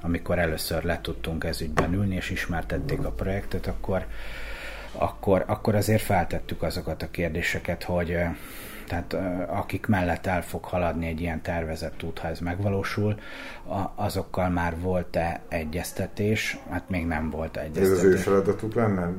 amikor 0.00 0.38
először 0.38 0.84
le 0.84 1.00
tudtunk 1.00 1.44
ez 1.44 1.60
ügyben 1.60 1.92
ülni, 1.92 2.14
és 2.14 2.30
ismertették 2.30 3.04
a 3.04 3.10
projektet, 3.10 3.66
akkor, 3.66 4.06
akkor, 4.92 5.44
akkor 5.46 5.74
azért 5.74 6.02
feltettük 6.02 6.62
azokat 6.62 7.02
a 7.02 7.10
kérdéseket, 7.10 7.82
hogy 7.82 8.16
tehát 8.88 9.16
akik 9.48 9.86
mellett 9.86 10.26
el 10.26 10.42
fog 10.42 10.64
haladni 10.64 11.06
egy 11.06 11.20
ilyen 11.20 11.42
tervezett 11.42 12.02
út, 12.02 12.18
ha 12.18 12.28
ez 12.28 12.38
megvalósul, 12.38 13.18
azokkal 13.94 14.48
már 14.48 14.80
volt-e 14.80 15.40
egyeztetés? 15.48 16.58
Hát 16.70 16.88
még 16.88 17.06
nem 17.06 17.30
volt 17.30 17.56
egyeztetés. 17.56 17.90
Ez 17.90 17.98
az 17.98 18.04
ő 18.04 18.16
feladatuk 18.16 18.74
lenne? 18.74 19.10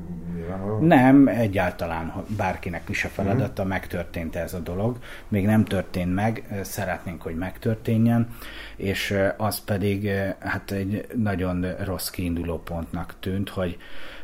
Nem, 0.80 1.28
egyáltalán 1.28 2.14
bárkinek 2.38 2.90
is 2.90 3.06
a 3.06 3.08
feladata, 3.08 3.52
uh-huh. 3.52 3.68
megtörtént 3.68 4.36
ez 4.36 4.54
a 4.54 4.60
dolog. 4.60 4.98
Még 5.28 5.46
nem 5.46 5.66
történt 5.66 6.14
meg, 6.14 6.44
szeretnénk, 6.62 7.22
hogy 7.22 7.36
megtörténjen, 7.36 8.28
és 8.76 9.18
az 9.38 9.60
pedig 9.60 10.12
hát 10.40 10.72
egy 10.72 11.08
nagyon 11.16 11.76
rossz 11.84 12.10
kiinduló 12.10 12.58
pontnak 12.58 13.16
tűnt, 13.20 13.50
hogy 13.50 13.78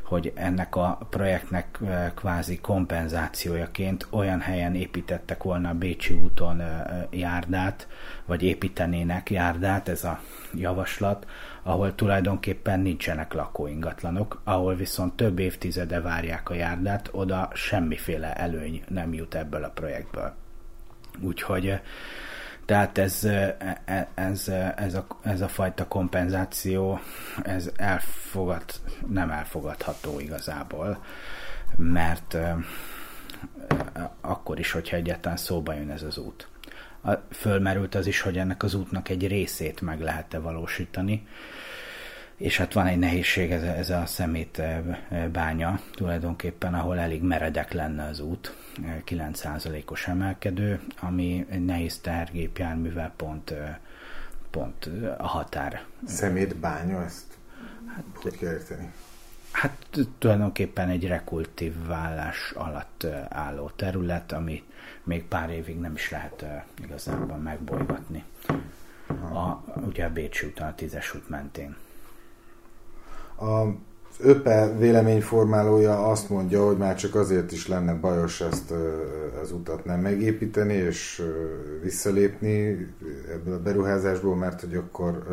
hogy 0.05 0.31
ennek 0.35 0.75
a 0.75 0.99
projektnek 1.09 1.79
kvázi 2.15 2.59
kompenzációjaként 2.59 4.07
olyan 4.09 4.39
helyen 4.39 4.75
építettek 4.75 5.43
volna 5.43 5.69
a 5.69 5.73
Bécsi 5.73 6.13
úton 6.13 6.61
járdát, 7.09 7.87
vagy 8.25 8.43
építenének 8.43 9.29
járdát, 9.29 9.87
ez 9.87 10.03
a 10.03 10.19
javaslat, 10.53 11.27
ahol 11.63 11.95
tulajdonképpen 11.95 12.79
nincsenek 12.79 13.33
lakóingatlanok, 13.33 14.41
ahol 14.43 14.75
viszont 14.75 15.13
több 15.13 15.39
évtizede 15.39 16.01
várják 16.01 16.49
a 16.49 16.53
járdát, 16.53 17.09
oda 17.11 17.49
semmiféle 17.53 18.33
előny 18.33 18.83
nem 18.87 19.13
jut 19.13 19.35
ebből 19.35 19.63
a 19.63 19.69
projektből. 19.69 20.33
Úgyhogy 21.21 21.79
tehát 22.65 22.97
ez, 22.97 23.23
e, 23.23 23.57
e, 23.85 24.07
ez, 24.15 24.47
ez, 24.75 24.93
a, 24.93 25.07
ez 25.21 25.41
a 25.41 25.47
fajta 25.47 25.87
kompenzáció, 25.87 26.99
ez 27.43 27.71
elfogad, 27.75 28.63
nem 29.07 29.29
elfogadható 29.29 30.19
igazából, 30.19 31.03
mert 31.75 32.37
akkor 34.21 34.59
is, 34.59 34.71
hogyha 34.71 34.95
egyáltalán 34.95 35.37
szóba 35.37 35.73
jön 35.73 35.89
ez 35.89 36.03
az 36.03 36.17
út. 36.17 36.47
Fölmerült 37.31 37.95
az 37.95 38.07
is, 38.07 38.21
hogy 38.21 38.37
ennek 38.37 38.63
az 38.63 38.73
útnak 38.73 39.09
egy 39.09 39.27
részét 39.27 39.81
meg 39.81 40.01
lehet-e 40.01 40.39
valósítani, 40.39 41.27
és 42.37 42.57
hát 42.57 42.73
van 42.73 42.87
egy 42.87 42.99
nehézség, 42.99 43.51
ez 43.51 43.63
a, 43.63 43.65
ez 43.65 43.89
a 43.89 44.05
szemét 44.05 44.61
bánya 45.31 45.79
tulajdonképpen, 45.91 46.73
ahol 46.73 46.99
elég 46.99 47.21
meredek 47.21 47.71
lenne 47.71 48.03
az 48.03 48.19
út, 48.19 48.55
9%-os 49.05 50.07
emelkedő, 50.07 50.81
ami 50.99 51.45
egy 51.49 51.65
nehéz 51.65 51.99
tehergépjárművel 51.99 53.13
pont, 53.15 53.53
pont 54.49 54.89
a 55.17 55.27
határ. 55.27 55.83
Szemétbánya, 56.05 57.03
ezt 57.03 57.37
hát, 57.95 58.03
hogy 58.13 58.37
kell 58.37 58.53
érteni? 58.53 58.91
Hát 59.51 59.87
tulajdonképpen 60.17 60.89
egy 60.89 61.07
rekultív 61.07 61.85
vállás 61.85 62.51
alatt 62.51 63.07
álló 63.29 63.71
terület, 63.75 64.31
ami 64.31 64.63
még 65.03 65.23
pár 65.23 65.49
évig 65.49 65.79
nem 65.79 65.93
is 65.93 66.11
lehet 66.11 66.45
igazából 66.83 67.37
megbolygatni. 67.37 68.23
A, 69.33 69.63
ugye 69.87 70.05
a 70.05 70.09
Bécsi 70.09 70.45
úton, 70.45 70.67
a 70.67 70.75
tízes 70.75 71.15
út 71.15 71.29
mentén. 71.29 71.75
A 73.39 73.63
ÖPE 74.19 74.75
véleményformálója 74.77 76.07
azt 76.07 76.29
mondja, 76.29 76.65
hogy 76.65 76.77
már 76.77 76.95
csak 76.95 77.15
azért 77.15 77.51
is 77.51 77.67
lenne 77.67 77.93
bajos 77.93 78.41
ezt 78.41 78.73
az 79.41 79.51
utat 79.51 79.85
nem 79.85 79.99
megépíteni 79.99 80.73
és 80.73 81.21
visszalépni 81.81 82.87
ebből 83.31 83.53
a 83.53 83.59
beruházásból, 83.59 84.35
mert 84.35 84.61
hogy 84.61 84.75
akkor 84.75 85.23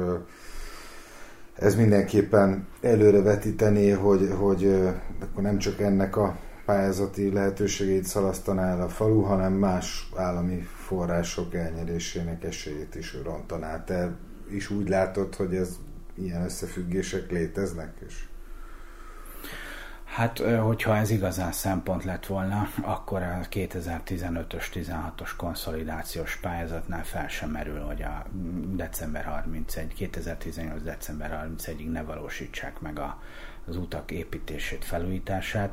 ez 1.54 1.74
mindenképpen 1.74 2.66
előrevetíteni, 2.80 3.90
hogy, 3.90 4.30
hogy 4.38 4.66
akkor 5.20 5.42
nem 5.42 5.58
csak 5.58 5.80
ennek 5.80 6.16
a 6.16 6.36
pályázati 6.64 7.32
lehetőségét 7.32 8.04
szalasztaná 8.04 8.70
el 8.70 8.82
a 8.82 8.88
falu, 8.88 9.20
hanem 9.20 9.52
más 9.52 10.10
állami 10.16 10.66
források 10.86 11.54
elnyerésének 11.54 12.44
esélyét 12.44 12.94
is 12.94 13.16
rontaná. 13.24 13.84
Te 13.84 14.16
is 14.50 14.70
úgy 14.70 14.88
látod, 14.88 15.34
hogy 15.34 15.54
ez 15.54 15.76
ilyen 16.14 16.42
összefüggések 16.42 17.30
léteznek? 17.30 17.92
És... 18.06 18.24
Hát, 20.04 20.38
hogyha 20.38 20.96
ez 20.96 21.10
igazán 21.10 21.52
szempont 21.52 22.04
lett 22.04 22.26
volna, 22.26 22.68
akkor 22.82 23.22
a 23.22 23.40
2015-ös, 23.50 24.64
16-os 24.74 25.30
konszolidációs 25.36 26.36
pályázatnál 26.36 27.04
fel 27.04 27.28
sem 27.28 27.50
merül, 27.50 27.80
hogy 27.80 28.02
a 28.02 28.26
december 28.74 29.24
31, 29.24 29.94
2018. 29.94 30.82
december 30.82 31.48
31-ig 31.56 31.90
ne 31.90 32.02
valósítsák 32.02 32.80
meg 32.80 32.98
a, 32.98 33.22
az 33.66 33.76
utak 33.76 34.10
építését, 34.10 34.84
felújítását 34.84 35.70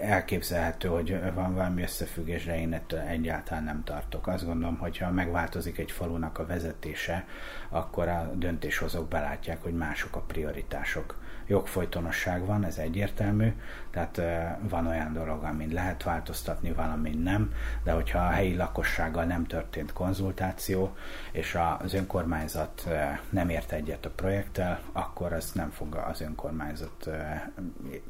elképzelhető, 0.00 0.88
hogy 0.88 1.32
van 1.34 1.54
valami 1.54 1.82
összefüggés, 1.82 2.44
de 2.44 2.60
én 2.60 2.72
ettől 2.72 3.00
egyáltalán 3.00 3.64
nem 3.64 3.84
tartok. 3.84 4.26
Azt 4.26 4.44
gondolom, 4.44 4.76
hogy 4.76 4.98
ha 4.98 5.10
megváltozik 5.10 5.78
egy 5.78 5.90
falunak 5.90 6.38
a 6.38 6.46
vezetése, 6.46 7.24
akkor 7.68 8.08
a 8.08 8.30
döntéshozók 8.34 9.08
belátják, 9.08 9.62
hogy 9.62 9.74
mások 9.74 10.16
a 10.16 10.20
prioritások. 10.20 11.22
Jogfolytonosság 11.46 12.46
van, 12.46 12.64
ez 12.64 12.78
egyértelmű, 12.78 13.52
tehát 13.90 14.20
van 14.60 14.86
olyan 14.86 15.12
dolog, 15.12 15.42
amin 15.42 15.72
lehet 15.72 16.02
változtatni, 16.02 16.72
valamin 16.72 17.18
nem, 17.18 17.52
de 17.82 17.92
hogyha 17.92 18.18
a 18.18 18.30
helyi 18.30 18.56
lakossággal 18.56 19.24
nem 19.24 19.46
történt 19.46 19.92
konzultáció, 19.92 20.96
és 21.32 21.58
az 21.78 21.94
önkormányzat 21.94 22.88
nem 23.30 23.48
ért 23.48 23.72
egyet 23.72 24.06
a 24.06 24.10
projekttel, 24.10 24.80
akkor 24.92 25.32
az 25.32 25.52
nem 25.52 25.70
fog 25.70 25.94
az 25.94 26.20
önkormányzat 26.20 27.10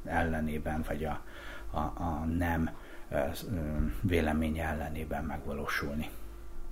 ellenében, 0.04 0.84
vagy 0.88 1.04
a 1.04 1.20
a, 1.74 2.02
a 2.02 2.24
nem 2.38 2.70
véleménye 4.00 4.64
ellenében 4.64 5.24
megvalósulni. 5.24 6.10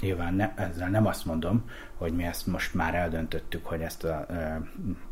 Nyilván 0.01 0.35
ne, 0.35 0.55
ezzel 0.55 0.89
nem 0.89 1.07
azt 1.07 1.25
mondom, 1.25 1.71
hogy 1.95 2.13
mi 2.13 2.25
ezt 2.25 2.47
most 2.47 2.75
már 2.75 2.95
eldöntöttük, 2.95 3.67
hogy 3.67 3.81
ezt 3.81 4.05
a 4.05 4.27
e, 4.29 4.61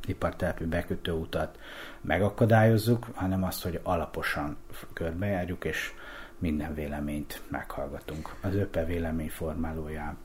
ipartelepi 0.07 0.65
bekötőutat 0.65 1.59
megakadályozzuk, 2.01 3.07
hanem 3.15 3.45
azt, 3.45 3.63
hogy 3.63 3.81
alaposan 3.83 4.57
körbejárjuk, 4.93 5.65
és 5.65 5.93
minden 6.39 6.75
véleményt 6.75 7.43
meghallgatunk. 7.49 8.35
Az 8.41 8.55
ÖPE 8.55 8.85
véleményformálójának 8.85 10.17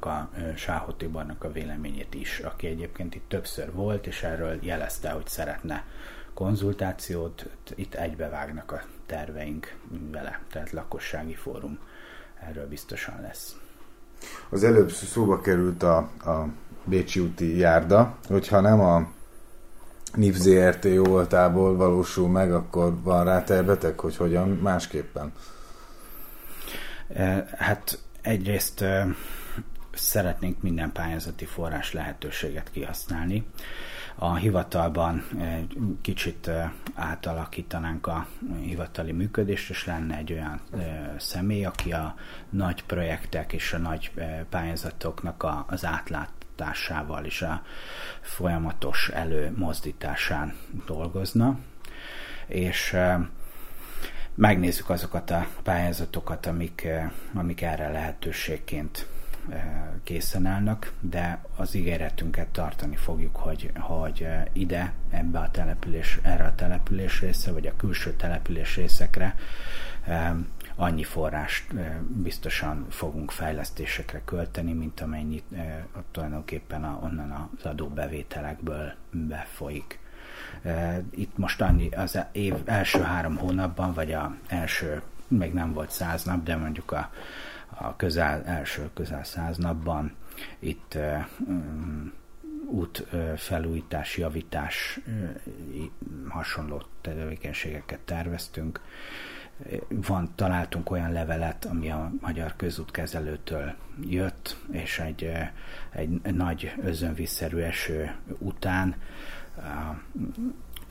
a 0.00 0.30
Sáhó 0.56 0.92
Tibornak 0.92 1.44
a 1.44 1.52
véleményét 1.52 2.14
is, 2.14 2.38
aki 2.38 2.66
egyébként 2.66 3.14
itt 3.14 3.28
többször 3.28 3.72
volt, 3.72 4.06
és 4.06 4.22
erről 4.22 4.58
jelezte, 4.60 5.10
hogy 5.10 5.26
szeretne 5.26 5.84
konzultációt, 6.40 7.46
itt 7.74 7.94
egybevágnak 7.94 8.72
a 8.72 8.82
terveink 9.06 9.76
vele, 10.10 10.40
tehát 10.52 10.70
lakossági 10.70 11.34
fórum 11.34 11.78
erről 12.48 12.68
biztosan 12.68 13.20
lesz. 13.20 13.56
Az 14.48 14.64
előbb 14.64 14.90
szóba 14.90 15.40
került 15.40 15.82
a, 15.82 15.96
a 16.24 16.48
Bécsi 16.84 17.20
úti 17.20 17.56
járda, 17.56 18.18
hogyha 18.26 18.60
nem 18.60 18.80
a 18.80 19.10
NIP 20.14 20.34
ZRT 20.34 20.84
jó 20.84 21.04
voltából 21.04 21.76
valósul 21.76 22.28
meg, 22.28 22.52
akkor 22.52 23.02
van 23.02 23.24
rá 23.24 23.44
tervetek, 23.44 24.00
hogy 24.00 24.16
hogyan 24.16 24.48
másképpen? 24.48 25.32
Hát 27.56 27.98
egyrészt 28.22 28.84
szeretnénk 29.94 30.62
minden 30.62 30.92
pályázati 30.92 31.44
forrás 31.44 31.92
lehetőséget 31.92 32.70
kihasználni. 32.70 33.46
A 34.22 34.34
hivatalban 34.34 35.24
kicsit 36.00 36.50
átalakítanánk 36.94 38.06
a 38.06 38.26
hivatali 38.62 39.12
működést, 39.12 39.70
és 39.70 39.86
lenne 39.86 40.16
egy 40.16 40.32
olyan 40.32 40.60
személy, 41.18 41.64
aki 41.64 41.92
a 41.92 42.14
nagy 42.50 42.84
projektek 42.84 43.52
és 43.52 43.72
a 43.72 43.78
nagy 43.78 44.10
pályázatoknak 44.48 45.46
az 45.66 45.84
átlátásával 45.84 47.24
és 47.24 47.42
a 47.42 47.62
folyamatos 48.20 49.08
előmozdításán 49.08 50.56
dolgozna. 50.86 51.58
És 52.46 52.96
megnézzük 54.34 54.90
azokat 54.90 55.30
a 55.30 55.46
pályázatokat, 55.62 56.46
amik, 56.46 56.88
amik 57.34 57.62
erre 57.62 57.88
lehetőségként 57.88 59.06
készen 60.02 60.46
állnak, 60.46 60.92
de 61.00 61.44
az 61.56 61.74
ígéretünket 61.74 62.48
tartani 62.48 62.96
fogjuk, 62.96 63.36
hogy, 63.36 63.70
hogy 63.74 64.26
ide, 64.52 64.92
ebbe 65.10 65.38
a 65.38 65.50
település, 65.50 66.18
erre 66.22 66.44
a 66.44 66.54
település 66.54 67.20
része, 67.20 67.52
vagy 67.52 67.66
a 67.66 67.76
külső 67.76 68.12
település 68.12 68.76
részekre 68.76 69.34
annyi 70.74 71.04
forrást 71.04 71.74
biztosan 72.22 72.86
fogunk 72.90 73.30
fejlesztésekre 73.30 74.22
költeni, 74.24 74.72
mint 74.72 75.00
amennyit 75.00 75.44
tulajdonképpen 76.10 76.84
a, 76.84 76.98
onnan 77.02 77.50
az 77.58 77.64
adóbevételekből 77.64 78.92
befolyik. 79.10 79.98
Itt 81.10 81.36
most 81.36 81.60
annyi 81.60 81.88
az 81.88 82.18
év 82.32 82.54
első 82.64 83.02
három 83.02 83.36
hónapban, 83.36 83.92
vagy 83.92 84.12
a 84.12 84.34
első, 84.48 85.02
még 85.28 85.52
nem 85.52 85.72
volt 85.72 85.90
száz 85.90 86.24
nap, 86.24 86.42
de 86.42 86.56
mondjuk 86.56 86.92
a, 86.92 87.10
a 87.74 87.96
közel, 87.96 88.44
első 88.44 88.90
közel 88.94 89.24
száz 89.24 89.56
napban 89.56 90.12
itt 90.58 90.98
um, 91.46 92.12
út 92.66 93.06
felújítás, 93.36 94.16
javítás, 94.16 95.00
hasonló 96.28 96.82
tevékenységeket 97.00 97.98
terveztünk. 97.98 98.80
Van, 99.88 100.32
találtunk 100.34 100.90
olyan 100.90 101.12
levelet, 101.12 101.64
ami 101.64 101.90
a 101.90 102.12
magyar 102.20 102.56
közútkezelőtől 102.56 103.74
jött, 104.00 104.56
és 104.70 104.98
egy, 104.98 105.32
egy 105.90 106.34
nagy 106.34 106.74
özönvízszerű 106.82 107.58
eső 107.58 108.14
után 108.38 108.96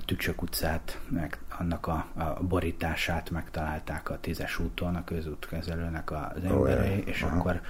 Tücsök 0.10 0.42
utcát, 0.42 1.00
meg 1.08 1.38
annak 1.58 1.88
a, 1.88 2.06
a 2.16 2.44
borítását 2.44 3.30
megtalálták 3.30 4.10
a 4.10 4.20
tízes 4.20 4.60
úton, 4.60 4.96
a 4.96 5.04
közútkezelőnek 5.04 6.12
az 6.12 6.44
emberei, 6.44 7.00
oh, 7.00 7.08
és 7.08 7.22
Aha. 7.22 7.38
akkor 7.38 7.62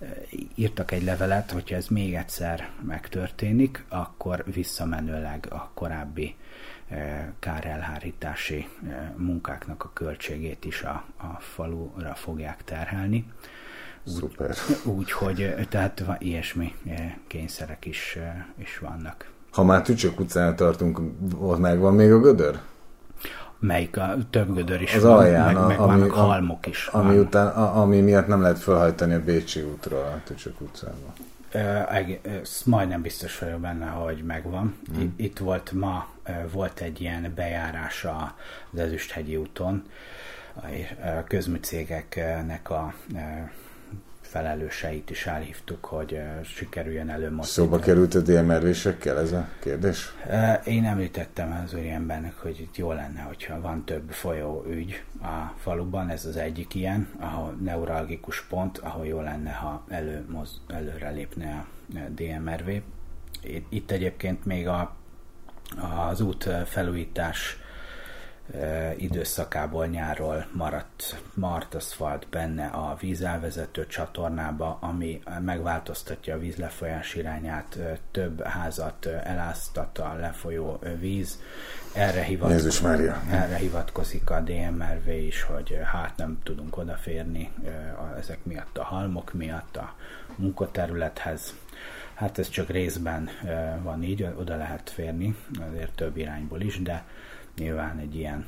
e, 0.00 0.06
írtak 0.54 0.90
egy 0.90 1.02
levelet, 1.02 1.50
hogyha 1.50 1.76
ez 1.76 1.86
még 1.88 2.14
egyszer 2.14 2.68
megtörténik, 2.82 3.84
akkor 3.88 4.44
visszamenőleg 4.46 5.46
a 5.50 5.70
korábbi 5.74 6.36
e, 6.88 7.32
kárelhárítási 7.38 8.68
e, 8.88 9.14
munkáknak 9.16 9.84
a 9.84 9.90
költségét 9.92 10.64
is 10.64 10.82
a, 10.82 11.04
a 11.16 11.40
falura 11.40 12.14
fogják 12.14 12.64
terhelni. 12.64 13.32
Szuper. 14.04 14.54
Úgy, 14.84 15.12
hogy 15.12 15.66
tehát 15.68 16.04
ilyesmi 16.18 16.74
kényszerek 17.26 17.84
is, 17.84 18.18
is 18.56 18.78
vannak. 18.78 19.34
Ha 19.56 19.64
már 19.64 19.82
Tücsök 19.82 20.20
utcán 20.20 20.56
tartunk, 20.56 21.00
ott 21.38 21.58
megvan 21.58 21.94
még 21.94 22.12
a 22.12 22.20
gödör? 22.20 22.58
Melyik 23.58 23.96
a 23.96 24.16
több 24.30 24.54
gödör 24.54 24.80
is 24.80 24.94
az 24.94 25.02
van, 25.02 25.16
alján, 25.16 25.54
meg, 25.54 25.66
meg 25.66 25.78
ami, 25.78 25.98
vannak 25.98 26.10
halmok 26.10 26.66
is. 26.66 26.86
Ami, 26.86 27.16
van. 27.16 27.24
után, 27.24 27.46
a, 27.46 27.80
ami 27.80 28.00
miatt 28.00 28.26
nem 28.26 28.40
lehet 28.40 28.58
felhajtani 28.58 29.14
a 29.14 29.22
Bécsi 29.24 29.62
útról 29.62 30.00
a 30.00 30.20
Tücsök 30.24 30.60
utcába. 30.60 31.12
Ez 32.40 32.62
majdnem 32.64 33.02
biztos 33.02 33.38
vagyok 33.38 33.60
benne, 33.60 33.86
hogy 33.86 34.22
megvan. 34.26 34.74
Hmm. 34.94 35.14
Itt 35.16 35.38
volt 35.38 35.72
ma, 35.72 36.06
volt 36.52 36.80
egy 36.80 37.00
ilyen 37.00 37.32
bejárás 37.34 38.04
az 38.72 38.78
Ezüsthegyi 38.78 39.36
úton, 39.36 39.82
a 40.54 41.24
közműcégeknek 41.26 42.70
a 42.70 42.94
felelőseit 44.26 45.10
is 45.10 45.26
elhívtuk, 45.26 45.84
hogy 45.84 46.20
sikerüljön 46.44 47.08
előmozdítani. 47.08 47.68
Szóba 47.68 47.78
került 47.78 48.14
a 48.14 48.20
DMR-vésekkel 48.20 49.18
ez 49.18 49.32
a 49.32 49.48
kérdés? 49.60 50.14
Én 50.64 50.84
említettem 50.84 51.62
az 51.64 51.74
embernek, 51.74 52.38
hogy 52.38 52.60
itt 52.60 52.76
jó 52.76 52.92
lenne, 52.92 53.20
hogyha 53.20 53.60
van 53.60 53.84
több 53.84 54.10
folyó 54.10 54.64
ügy 54.68 55.02
a 55.22 55.52
faluban, 55.58 56.08
ez 56.08 56.24
az 56.24 56.36
egyik 56.36 56.74
ilyen, 56.74 57.08
ahol 57.18 57.56
neuralgikus 57.62 58.42
pont, 58.42 58.78
ahol 58.78 59.06
jó 59.06 59.20
lenne, 59.20 59.50
ha 59.52 59.84
előmoz, 59.88 60.60
előre 60.68 61.10
lépne 61.10 61.66
a 61.94 61.98
DMRV. 62.14 62.68
Itt 63.68 63.90
egyébként 63.90 64.44
még 64.44 64.68
a, 64.68 64.96
az 66.08 66.20
út 66.20 66.48
felújítás 66.64 67.58
időszakából 68.96 69.86
nyáról 69.86 70.46
maradt 70.52 71.22
martaszfalt 71.34 72.26
benne 72.30 72.66
a 72.66 72.96
vízelvezető 73.00 73.86
csatornába, 73.86 74.78
ami 74.80 75.22
megváltoztatja 75.40 76.34
a 76.34 76.38
víz 76.38 76.56
lefolyás 76.56 77.14
irányát, 77.14 77.78
több 78.10 78.42
házat 78.42 79.06
eláztat 79.06 79.98
a 79.98 80.14
lefolyó 80.20 80.80
víz. 80.98 81.40
Erre, 81.94 82.22
hivatkozik, 82.22 82.84
erre 83.30 83.56
hivatkozik 83.56 84.30
a 84.30 84.40
DMRV 84.40 85.08
is, 85.08 85.42
hogy 85.42 85.80
hát 85.84 86.16
nem 86.16 86.38
tudunk 86.42 86.76
odaférni 86.76 87.52
ezek 88.18 88.38
miatt 88.42 88.78
a 88.78 88.84
halmok 88.84 89.32
miatt 89.32 89.76
a 89.76 89.94
munkaterülethez. 90.36 91.54
Hát 92.14 92.38
ez 92.38 92.48
csak 92.48 92.68
részben 92.68 93.28
van 93.82 94.02
így, 94.02 94.28
oda 94.38 94.56
lehet 94.56 94.90
férni, 94.90 95.36
azért 95.70 95.94
több 95.94 96.16
irányból 96.16 96.60
is, 96.60 96.82
de 96.82 97.04
nyilván 97.56 97.98
egy 97.98 98.14
ilyen 98.14 98.46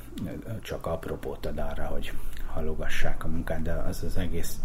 csak 0.62 0.86
apropót 0.86 1.46
ad 1.46 1.58
arra, 1.58 1.86
hogy 1.86 2.12
halogassák 2.46 3.24
a 3.24 3.28
munkát, 3.28 3.62
de 3.62 3.72
az 3.72 4.02
az 4.02 4.16
egész 4.16 4.60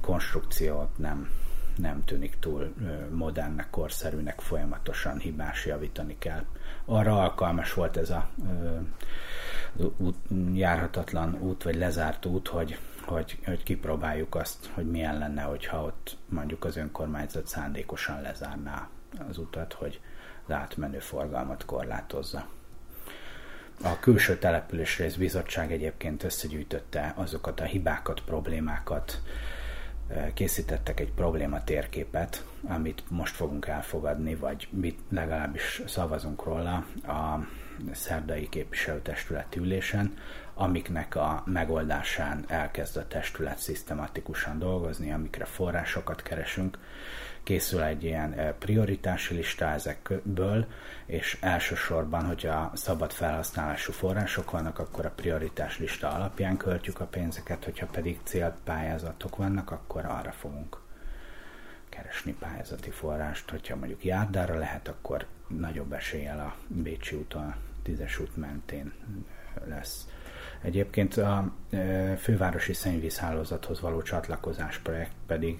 konstrukciót 0.00 0.98
nem, 0.98 1.30
nem 1.76 2.04
tűnik 2.04 2.38
túl 2.38 2.74
modernnek, 3.12 3.70
korszerűnek, 3.70 4.40
folyamatosan 4.40 5.18
hibás 5.18 5.66
javítani 5.66 6.16
kell. 6.18 6.44
Arra 6.84 7.20
alkalmas 7.20 7.74
volt 7.74 7.96
ez 7.96 8.10
a 8.10 8.28
út, 9.96 10.16
járhatatlan 10.52 11.34
út, 11.40 11.62
vagy 11.62 11.76
lezárt 11.76 12.26
út, 12.26 12.48
hogy, 12.48 12.78
hogy, 13.04 13.38
hogy 13.44 13.62
kipróbáljuk 13.62 14.34
azt, 14.34 14.70
hogy 14.74 14.90
milyen 14.90 15.18
lenne, 15.18 15.42
hogyha 15.42 15.82
ott 15.82 16.16
mondjuk 16.28 16.64
az 16.64 16.76
önkormányzat 16.76 17.46
szándékosan 17.46 18.20
lezárná 18.20 18.88
az 19.28 19.38
utat, 19.38 19.72
hogy 19.72 20.00
az 20.46 20.54
átmenő 20.54 20.98
forgalmat 20.98 21.64
korlátozza. 21.64 22.46
A 23.82 23.98
külső 23.98 24.38
településrész 24.38 25.14
bizottság 25.14 25.72
egyébként 25.72 26.22
összegyűjtötte 26.22 27.12
azokat 27.16 27.60
a 27.60 27.64
hibákat, 27.64 28.20
problémákat, 28.20 29.20
készítettek 30.34 31.00
egy 31.00 31.12
probléma 31.12 31.64
térképet, 31.64 32.44
amit 32.64 33.02
most 33.08 33.34
fogunk 33.34 33.66
elfogadni, 33.66 34.34
vagy 34.34 34.68
mit 34.70 34.98
legalábbis 35.08 35.82
szavazunk 35.86 36.44
róla 36.44 36.86
a 37.06 37.46
szerdai 37.92 38.48
képviselőtestületi 38.48 39.58
ülésen, 39.58 40.14
amiknek 40.54 41.16
a 41.16 41.42
megoldásán 41.46 42.44
elkezd 42.48 42.96
a 42.96 43.08
testület 43.08 43.58
szisztematikusan 43.58 44.58
dolgozni, 44.58 45.12
amikre 45.12 45.44
forrásokat 45.44 46.22
keresünk, 46.22 46.78
készül 47.46 47.82
egy 47.82 48.04
ilyen 48.04 48.32
eh, 48.32 48.52
prioritási 48.58 49.34
lista 49.34 49.64
ezekből, 49.64 50.66
és 51.06 51.38
elsősorban, 51.40 52.24
hogyha 52.24 52.70
szabad 52.74 53.12
felhasználású 53.12 53.92
források 53.92 54.50
vannak, 54.50 54.78
akkor 54.78 55.06
a 55.06 55.10
prioritás 55.16 55.78
lista 55.78 56.08
alapján 56.08 56.56
költjük 56.56 57.00
a 57.00 57.06
pénzeket, 57.06 57.64
hogyha 57.64 57.86
pedig 57.86 58.20
célpályázatok 58.22 59.36
vannak, 59.36 59.70
akkor 59.70 60.04
arra 60.04 60.32
fogunk 60.32 60.80
keresni 61.88 62.32
pályázati 62.38 62.90
forrást. 62.90 63.50
Hogyha 63.50 63.76
mondjuk 63.76 64.04
járdára 64.04 64.58
lehet, 64.58 64.88
akkor 64.88 65.26
nagyobb 65.46 65.92
eséllyel 65.92 66.38
a 66.38 66.54
Bécsi 66.68 67.16
úton, 67.16 67.54
tízes 67.82 68.18
út 68.18 68.36
mentén 68.36 68.92
lesz. 69.64 70.06
Egyébként 70.62 71.16
a 71.16 71.52
e, 71.70 72.16
fővárosi 72.16 72.72
szennyvízhálózathoz 72.72 73.80
való 73.80 74.02
csatlakozás 74.02 74.78
projekt 74.78 75.14
pedig 75.26 75.58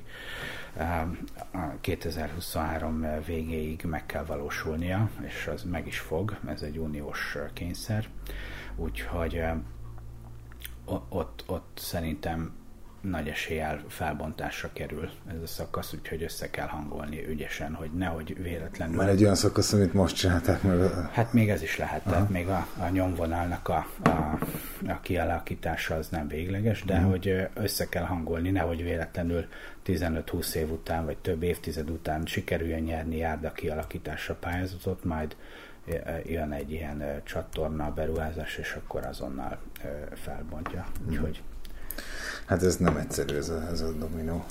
2023 1.80 3.06
végéig 3.26 3.82
meg 3.84 4.06
kell 4.06 4.24
valósulnia, 4.24 5.10
és 5.26 5.50
az 5.54 5.62
meg 5.62 5.86
is 5.86 5.98
fog, 5.98 6.38
ez 6.48 6.62
egy 6.62 6.78
uniós 6.78 7.36
kényszer, 7.52 8.06
úgyhogy 8.76 9.42
ott, 11.08 11.44
ott 11.46 11.78
szerintem 11.82 12.52
nagy 13.10 13.28
eséllyel 13.28 13.84
felbontásra 13.88 14.70
kerül 14.72 15.10
ez 15.26 15.42
a 15.42 15.46
szakasz, 15.46 15.92
úgyhogy 15.92 16.22
össze 16.22 16.50
kell 16.50 16.66
hangolni 16.66 17.26
ügyesen, 17.28 17.74
hogy 17.74 17.90
nehogy 17.90 18.42
véletlenül... 18.42 18.96
Már 18.96 19.08
egy 19.08 19.22
olyan 19.22 19.34
szakasz, 19.34 19.72
amit 19.72 19.94
most 19.94 20.16
csinálták 20.16 20.62
meg. 20.62 20.78
Hát 21.12 21.32
még 21.32 21.50
ez 21.50 21.62
is 21.62 21.76
lehet, 21.76 22.00
Aha. 22.00 22.10
tehát 22.10 22.30
még 22.30 22.48
a, 22.48 22.66
a 22.78 22.88
nyomvonalnak 22.88 23.68
a, 23.68 23.86
a, 24.02 24.38
a 24.86 25.00
kialakítása 25.02 25.94
az 25.94 26.08
nem 26.08 26.28
végleges, 26.28 26.84
de 26.84 26.94
uh-huh. 26.94 27.10
hogy 27.10 27.48
össze 27.54 27.88
kell 27.88 28.04
hangolni, 28.04 28.50
nehogy 28.50 28.82
véletlenül 28.82 29.46
15-20 29.86 30.54
év 30.54 30.70
után, 30.70 31.04
vagy 31.04 31.16
több 31.16 31.42
évtized 31.42 31.90
után 31.90 32.26
sikerüljön 32.26 32.82
nyerni 32.82 33.16
járda 33.16 33.52
kialakításra 33.52 34.34
pályázatot, 34.34 35.04
majd 35.04 35.36
jön 36.24 36.52
egy 36.52 36.70
ilyen 36.72 37.22
csatorna 37.24 37.92
beruházás, 37.92 38.56
és 38.56 38.78
akkor 38.84 39.06
azonnal 39.06 39.58
felbontja. 40.14 40.86
Úgyhogy 41.08 41.42
Hát 42.46 42.62
ez 42.62 42.76
nem 42.76 42.96
egyszerű, 42.96 43.36
ez 43.36 43.48
a, 43.48 43.66
ez 43.70 43.80
a 43.80 43.92
dominó 43.92 44.44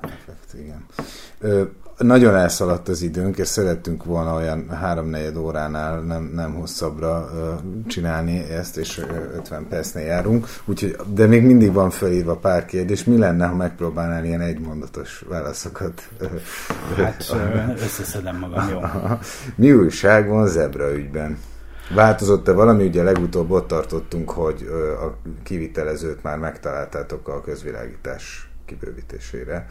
effekt, 0.00 0.54
igen. 0.54 0.86
Ö, 1.38 1.62
nagyon 1.98 2.34
elszaladt 2.34 2.88
az 2.88 3.02
időnk, 3.02 3.38
és 3.38 3.46
szerettünk 3.46 4.04
volna 4.04 4.34
olyan 4.34 4.68
háromnegyed 4.68 5.36
óránál 5.36 6.00
nem, 6.00 6.30
nem 6.34 6.54
hosszabbra 6.54 7.30
ö, 7.34 7.52
csinálni 7.86 8.38
ezt, 8.38 8.76
és 8.76 8.98
ö, 8.98 9.36
50 9.36 9.66
percnél 9.68 10.04
járunk, 10.04 10.46
úgyhogy, 10.64 10.96
de 11.14 11.26
még 11.26 11.44
mindig 11.44 11.72
van 11.72 11.90
fölírva 11.90 12.36
pár 12.36 12.64
kérdés. 12.64 13.04
Mi 13.04 13.18
lenne, 13.18 13.46
ha 13.46 13.54
megpróbálnál 13.54 14.24
ilyen 14.24 14.40
egymondatos 14.40 15.24
válaszokat? 15.28 16.08
Hát 16.96 17.34
összeszedem 17.76 18.38
magam, 18.38 18.68
jó. 18.68 18.80
Mi 19.54 19.72
újság 19.72 20.28
van 20.28 20.46
zebra 20.46 20.94
ügyben? 20.94 21.38
Változott-e 21.94 22.52
valami? 22.52 22.86
Ugye 22.86 23.02
legutóbb 23.02 23.50
ott 23.50 23.68
tartottunk, 23.68 24.30
hogy 24.30 24.68
a 25.02 25.16
kivitelezőt 25.42 26.22
már 26.22 26.38
megtaláltátok 26.38 27.28
a 27.28 27.40
közvilágítás 27.40 28.51
kibővítésére. 28.72 29.68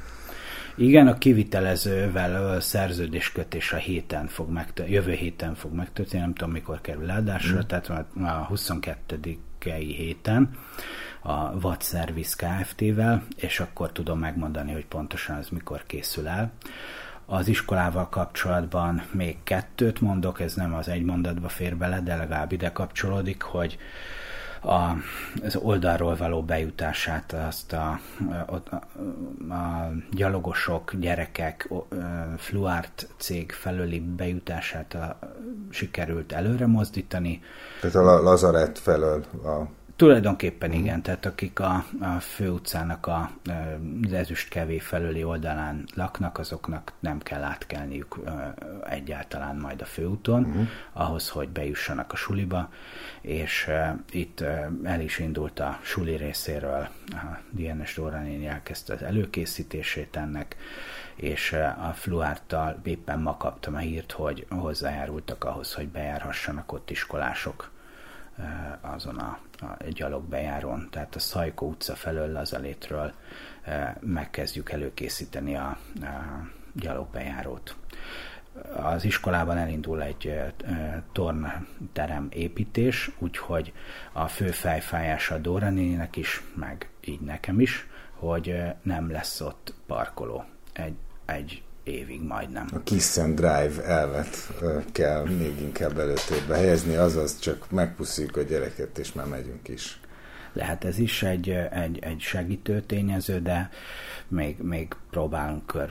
Igen, 0.75 1.07
a 1.07 1.17
kivitelezővel 1.17 2.59
szerződéskötés 2.59 3.73
a 3.73 3.77
héten 3.77 4.27
fog 4.27 4.49
megtörténni, 4.49 4.91
jövő 4.91 5.11
héten 5.11 5.55
fog 5.55 5.73
megtörténni, 5.73 6.23
nem 6.23 6.33
tudom 6.33 6.53
mikor 6.53 6.81
kerül 6.81 7.05
leadásra, 7.05 7.57
mm. 7.57 7.67
tehát 7.67 7.89
a 8.15 8.45
22 8.47 9.19
héten 9.69 10.49
a 11.21 11.33
Watt 11.33 11.83
Service 11.83 12.35
Kft-vel, 12.37 13.23
és 13.35 13.59
akkor 13.59 13.91
tudom 13.91 14.19
megmondani, 14.19 14.71
hogy 14.71 14.85
pontosan 14.85 15.37
ez 15.37 15.47
mikor 15.49 15.83
készül 15.85 16.27
el. 16.27 16.51
Az 17.25 17.47
iskolával 17.47 18.09
kapcsolatban 18.09 19.03
még 19.11 19.37
kettőt 19.43 20.01
mondok, 20.01 20.39
ez 20.39 20.53
nem 20.53 20.73
az 20.73 20.87
egy 20.87 21.03
mondatba 21.03 21.49
fér 21.49 21.77
bele, 21.77 21.99
de 21.99 22.15
legalább 22.15 22.51
ide 22.51 22.71
kapcsolódik, 22.71 23.41
hogy 23.41 23.77
a, 24.61 24.95
az 25.43 25.55
oldalról 25.55 26.15
való 26.15 26.41
bejutását, 26.41 27.33
azt 27.47 27.73
a, 27.73 27.99
a, 28.47 28.53
a, 28.53 28.75
a 29.53 29.91
gyalogosok, 30.11 30.95
gyerekek, 30.95 31.69
Fluart 32.37 33.07
cég 33.17 33.51
felőli 33.51 33.99
bejutását 33.99 34.93
a, 34.93 35.19
sikerült 35.69 36.31
előre 36.31 36.67
mozdítani. 36.67 37.41
Tehát 37.81 37.95
a 37.95 38.21
Lazaret 38.21 38.79
felől 38.79 39.25
a 39.43 39.80
Tulajdonképpen 39.95 40.71
igen, 40.71 41.01
tehát 41.01 41.25
akik 41.25 41.59
a, 41.59 41.85
a 41.99 42.19
főutcának 42.19 43.07
a, 43.07 43.31
az 44.03 44.13
ezüstkevé 44.13 44.79
felüli 44.79 45.23
oldalán 45.23 45.83
laknak, 45.95 46.37
azoknak 46.37 46.93
nem 46.99 47.19
kell 47.19 47.43
átkelniük 47.43 48.15
egyáltalán 48.89 49.55
majd 49.55 49.81
a 49.81 49.85
főúton, 49.85 50.43
uh-huh. 50.43 50.67
ahhoz, 50.93 51.29
hogy 51.29 51.49
bejussanak 51.49 52.11
a 52.13 52.15
suliba, 52.15 52.69
és 53.21 53.69
itt 54.11 54.41
el 54.83 55.01
is 55.01 55.19
indult 55.19 55.59
a 55.59 55.79
suli 55.81 56.15
részéről, 56.15 56.87
a 57.07 57.37
DNS 57.49 57.95
Dóranéni 57.95 58.47
elkezdte 58.47 58.93
az 58.93 59.01
előkészítését 59.01 60.15
ennek, 60.15 60.55
és 61.15 61.53
a 61.89 61.91
Fluárttal 61.93 62.79
éppen 62.83 63.19
ma 63.19 63.37
kaptam 63.37 63.75
a 63.75 63.77
hírt, 63.77 64.11
hogy 64.11 64.45
hozzájárultak 64.49 65.43
ahhoz, 65.43 65.73
hogy 65.73 65.87
bejárhassanak 65.87 66.71
ott 66.71 66.89
iskolások 66.89 67.71
azon 68.81 69.17
a 69.17 69.39
a 69.61 69.83
gyalogbejárón, 69.89 70.87
tehát 70.91 71.15
a 71.15 71.19
Szajkó 71.19 71.67
utca 71.67 71.95
felől 71.95 72.31
Lazalétről 72.31 73.13
eh, 73.61 73.93
megkezdjük 73.99 74.71
előkészíteni 74.71 75.55
a, 75.55 75.67
a 75.67 75.77
gyalogbejárót. 76.73 77.75
Az 78.75 79.03
iskolában 79.03 79.57
elindul 79.57 80.03
egy 80.03 80.27
eh, 80.27 80.51
tornterem 81.11 82.27
építés, 82.29 83.11
úgyhogy 83.19 83.73
a 84.11 84.27
fő 84.27 84.47
fejfájása 84.51 85.37
Dóra 85.37 85.69
néninek 85.69 86.15
is, 86.15 86.43
meg 86.55 86.89
így 87.05 87.21
nekem 87.21 87.59
is, 87.59 87.87
hogy 88.13 88.49
eh, 88.49 88.73
nem 88.81 89.11
lesz 89.11 89.41
ott 89.41 89.73
parkoló 89.87 90.45
egy, 90.73 90.95
egy 91.25 91.63
évig 91.91 92.21
majdnem. 92.21 92.67
A 92.73 92.83
Kiss 92.83 93.17
and 93.17 93.35
Drive 93.35 93.83
elvet 93.83 94.51
kell 94.91 95.23
még 95.23 95.61
inkább 95.61 95.99
előtérbe 95.99 96.55
helyezni, 96.55 96.95
azaz 96.95 97.39
csak 97.39 97.71
megpuszítjuk 97.71 98.37
a 98.37 98.41
gyereket, 98.41 98.97
és 98.97 99.13
már 99.13 99.25
megyünk 99.25 99.67
is. 99.67 99.99
Lehet 100.53 100.83
ez 100.83 100.99
is 100.99 101.23
egy, 101.23 101.49
egy, 101.49 101.99
egy 101.99 102.19
segítő 102.19 102.81
tényező, 102.81 103.39
de 103.39 103.69
még, 104.27 104.57
még 104.57 104.95
próbálunk 105.09 105.65
kör 105.65 105.89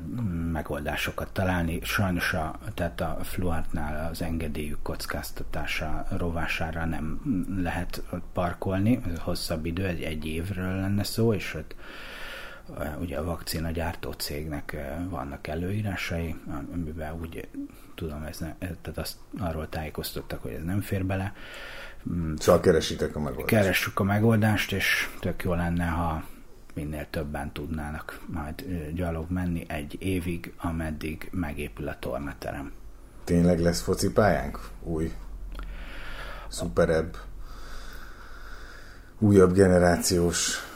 megoldásokat 0.52 1.32
találni. 1.32 1.80
Sajnos 1.82 2.32
a, 2.32 2.58
tehát 2.74 3.00
a 3.00 3.18
Fluartnál 3.22 4.08
az 4.10 4.22
engedélyük 4.22 4.82
kockáztatása 4.82 6.06
rovására 6.16 6.84
nem 6.84 7.20
lehet 7.62 8.02
parkolni, 8.32 9.00
hosszabb 9.18 9.66
idő, 9.66 9.86
egy, 9.86 10.02
egy 10.02 10.26
évről 10.26 10.80
lenne 10.80 11.02
szó, 11.02 11.34
és 11.34 11.54
ott 11.54 11.74
ugye 13.00 13.18
a 13.18 13.24
vakcina 13.24 13.70
gyártó 13.70 14.12
cégnek 14.12 14.76
vannak 15.08 15.46
előírásai, 15.46 16.36
amiben 16.72 17.12
úgy 17.20 17.48
tudom, 17.94 18.22
ez 18.22 18.38
ne, 18.38 18.54
tehát 18.58 18.98
azt 18.98 19.16
arról 19.38 19.68
tájékoztattak, 19.68 20.42
hogy 20.42 20.52
ez 20.52 20.64
nem 20.64 20.80
fér 20.80 21.04
bele. 21.04 21.32
Mm, 22.10 22.34
szóval 22.34 22.60
keresitek 22.60 23.16
a 23.16 23.20
megoldást. 23.20 23.46
Keressük 23.46 24.00
a 24.00 24.02
megoldást, 24.02 24.72
és 24.72 25.08
tök 25.20 25.42
jó 25.42 25.54
lenne, 25.54 25.84
ha 25.84 26.24
minél 26.74 27.06
többen 27.10 27.52
tudnának 27.52 28.20
majd 28.26 28.64
gyalog 28.94 29.30
menni 29.30 29.64
egy 29.68 29.96
évig, 29.98 30.52
ameddig 30.56 31.28
megépül 31.32 31.88
a 31.88 31.98
tornaterem. 31.98 32.72
Tényleg 33.24 33.60
lesz 33.60 33.80
focipályánk? 33.80 34.68
Új, 34.82 35.12
szuperebb, 36.48 37.16
újabb 39.18 39.52
generációs 39.52 40.69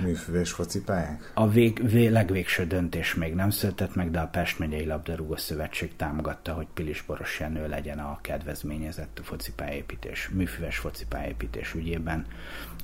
műfős 0.00 0.52
focipályák? 0.52 1.30
A 1.34 1.48
vég, 1.48 1.90
vég, 1.90 2.10
legvégső 2.10 2.66
döntés 2.66 3.14
még 3.14 3.34
nem 3.34 3.50
született 3.50 3.94
meg, 3.94 4.10
de 4.10 4.20
a 4.20 4.26
Pest 4.26 4.58
megyei 4.58 4.86
labdarúgó 4.86 5.36
szövetség 5.36 5.96
támogatta, 5.96 6.52
hogy 6.52 6.66
Pilis 6.74 7.02
Boros 7.02 7.40
Jenő 7.40 7.68
legyen 7.68 7.98
a 7.98 8.18
kedvezményezett 8.20 9.20
focipályépítés, 9.22 10.28
műfüves 10.28 10.78
focipályépítés 10.78 11.74
ügyében, 11.74 12.26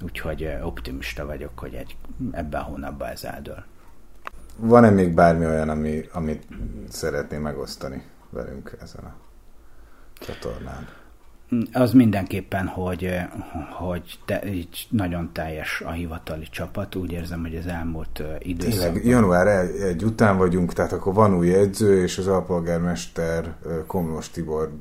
úgyhogy 0.03 0.49
optimista 0.63 1.27
vagyok, 1.27 1.59
hogy 1.59 1.75
egy, 1.75 1.97
ebben 2.33 2.61
a 2.61 2.65
hónapban 2.65 3.09
ez 3.09 3.25
eldől. 3.25 3.65
Van-e 4.57 4.91
még 4.91 5.15
bármi 5.15 5.47
olyan, 5.47 5.69
ami, 5.69 6.09
amit 6.13 6.47
szeretném 6.89 7.43
megosztani 7.43 8.03
velünk 8.31 8.77
ezen 8.83 9.05
a 9.05 9.17
csatornán? 10.15 10.89
Az 11.73 11.93
mindenképpen, 11.93 12.67
hogy, 12.67 13.11
hogy 13.79 14.19
te, 14.25 14.53
így 14.53 14.87
nagyon 14.91 15.31
teljes 15.33 15.83
a 15.87 15.91
hivatali 15.91 16.47
csapat. 16.51 16.95
Úgy 16.95 17.13
érzem, 17.13 17.41
hogy 17.41 17.57
az 17.57 17.67
elmúlt 17.67 18.23
időszakban... 18.39 18.93
Tényleg, 18.93 19.05
január 19.05 19.47
egy 19.83 20.05
után 20.05 20.37
vagyunk, 20.37 20.73
tehát 20.73 20.93
akkor 20.93 21.15
van 21.15 21.35
új 21.35 21.55
edző, 21.55 22.03
és 22.03 22.19
az 22.19 22.27
alpolgármester 22.27 23.55
Komlós 23.87 24.31
Tibor 24.31 24.73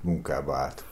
munkába 0.00 0.56
állt. 0.56 0.84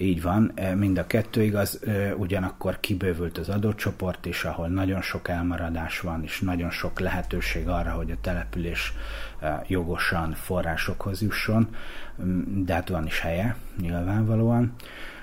Így 0.00 0.22
van, 0.22 0.52
mind 0.74 0.98
a 0.98 1.06
kettő 1.06 1.42
igaz, 1.42 1.80
ugyanakkor 2.16 2.80
kibővült 2.80 3.38
az 3.38 3.48
adócsoport 3.48 4.26
is, 4.26 4.44
ahol 4.44 4.68
nagyon 4.68 5.00
sok 5.02 5.28
elmaradás 5.28 6.00
van, 6.00 6.22
és 6.22 6.40
nagyon 6.40 6.70
sok 6.70 7.00
lehetőség 7.00 7.68
arra, 7.68 7.90
hogy 7.90 8.10
a 8.10 8.20
település 8.20 8.92
jogosan 9.66 10.32
forrásokhoz 10.32 11.22
jusson, 11.22 11.68
mm, 12.22 12.64
de 12.64 12.74
hát 12.74 12.88
van 12.88 13.06
is 13.06 13.20
helye, 13.20 13.56
nyilvánvalóan 13.80 14.74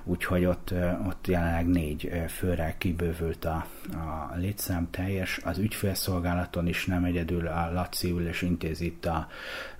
úgyhogy 0.08 0.46
ott, 0.46 0.74
ott 1.08 1.28
jelenleg 1.28 1.68
négy 1.68 2.12
főre 2.28 2.76
kibővült 2.78 3.46
a, 3.46 3.66
a 3.92 4.36
létszám 4.36 4.90
teljes. 4.90 5.40
Az 5.44 5.58
ügyfélszolgálaton 5.58 6.68
is 6.68 6.86
nem 6.86 7.04
egyedül 7.04 7.48
a 7.48 7.72
Laci 7.72 8.10
ül 8.10 8.28
és 8.28 8.42
intézi 8.42 8.86
itt 8.86 9.06
a, 9.06 9.28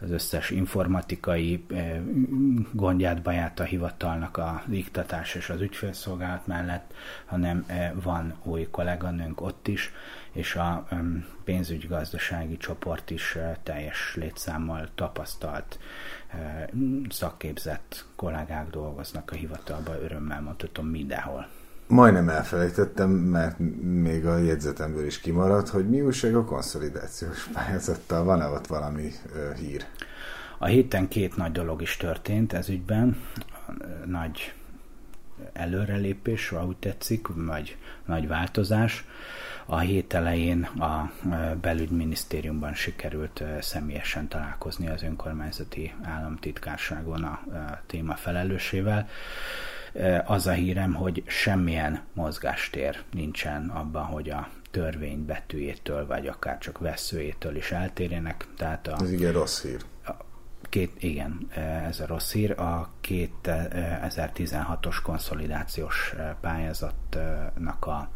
az 0.02 0.12
összes 0.12 0.50
informatikai 0.50 1.66
gondját, 2.72 3.22
baját 3.22 3.60
a 3.60 3.64
hivatalnak 3.64 4.38
a 4.38 4.64
iktatás 4.70 5.36
és 5.36 5.50
az 5.50 5.62
ügyfélszolgálat 5.62 6.48
mellett, 6.48 6.94
hanem 7.26 7.66
van 8.04 8.34
új 8.44 8.68
kolléganőnk 8.72 9.42
ott 9.42 9.68
is, 9.68 9.92
és 10.32 10.56
a 10.56 10.88
pénzügyi-gazdasági 11.48 12.58
csoport 12.58 13.10
is 13.10 13.38
teljes 13.64 14.16
létszámmal 14.16 14.90
tapasztalt, 14.96 15.80
szakképzett 17.10 18.06
kollégák 18.16 18.70
dolgoznak 18.70 19.32
a 19.32 19.36
hivatalban, 19.36 19.96
örömmel 20.04 20.42
mondhatom 20.42 20.88
mindenhol. 20.88 21.48
majdnem 21.88 22.30
elfelejtettem, 22.30 23.10
mert 23.10 23.60
még 23.82 24.26
a 24.26 24.38
jegyzetemből 24.38 25.06
is 25.06 25.20
kimaradt, 25.20 25.70
hogy 25.70 25.90
mi 25.90 26.02
újság 26.02 26.36
a 26.36 26.46
konszolidációs 26.46 27.44
pályázattal. 27.54 28.24
Van-e 28.24 28.48
ott 28.48 28.68
valami 28.68 29.12
ö, 29.36 29.54
hír? 29.54 29.86
A 30.58 30.66
héten 30.66 31.08
két 31.08 31.38
nagy 31.38 31.52
dolog 31.52 31.82
is 31.82 31.98
történt 31.98 32.54
ez 32.54 32.70
ügyben. 32.70 33.18
Nagy 34.06 34.54
előrelépés, 35.54 36.50
ha 36.50 36.66
úgy 36.66 36.78
tetszik, 36.78 37.28
vagy 37.28 37.78
nagy 38.06 38.28
változás. 38.28 39.06
A 39.70 39.80
hét 39.80 40.14
elején 40.14 40.64
a 40.64 41.12
belügyminisztériumban 41.62 42.74
sikerült 42.74 43.44
személyesen 43.62 44.28
találkozni 44.28 44.90
az 44.90 45.04
önkormányzati 45.04 45.94
államtitkárságon 46.04 47.24
a 47.24 47.40
téma 47.86 48.16
felelősével. 48.16 49.08
Az 50.26 50.48
a 50.48 50.52
hírem, 50.52 50.94
hogy 50.94 51.24
semmilyen 51.26 52.02
mozgástér 52.14 53.04
nincsen 53.12 53.70
abban, 53.70 54.04
hogy 54.04 54.30
a 54.30 54.48
törvény 54.72 55.26
betűjétől, 55.26 56.08
vagy 56.08 56.28
akár 56.28 56.58
csak 56.58 56.78
veszőjétől 56.78 57.56
is 57.56 57.72
eltérjenek. 57.72 58.46
Tehát 58.58 58.88
a, 58.88 58.98
Ez 59.02 59.12
igen 59.12 59.32
rossz 59.32 59.62
hír. 59.62 59.82
Két, 60.70 61.04
igen, 61.04 61.48
ez 61.88 62.00
a 62.00 62.06
rossz 62.06 62.32
hír. 62.32 62.60
A 62.60 62.90
2016-os 63.08 64.98
konszolidációs 65.04 66.16
pályázatnak 66.42 67.86
a 67.86 68.10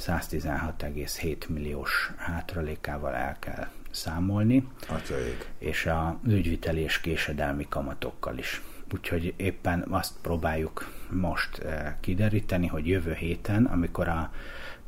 116,7 0.00 1.48
milliós 1.48 2.12
hátralékával 2.16 3.14
el 3.14 3.36
kell 3.38 3.68
számolni. 3.90 4.68
Atyaik. 4.88 5.50
És 5.58 5.86
a 5.86 6.18
ügyviteli 6.26 6.80
és 6.80 7.00
késedelmi 7.00 7.66
kamatokkal 7.68 8.38
is. 8.38 8.62
Úgyhogy 8.94 9.34
éppen 9.36 9.86
azt 9.90 10.12
próbáljuk 10.22 10.92
most 11.10 11.62
kideríteni, 12.00 12.66
hogy 12.66 12.86
jövő 12.86 13.12
héten, 13.12 13.64
amikor 13.64 14.08
a 14.08 14.32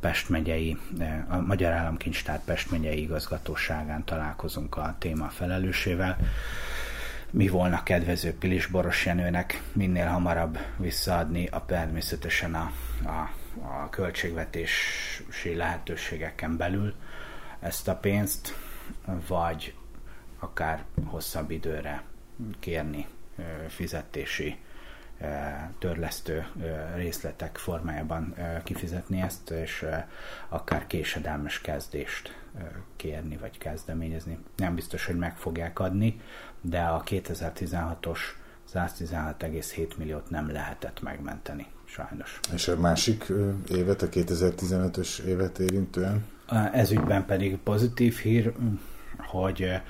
Pest 0.00 0.28
megyei, 0.28 0.78
a 1.28 1.36
Magyar 1.36 1.72
Államkincstár 1.72 2.44
Pest 2.44 2.70
megyei 2.70 3.02
igazgatóságán 3.02 4.04
találkozunk 4.04 4.76
a 4.76 4.94
téma 4.98 5.28
felelősével, 5.28 6.18
mi 7.30 7.48
volna 7.48 7.82
kedvező 7.82 8.34
Pilis 8.34 8.66
Boros 8.66 9.06
Jenőnek 9.06 9.62
minél 9.72 10.06
hamarabb 10.06 10.58
visszaadni 10.76 11.46
a 11.46 11.64
természetesen 11.66 12.54
a, 12.54 12.72
a, 13.04 13.30
a 13.60 13.88
költségvetési 13.90 15.54
lehetőségeken 15.54 16.56
belül 16.56 16.94
ezt 17.60 17.88
a 17.88 17.96
pénzt, 17.96 18.56
vagy 19.28 19.74
akár 20.38 20.84
hosszabb 21.04 21.50
időre 21.50 22.02
kérni 22.58 23.06
fizetési 23.68 24.58
törlesztő 25.78 26.46
részletek 26.94 27.56
formájában 27.56 28.34
kifizetni 28.64 29.20
ezt, 29.20 29.50
és 29.50 29.86
akár 30.48 30.86
késedelmes 30.86 31.60
kezdést 31.60 32.40
kérni, 32.96 33.36
vagy 33.36 33.58
kezdeményezni. 33.58 34.38
Nem 34.56 34.74
biztos, 34.74 35.06
hogy 35.06 35.16
meg 35.16 35.36
fogják 35.36 35.78
adni, 35.78 36.20
de 36.60 36.80
a 36.82 37.02
2016-os 37.02 38.18
116,7 38.74 39.96
milliót 39.96 40.30
nem 40.30 40.50
lehetett 40.50 41.02
megmenteni, 41.02 41.66
sajnos. 41.92 42.40
És 42.52 42.68
a 42.68 42.76
másik 42.76 43.32
évet, 43.68 44.02
a 44.02 44.08
2015-ös 44.08 45.18
évet 45.18 45.58
érintően? 45.58 46.24
Ez 46.72 46.90
ügyben 46.90 47.26
pedig 47.26 47.56
pozitív 47.56 48.16
hír, 48.16 48.52
hogy 49.18 49.80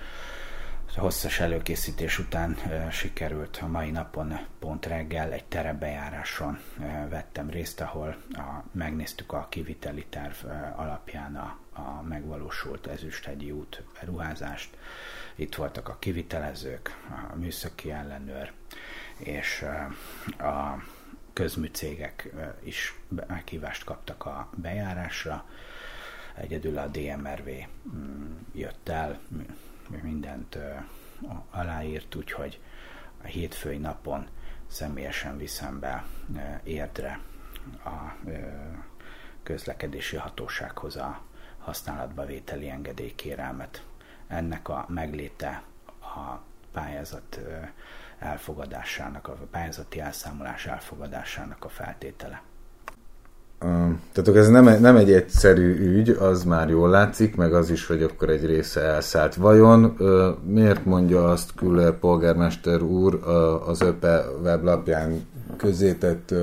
hosszas 0.97 1.41
előkészítés 1.41 2.19
után 2.19 2.57
sikerült 2.91 3.59
a 3.63 3.67
mai 3.67 3.91
napon 3.91 4.39
pont 4.59 4.87
reggel 4.87 5.33
egy 5.33 5.45
terepbejáráson 5.45 6.59
vettem 7.09 7.51
részt, 7.51 7.81
ahol 7.81 8.17
a, 8.33 8.63
megnéztük 8.73 9.33
a 9.33 9.47
kiviteli 9.51 10.07
terv 10.11 10.35
alapján 10.77 11.37
a, 11.37 11.59
a 11.81 12.03
megvalósult 12.09 12.87
ezüsthegyi 12.87 13.51
út 13.51 13.83
beruházást. 14.01 14.77
Itt 15.35 15.55
voltak 15.55 15.89
a 15.89 15.97
kivitelezők, 15.99 16.97
a 17.33 17.37
műszaki 17.37 17.91
ellenőr 17.91 18.53
és 19.19 19.65
a 20.39 20.83
közműcégek 21.33 22.33
is 22.61 22.95
meghívást 23.27 23.85
kaptak 23.85 24.27
a 24.27 24.49
bejárásra. 24.55 25.45
Egyedül 26.35 26.79
a 26.79 26.87
DMRV 26.87 27.49
mm, 27.95 28.37
jött 28.55 28.89
el, 28.89 29.21
mindent 30.03 30.59
aláírt, 31.51 32.15
úgyhogy 32.15 32.61
a 33.23 33.27
hétfői 33.27 33.79
napon 33.79 34.27
személyesen 34.67 35.37
viszem 35.37 35.79
be 35.81 36.05
érdre 36.65 37.21
a 37.85 38.15
közlekedési 39.43 40.17
hatósághoz 40.17 40.97
a 40.97 41.23
használatba 41.59 42.25
vételi 42.27 42.69
engedélykérelmet. 42.69 43.85
Ennek 44.29 44.69
a 44.69 44.85
megléte 44.89 45.63
a 46.01 46.41
pályázat 46.73 47.41
elfogadásának, 48.23 49.29
a 49.29 49.37
pályázati 49.51 50.01
elszámolás 50.01 50.67
elfogadásának 50.67 51.65
a 51.65 51.69
feltétele. 51.69 52.43
Tehát 54.13 54.37
ez 54.37 54.49
nem, 54.49 54.81
nem 54.81 54.97
egy 54.97 55.13
egyszerű 55.13 55.75
ügy, 55.75 56.09
az 56.09 56.45
már 56.45 56.69
jól 56.69 56.89
látszik, 56.89 57.37
meg 57.37 57.55
az 57.55 57.71
is, 57.71 57.87
hogy 57.87 58.03
akkor 58.03 58.29
egy 58.29 58.47
része 58.47 58.81
elszállt. 58.81 59.35
Vajon 59.35 59.97
miért 60.45 60.85
mondja 60.85 61.25
azt 61.25 61.55
Küller 61.55 61.93
polgármester 61.93 62.83
úr 62.83 63.21
az 63.67 63.81
ÖPE 63.81 64.25
weblapján 64.43 65.27
közzétett 65.57 66.35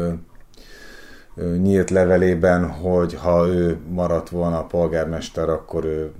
nyílt 1.58 1.90
levelében, 1.90 2.70
hogy 2.70 3.14
ha 3.14 3.48
ő 3.48 3.78
maradt 3.90 4.30
volna 4.30 4.60
a 4.60 4.66
polgármester, 4.66 5.50
akkor 5.50 5.86
ő 5.86 6.12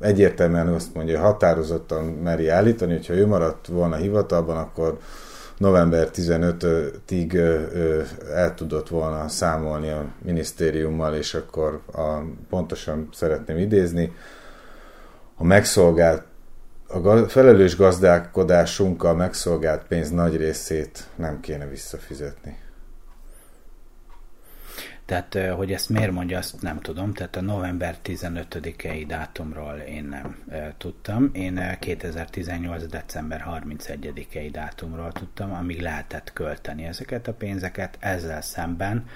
egyértelműen 0.00 0.68
azt 0.68 0.94
mondja, 0.94 1.18
hogy 1.18 1.26
határozottan 1.26 2.04
meri 2.04 2.48
állítani, 2.48 2.92
hogyha 2.92 3.14
ő 3.14 3.26
maradt 3.26 3.66
volna 3.66 3.96
hivatalban, 3.96 4.56
akkor 4.56 4.98
november 5.58 6.08
15-ig 6.14 7.34
el 8.34 8.54
tudott 8.54 8.88
volna 8.88 9.28
számolni 9.28 9.88
a 9.88 10.04
minisztériummal, 10.24 11.14
és 11.14 11.34
akkor 11.34 11.80
a, 11.92 12.18
pontosan 12.48 13.08
szeretném 13.12 13.56
idézni, 13.58 14.12
a 15.36 15.44
megszolgált 15.44 16.22
a 16.88 17.16
felelős 17.16 17.76
gazdálkodásunkkal 17.76 19.14
megszolgált 19.14 19.82
pénz 19.86 20.10
nagy 20.10 20.36
részét 20.36 21.06
nem 21.16 21.40
kéne 21.40 21.66
visszafizetni. 21.66 22.58
Tehát, 25.08 25.38
hogy 25.56 25.72
ezt 25.72 25.88
miért 25.88 26.10
mondja, 26.10 26.38
azt 26.38 26.62
nem 26.62 26.80
tudom. 26.80 27.12
Tehát 27.12 27.36
a 27.36 27.40
november 27.40 27.96
15-i 28.04 29.04
dátumról 29.06 29.74
én 29.74 30.04
nem 30.04 30.36
tudtam. 30.78 31.30
Én 31.32 31.76
2018. 31.78 32.86
december 32.86 33.44
31-i 33.50 34.48
dátumról 34.52 35.12
tudtam, 35.12 35.52
amíg 35.52 35.80
lehetett 35.80 36.32
költeni 36.32 36.84
ezeket 36.84 37.28
a 37.28 37.32
pénzeket. 37.32 37.96
Ezzel 38.00 38.40
szemben 38.40 39.06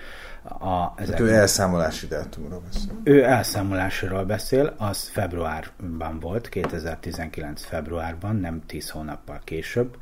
a, 0.42 0.92
ezek, 0.96 1.18
hát 1.18 1.26
ő 1.26 1.32
elszámolási 1.32 2.06
dátumról 2.06 2.60
beszél. 2.60 3.00
Ő 3.02 3.24
elszámolásról 3.24 4.24
beszél, 4.24 4.74
az 4.78 5.08
februárban 5.08 6.20
volt, 6.20 6.48
2019 6.48 7.64
februárban, 7.64 8.36
nem 8.36 8.62
10 8.66 8.90
hónappal 8.90 9.40
később 9.44 9.96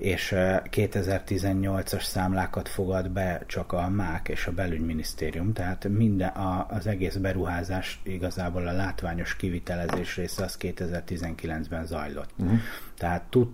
és 0.00 0.32
2018-as 0.70 2.02
számlákat 2.02 2.68
fogad 2.68 3.10
be 3.10 3.42
csak 3.46 3.72
a 3.72 3.88
MÁK 3.88 4.28
és 4.28 4.46
a 4.46 4.52
belügyminisztérium, 4.52 5.52
tehát 5.52 5.88
minden, 5.88 6.28
a, 6.28 6.66
az 6.68 6.86
egész 6.86 7.14
beruházás 7.14 8.00
igazából 8.02 8.66
a 8.66 8.72
látványos 8.72 9.36
kivitelezés 9.36 10.16
része 10.16 10.44
az 10.44 10.56
2019-ben 10.60 11.86
zajlott. 11.86 12.30
Uh-huh. 12.38 12.58
Tehát 12.98 13.22
tud, 13.22 13.48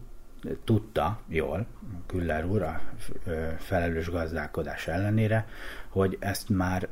tudta 0.64 1.20
jól, 1.28 1.66
Küller 2.07 2.44
úr 2.44 2.62
a 2.62 2.80
felelős 3.59 4.11
gazdálkodás 4.11 4.88
ellenére, 4.88 5.47
hogy 5.88 6.16
ezt 6.20 6.49
már 6.49 6.88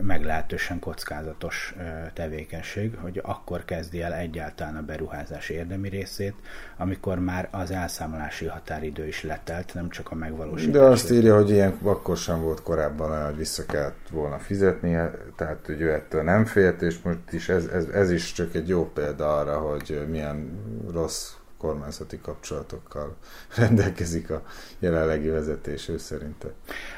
meglehetősen 0.00 0.78
kockázatos 0.78 1.74
tevékenység, 2.12 2.96
hogy 2.96 3.20
akkor 3.24 3.64
kezdi 3.64 4.02
el 4.02 4.12
egyáltalán 4.12 4.76
a 4.76 4.82
beruházás 4.82 5.48
érdemi 5.48 5.88
részét, 5.88 6.34
amikor 6.76 7.18
már 7.18 7.48
az 7.50 7.70
elszámolási 7.70 8.46
határidő 8.46 9.06
is 9.06 9.22
letelt, 9.22 9.74
nem 9.74 9.88
csak 9.88 10.10
a 10.10 10.14
megvalósítás. 10.14 10.72
De 10.72 10.80
azt 10.80 11.10
írja, 11.10 11.34
hogy 11.34 11.50
ilyen 11.50 11.78
akkor 11.82 12.16
sem 12.16 12.40
volt 12.40 12.62
korábban 12.62 13.26
hogy 13.26 13.36
vissza 13.36 13.66
kellett 13.66 14.08
volna 14.10 14.38
fizetnie, 14.38 15.10
tehát 15.36 15.66
hogy 15.66 15.80
ő 15.80 15.92
ettől 15.92 16.22
nem 16.22 16.44
félt, 16.44 16.82
és 16.82 16.98
most 17.02 17.18
is 17.30 17.48
ez, 17.48 17.66
ez, 17.66 17.84
ez 17.84 18.10
is 18.10 18.32
csak 18.32 18.54
egy 18.54 18.68
jó 18.68 18.90
példa 18.94 19.38
arra, 19.38 19.58
hogy 19.58 20.06
milyen 20.08 20.60
rossz 20.92 21.32
kormányzati 21.62 22.20
kapcsolatokkal 22.20 23.16
rendelkezik 23.56 24.30
a 24.30 24.42
jelenlegi 24.78 25.28
vezetés 25.28 25.88
ő 25.88 25.98
szerinte? 25.98 26.48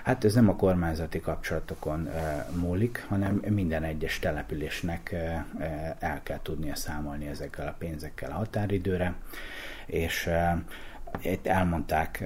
Hát 0.04 0.24
ez 0.24 0.34
nem 0.34 0.48
a 0.48 0.56
kormányzati 0.56 1.20
kapcsolatokon 1.20 2.08
múlik, 2.54 3.04
hanem 3.08 3.42
minden 3.48 3.82
egyes 3.82 4.18
településnek 4.18 5.14
el 5.98 6.20
kell 6.22 6.40
tudnia 6.42 6.74
számolni 6.74 7.26
ezekkel 7.26 7.68
a 7.68 7.74
pénzekkel 7.78 8.30
a 8.30 8.34
határidőre, 8.34 9.14
és 9.86 10.30
itt 11.22 11.46
elmondták 11.46 12.24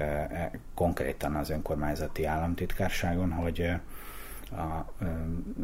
konkrétan 0.74 1.34
az 1.34 1.50
önkormányzati 1.50 2.24
államtitkárságon, 2.24 3.30
hogy 3.30 3.72
a, 4.50 4.92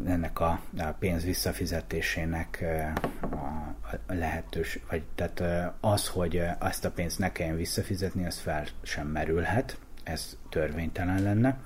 ennek 0.05 0.39
a, 0.39 0.59
a 0.77 0.85
pénz 0.99 1.23
visszafizetésének 1.23 2.65
a, 3.21 3.35
a 4.07 4.13
lehetős, 4.13 4.79
vagy 4.89 5.03
tehát 5.15 5.43
az, 5.79 6.07
hogy 6.07 6.41
azt 6.59 6.85
a 6.85 6.91
pénzt 6.91 7.19
ne 7.19 7.31
kelljen 7.31 7.55
visszafizetni, 7.55 8.25
az 8.25 8.39
fel 8.39 8.65
sem 8.81 9.07
merülhet, 9.07 9.77
ez 10.03 10.37
törvénytelen 10.49 11.23
lenne. 11.23 11.57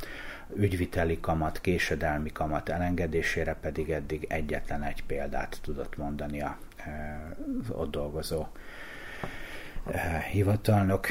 Ügyviteli 0.56 1.20
kamat, 1.20 1.62
késedelmi 1.62 2.32
kamat 2.32 2.70
elengedésére 2.70 3.54
pedig 3.54 3.90
eddig 3.90 4.26
egyetlen 4.30 4.84
egy 4.84 5.04
példát 5.04 5.60
tudott 5.62 5.98
mondani 5.98 6.42
a, 6.42 6.58
ott 7.70 7.92
dolgozó 7.92 8.48
hivatalnok 10.32 11.08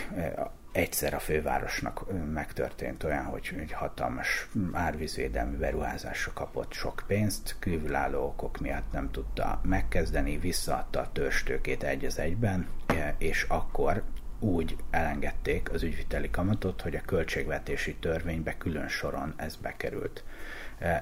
egyszer 0.72 1.14
a 1.14 1.18
fővárosnak 1.18 2.04
megtörtént 2.32 3.04
olyan, 3.04 3.24
hogy 3.24 3.54
egy 3.58 3.72
hatalmas 3.72 4.48
árvízvédelmi 4.72 5.56
beruházásra 5.56 6.32
kapott 6.32 6.72
sok 6.72 7.02
pénzt, 7.06 7.56
kívülálló 7.60 8.24
okok 8.24 8.58
miatt 8.58 8.92
nem 8.92 9.10
tudta 9.10 9.60
megkezdeni, 9.62 10.38
visszaadta 10.38 11.00
a 11.00 11.12
törstőkét 11.12 11.82
egy 11.82 12.04
az 12.04 12.18
egyben, 12.18 12.68
és 13.18 13.46
akkor 13.48 14.02
úgy 14.40 14.76
elengedték 14.90 15.72
az 15.72 15.82
ügyviteli 15.82 16.30
kamatot, 16.30 16.80
hogy 16.80 16.94
a 16.96 17.00
költségvetési 17.00 17.94
törvénybe 17.94 18.56
külön 18.56 18.88
soron 18.88 19.34
ez 19.36 19.56
bekerült. 19.56 20.24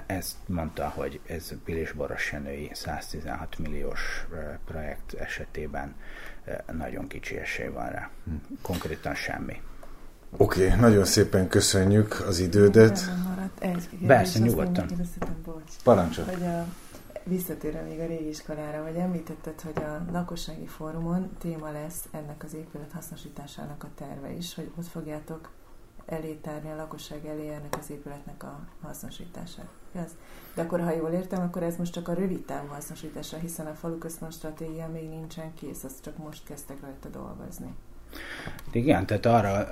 Ezt 0.06 0.36
mondta, 0.46 0.88
hogy 0.88 1.20
ez 1.26 1.52
Pilis 1.64 1.92
Borosjenői 1.92 2.70
116 2.72 3.58
milliós 3.58 4.26
projekt 4.64 5.14
esetében 5.14 5.94
nagyon 6.72 7.06
kicsi 7.06 7.36
esély 7.36 7.68
van 7.68 7.88
rá. 7.88 8.10
Konkrétan 8.62 9.14
semmi. 9.14 9.60
Oké, 10.36 10.66
okay, 10.66 10.80
nagyon 10.80 11.04
szépen 11.04 11.48
köszönjük 11.48 12.24
az 12.26 12.38
idődet. 12.38 13.10
Persze, 14.06 14.38
nyugodtan. 14.38 14.86
Parancsol. 15.82 16.24
Hogy 16.24 16.42
a, 16.42 16.66
visszatérve 17.24 17.80
még 17.80 18.00
a 18.00 18.06
régi 18.06 18.28
iskolára, 18.28 18.82
hogy 18.82 18.96
említetted, 18.96 19.60
hogy 19.60 19.82
a 19.82 20.04
lakossági 20.12 20.66
fórumon 20.66 21.30
téma 21.38 21.72
lesz 21.72 22.04
ennek 22.10 22.42
az 22.44 22.54
épület 22.54 22.92
hasznosításának 22.92 23.84
a 23.84 23.88
terve 23.94 24.30
is, 24.30 24.54
hogy 24.54 24.70
ott 24.76 24.86
fogjátok 24.86 25.50
elétárni 26.06 26.70
a 26.70 26.76
lakosság 26.76 27.26
elé 27.26 27.48
ennek 27.48 27.76
az 27.78 27.90
épületnek 27.90 28.42
a 28.42 28.60
hasznosítását. 28.82 29.68
Ez. 29.94 30.10
De 30.54 30.62
akkor, 30.62 30.80
ha 30.80 30.92
jól 30.92 31.10
értem, 31.10 31.42
akkor 31.42 31.62
ez 31.62 31.76
most 31.76 31.92
csak 31.92 32.08
a 32.08 32.14
rövid 32.14 32.44
távú 32.44 32.66
hasznosítása, 32.66 33.36
hiszen 33.36 33.66
a 33.66 33.74
falu 33.74 33.98
központ 33.98 34.32
stratégia 34.32 34.88
még 34.88 35.08
nincsen 35.08 35.54
kész, 35.54 35.84
azt 35.84 36.02
csak 36.02 36.16
most 36.16 36.44
kezdtek 36.44 36.80
rajta 36.80 37.08
dolgozni. 37.08 37.74
Igen, 38.72 39.06
tehát 39.06 39.26
arra 39.26 39.66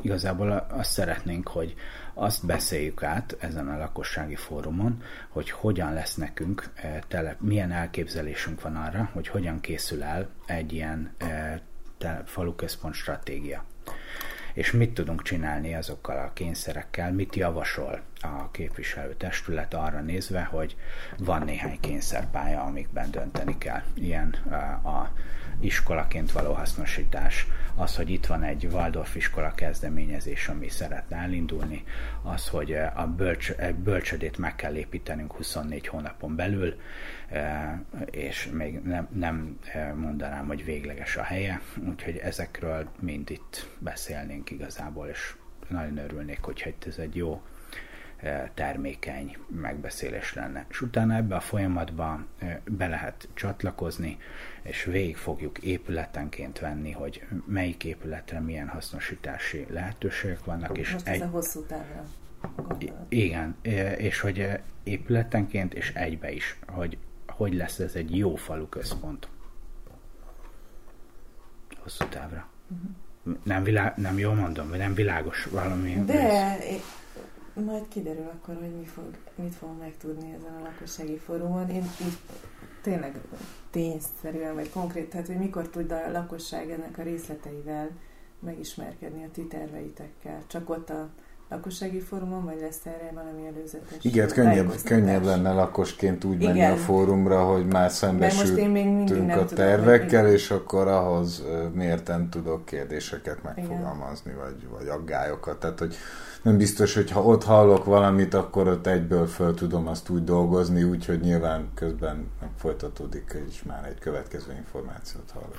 igazából 0.00 0.66
azt 0.70 0.90
szeretnénk, 0.90 1.48
hogy 1.48 1.74
azt 2.14 2.46
beszéljük 2.46 3.02
át 3.02 3.36
ezen 3.40 3.68
a 3.68 3.78
lakossági 3.78 4.34
fórumon, 4.34 5.02
hogy 5.28 5.50
hogyan 5.50 5.92
lesz 5.92 6.14
nekünk, 6.14 6.72
tele, 7.08 7.36
milyen 7.40 7.72
elképzelésünk 7.72 8.62
van 8.62 8.76
arra, 8.76 9.10
hogy 9.12 9.28
hogyan 9.28 9.60
készül 9.60 10.02
el 10.02 10.28
egy 10.46 10.72
ilyen 10.72 11.14
uh, 11.22 12.18
falu 12.24 12.54
központ 12.54 12.94
stratégia 12.94 13.64
és 14.60 14.70
mit 14.72 14.94
tudunk 14.94 15.22
csinálni 15.22 15.74
azokkal 15.74 16.18
a 16.18 16.32
kényszerekkel, 16.32 17.12
mit 17.12 17.36
javasol 17.36 18.00
a 18.20 18.50
képviselőtestület 18.50 19.74
arra 19.74 20.00
nézve, 20.00 20.42
hogy 20.42 20.76
van 21.18 21.42
néhány 21.42 21.80
kényszerpálya, 21.80 22.62
amikben 22.62 23.10
dönteni 23.10 23.58
kell. 23.58 23.82
Ilyen 23.94 24.28
a 24.84 25.12
iskolaként 25.60 26.32
való 26.32 26.52
hasznosítás, 26.52 27.46
az, 27.80 27.96
hogy 27.96 28.10
itt 28.10 28.26
van 28.26 28.42
egy 28.42 28.64
Waldorf 28.64 29.16
iskola 29.16 29.54
kezdeményezés, 29.54 30.48
ami 30.48 30.68
szeretne 30.68 31.16
elindulni, 31.16 31.84
az, 32.22 32.48
hogy 32.48 32.72
a 32.72 33.06
bölcs, 33.16 33.52
bölcsödét 33.84 34.38
meg 34.38 34.54
kell 34.56 34.74
építenünk 34.74 35.32
24 35.32 35.86
hónapon 35.86 36.36
belül, 36.36 36.80
és 38.10 38.48
még 38.52 38.80
nem, 38.80 39.08
nem 39.12 39.58
mondanám, 39.94 40.46
hogy 40.46 40.64
végleges 40.64 41.16
a 41.16 41.22
helye, 41.22 41.60
úgyhogy 41.88 42.16
ezekről 42.16 42.88
mind 43.00 43.30
itt 43.30 43.68
beszélnénk 43.78 44.50
igazából, 44.50 45.06
és 45.06 45.34
nagyon 45.68 45.98
örülnék, 45.98 46.42
hogyha 46.42 46.70
ez 46.86 46.98
egy 46.98 47.16
jó 47.16 47.42
termékeny 48.54 49.36
megbeszélés 49.48 50.34
lenne. 50.34 50.66
És 50.68 50.80
utána 50.80 51.14
ebbe 51.14 51.34
a 51.36 51.40
folyamatba 51.40 52.24
be 52.64 52.86
lehet 52.86 53.28
csatlakozni, 53.34 54.18
és 54.62 54.84
végig 54.84 55.16
fogjuk 55.16 55.58
épületenként 55.58 56.58
venni, 56.58 56.90
hogy 56.90 57.26
melyik 57.46 57.84
épületre 57.84 58.40
milyen 58.40 58.68
hasznosítási 58.68 59.66
lehetőségek 59.68 60.44
vannak. 60.44 60.78
És 60.78 60.92
Most 60.92 61.08
egy... 61.08 61.20
ez 61.20 61.26
a 61.26 61.30
hosszú 61.30 61.62
távra. 61.62 62.04
Igen, 63.08 63.56
és 63.96 64.20
hogy 64.20 64.60
épületenként 64.82 65.74
és 65.74 65.92
egybe 65.94 66.32
is, 66.32 66.58
hogy 66.66 66.98
hogy 67.26 67.54
lesz 67.54 67.78
ez 67.78 67.94
egy 67.94 68.16
jó 68.16 68.34
falu 68.34 68.68
központ. 68.68 69.28
Hosszú 71.82 72.04
távra. 72.04 72.48
Uh-huh. 72.68 72.90
Nem, 73.42 73.62
vilá- 73.62 73.96
nem 73.96 74.18
jól 74.18 74.34
mondom, 74.34 74.68
nem 74.68 74.94
világos 74.94 75.44
valami. 75.44 76.02
De 76.06 76.56
majd 77.64 77.88
kiderül 77.88 78.30
akkor, 78.34 78.54
hogy 78.54 78.74
mi 78.78 78.84
fog, 78.84 79.04
mit 79.34 79.54
fogunk 79.54 79.80
megtudni 79.80 80.34
ezen 80.38 80.56
a 80.60 80.62
lakossági 80.62 81.16
fórumon. 81.16 81.68
Én 81.68 81.82
így 82.02 82.18
tényleg 82.82 83.20
tényszerűen, 83.70 84.54
vagy 84.54 84.70
konkrét, 84.70 85.10
tehát 85.10 85.26
hogy 85.26 85.38
mikor 85.38 85.68
tud 85.68 85.92
a 85.92 86.10
lakosság 86.12 86.70
ennek 86.70 86.98
a 86.98 87.02
részleteivel 87.02 87.90
megismerkedni 88.40 89.24
a 89.24 89.30
ti 89.32 89.46
terveitekkel. 89.46 90.42
Csak 90.46 90.70
ott 90.70 90.90
a 90.90 91.08
lakossági 91.50 92.00
fórumon, 92.00 92.44
vagy 92.44 92.60
lesz 92.60 92.86
erre 92.86 93.10
valami 93.14 93.46
előzetes 93.46 94.04
Igen, 94.04 94.28
könnyebb, 94.28 94.72
könnyebb 94.84 95.24
lenne 95.24 95.52
lakosként 95.52 96.24
úgy 96.24 96.42
Igen. 96.42 96.56
menni 96.56 96.72
a 96.72 96.76
fórumra, 96.76 97.44
hogy 97.44 97.66
már 97.66 97.90
szembesültünk 97.90 99.36
a 99.36 99.44
tervekkel, 99.44 100.24
hogy... 100.24 100.32
és 100.32 100.50
akkor 100.50 100.88
ahhoz 100.88 101.44
mérten 101.72 102.28
tudok 102.30 102.64
kérdéseket 102.64 103.42
megfogalmazni, 103.42 104.30
Igen. 104.30 104.42
vagy, 104.44 104.68
vagy 104.78 104.88
aggályokat. 104.88 105.60
Tehát, 105.60 105.78
hogy 105.78 105.96
nem 106.42 106.56
biztos, 106.56 106.94
hogy 106.94 107.10
ha 107.10 107.22
ott 107.22 107.44
hallok 107.44 107.84
valamit, 107.84 108.34
akkor 108.34 108.68
ott 108.68 108.86
egyből 108.86 109.26
föl 109.26 109.54
tudom 109.54 109.86
azt 109.86 110.08
úgy 110.08 110.24
dolgozni, 110.24 110.82
úgyhogy 110.82 111.20
nyilván 111.20 111.70
közben 111.74 112.30
folytatódik, 112.56 113.36
és 113.48 113.62
már 113.62 113.86
egy 113.86 113.98
következő 113.98 114.52
információt 114.56 115.30
hallok. 115.32 115.54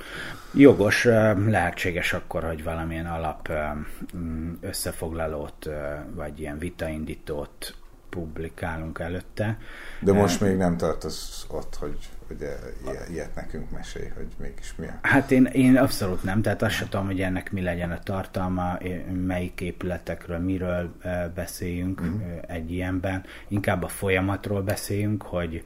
Jogos, 0.54 1.04
lehetséges 1.46 2.12
akkor, 2.12 2.44
hogy 2.44 2.64
valamilyen 2.64 3.06
alap 3.06 3.52
összefoglalót, 4.60 5.68
vagy 6.14 6.40
ilyen 6.40 6.58
vitaindítót 6.58 7.74
publikálunk 8.08 8.98
előtte. 8.98 9.58
De 10.00 10.12
most 10.12 10.40
még 10.40 10.56
nem 10.56 10.76
tartasz 10.76 11.46
ott, 11.50 11.76
hogy 11.80 11.98
hogy 12.84 13.12
ilyet 13.12 13.34
nekünk 13.34 13.70
mesélj, 13.70 14.08
hogy 14.16 14.26
mégis 14.36 14.74
mi 14.76 14.86
a... 14.86 14.98
Hát 15.02 15.30
én, 15.30 15.44
én 15.44 15.76
abszolút 15.76 16.22
nem, 16.22 16.42
tehát 16.42 16.62
azt 16.62 16.74
sem 16.74 16.88
tudom, 16.88 17.06
hogy 17.06 17.20
ennek 17.20 17.52
mi 17.52 17.62
legyen 17.62 17.90
a 17.90 17.98
tartalma, 17.98 18.78
melyik 19.26 19.60
épületekről, 19.60 20.38
miről 20.38 20.96
beszéljünk 21.34 22.00
uh-huh. 22.00 22.22
egy 22.46 22.72
ilyenben. 22.72 23.24
Inkább 23.48 23.82
a 23.82 23.88
folyamatról 23.88 24.62
beszéljünk, 24.62 25.22
hogy 25.22 25.62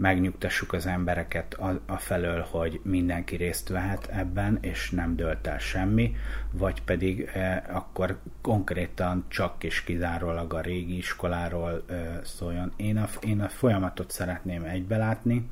megnyugtassuk 0.00 0.72
az 0.72 0.86
embereket 0.86 1.54
a, 1.54 1.80
a 1.86 1.96
felől, 1.96 2.46
hogy 2.50 2.80
mindenki 2.82 3.36
részt 3.36 3.68
vehet 3.68 4.06
ebben, 4.06 4.58
és 4.60 4.90
nem 4.90 5.16
dölt 5.16 5.46
el 5.46 5.58
semmi, 5.58 6.16
vagy 6.50 6.82
pedig 6.82 7.30
eh, 7.34 7.62
akkor 7.68 8.18
konkrétan 8.40 9.24
csak 9.28 9.64
és 9.64 9.82
kizárólag 9.82 10.54
a 10.54 10.60
régi 10.60 10.96
iskoláról 10.96 11.84
eh, 11.88 12.18
szóljon. 12.24 12.72
Én 12.76 12.96
a, 12.96 13.08
én 13.20 13.40
a 13.40 13.48
folyamatot 13.48 14.10
szeretném 14.10 14.64
egybelátni, 14.64 15.48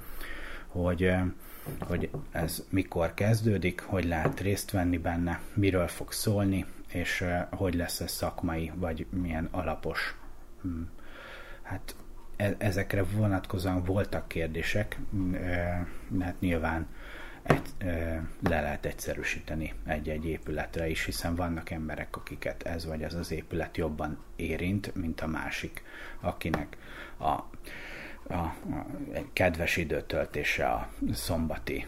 hogy, 0.68 1.12
hogy 1.80 2.10
ez 2.30 2.64
mikor 2.70 3.14
kezdődik, 3.14 3.80
hogy 3.80 4.04
lehet 4.04 4.40
részt 4.40 4.70
venni 4.70 4.98
benne, 4.98 5.40
miről 5.54 5.88
fog 5.88 6.12
szólni, 6.12 6.64
és 6.88 7.24
hogy 7.50 7.74
lesz 7.74 8.00
ez 8.00 8.10
szakmai, 8.10 8.72
vagy 8.74 9.06
milyen 9.10 9.48
alapos. 9.50 10.16
Hm. 10.62 10.82
Hát 11.62 11.94
e, 12.36 12.54
ezekre 12.58 13.02
vonatkozóan 13.02 13.84
voltak 13.84 14.28
kérdések, 14.28 14.98
hát 16.20 16.40
nyilván 16.40 16.86
egy, 17.42 17.74
le 18.48 18.60
lehet 18.60 18.86
egyszerűsíteni 18.86 19.74
egy-egy 19.86 20.24
épületre 20.26 20.88
is, 20.88 21.04
hiszen 21.04 21.34
vannak 21.34 21.70
emberek, 21.70 22.16
akiket 22.16 22.62
ez 22.62 22.86
vagy 22.86 23.02
az 23.04 23.14
az 23.14 23.30
épület 23.30 23.76
jobban 23.76 24.18
érint, 24.36 24.94
mint 24.94 25.20
a 25.20 25.26
másik, 25.26 25.82
akinek 26.20 26.76
a 27.20 27.38
a, 28.30 28.54
kedves 29.32 29.76
időtöltése 29.76 30.68
a 30.68 30.88
szombati 31.12 31.86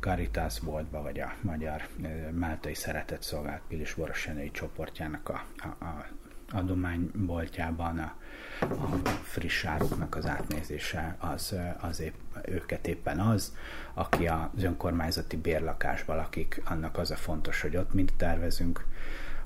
Caritas 0.00 0.58
boltba, 0.60 1.02
vagy 1.02 1.20
a 1.20 1.32
Magyar 1.40 1.88
Máltai 2.30 2.74
Szeretett 2.74 3.22
Szolgált 3.22 3.62
Pilis 3.68 3.94
Borosenői 3.94 4.50
csoportjának 4.50 5.28
a, 5.28 5.44
a, 5.56 5.84
a 5.84 6.06
adományboltjában 6.52 7.98
a, 7.98 8.14
a 8.60 9.08
friss 9.22 9.64
áruknak 9.64 10.16
az 10.16 10.26
átnézése 10.26 11.16
az, 11.18 11.54
az 11.80 12.00
épp, 12.00 12.14
őket 12.44 12.86
éppen 12.86 13.20
az, 13.20 13.56
aki 13.94 14.26
az 14.26 14.62
önkormányzati 14.62 15.36
bérlakásban 15.36 16.16
lakik, 16.16 16.62
annak 16.64 16.98
az 16.98 17.10
a 17.10 17.16
fontos, 17.16 17.60
hogy 17.60 17.76
ott 17.76 17.94
mind 17.94 18.12
tervezünk, 18.16 18.86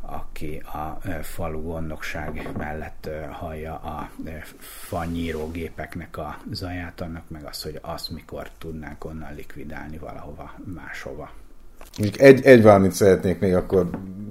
aki 0.07 0.57
a 0.59 0.99
falu 1.23 1.63
gondnokság 1.63 2.51
mellett 2.57 3.09
hallja 3.31 3.75
a 3.75 4.11
fanyírógépeknek 4.59 6.17
a 6.17 6.39
zaját, 6.51 7.01
annak 7.01 7.29
meg 7.29 7.45
az, 7.45 7.63
hogy 7.63 7.79
azt 7.83 8.11
mikor 8.11 8.51
tudnánk 8.59 9.05
onnan 9.05 9.35
likvidálni 9.35 9.99
valahova 9.99 10.55
máshova. 10.65 11.31
Egy, 11.97 12.43
egy 12.43 12.63
valamit 12.63 12.93
szeretnék 12.93 13.39
még 13.39 13.55
akkor 13.55 13.89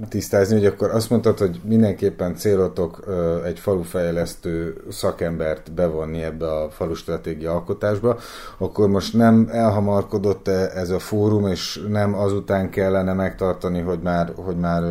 tisztázni, 0.10 0.56
hogy 0.56 0.66
akkor 0.66 0.90
azt 0.90 1.10
mondtad, 1.10 1.38
hogy 1.38 1.60
mindenképpen 1.64 2.36
célotok 2.36 3.04
egy 3.46 3.60
falufejlesztő 3.60 4.84
szakembert 4.90 5.72
bevonni 5.72 6.24
ebbe 6.24 6.52
a 6.52 6.70
falu 6.70 6.94
stratégia 6.94 7.52
alkotásba, 7.52 8.18
akkor 8.58 8.90
most 8.90 9.14
nem 9.14 9.50
elhamarkodott 9.52 10.48
ez 10.48 10.90
a 10.90 11.00
fórum, 11.00 11.48
és 11.48 11.82
nem 11.90 12.14
azután 12.14 12.70
kellene 12.70 13.14
megtartani, 13.14 13.80
hogy 13.80 14.00
már, 14.00 14.34
hogy 14.36 14.58
már 14.58 14.84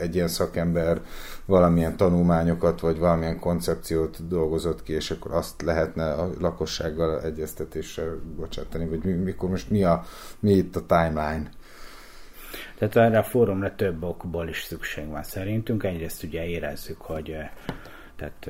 egy 0.00 0.14
ilyen 0.14 0.28
szakember 0.28 1.00
valamilyen 1.44 1.96
tanulmányokat, 1.96 2.80
vagy 2.80 2.98
valamilyen 2.98 3.38
koncepciót 3.38 4.28
dolgozott 4.28 4.82
ki, 4.82 4.92
és 4.92 5.10
akkor 5.10 5.32
azt 5.32 5.62
lehetne 5.62 6.12
a 6.12 6.30
lakossággal 6.40 7.20
egyeztetéssel 7.22 8.18
bocsátani, 8.36 8.88
vagy 8.88 9.22
mikor 9.22 9.48
most 9.50 9.70
mi, 9.70 9.84
a, 9.84 10.04
mi 10.40 10.52
itt 10.52 10.76
a 10.76 10.86
timeline? 10.86 11.50
Tehát 12.82 12.96
erre 12.96 13.18
a 13.18 13.22
fórumra 13.22 13.74
több 13.74 14.02
okból 14.02 14.48
is 14.48 14.62
szükség 14.62 15.08
van 15.08 15.22
szerintünk. 15.22 15.84
Egyrészt 15.84 16.22
ugye 16.22 16.46
érezzük, 16.46 17.00
hogy 17.00 17.36
tehát 18.16 18.48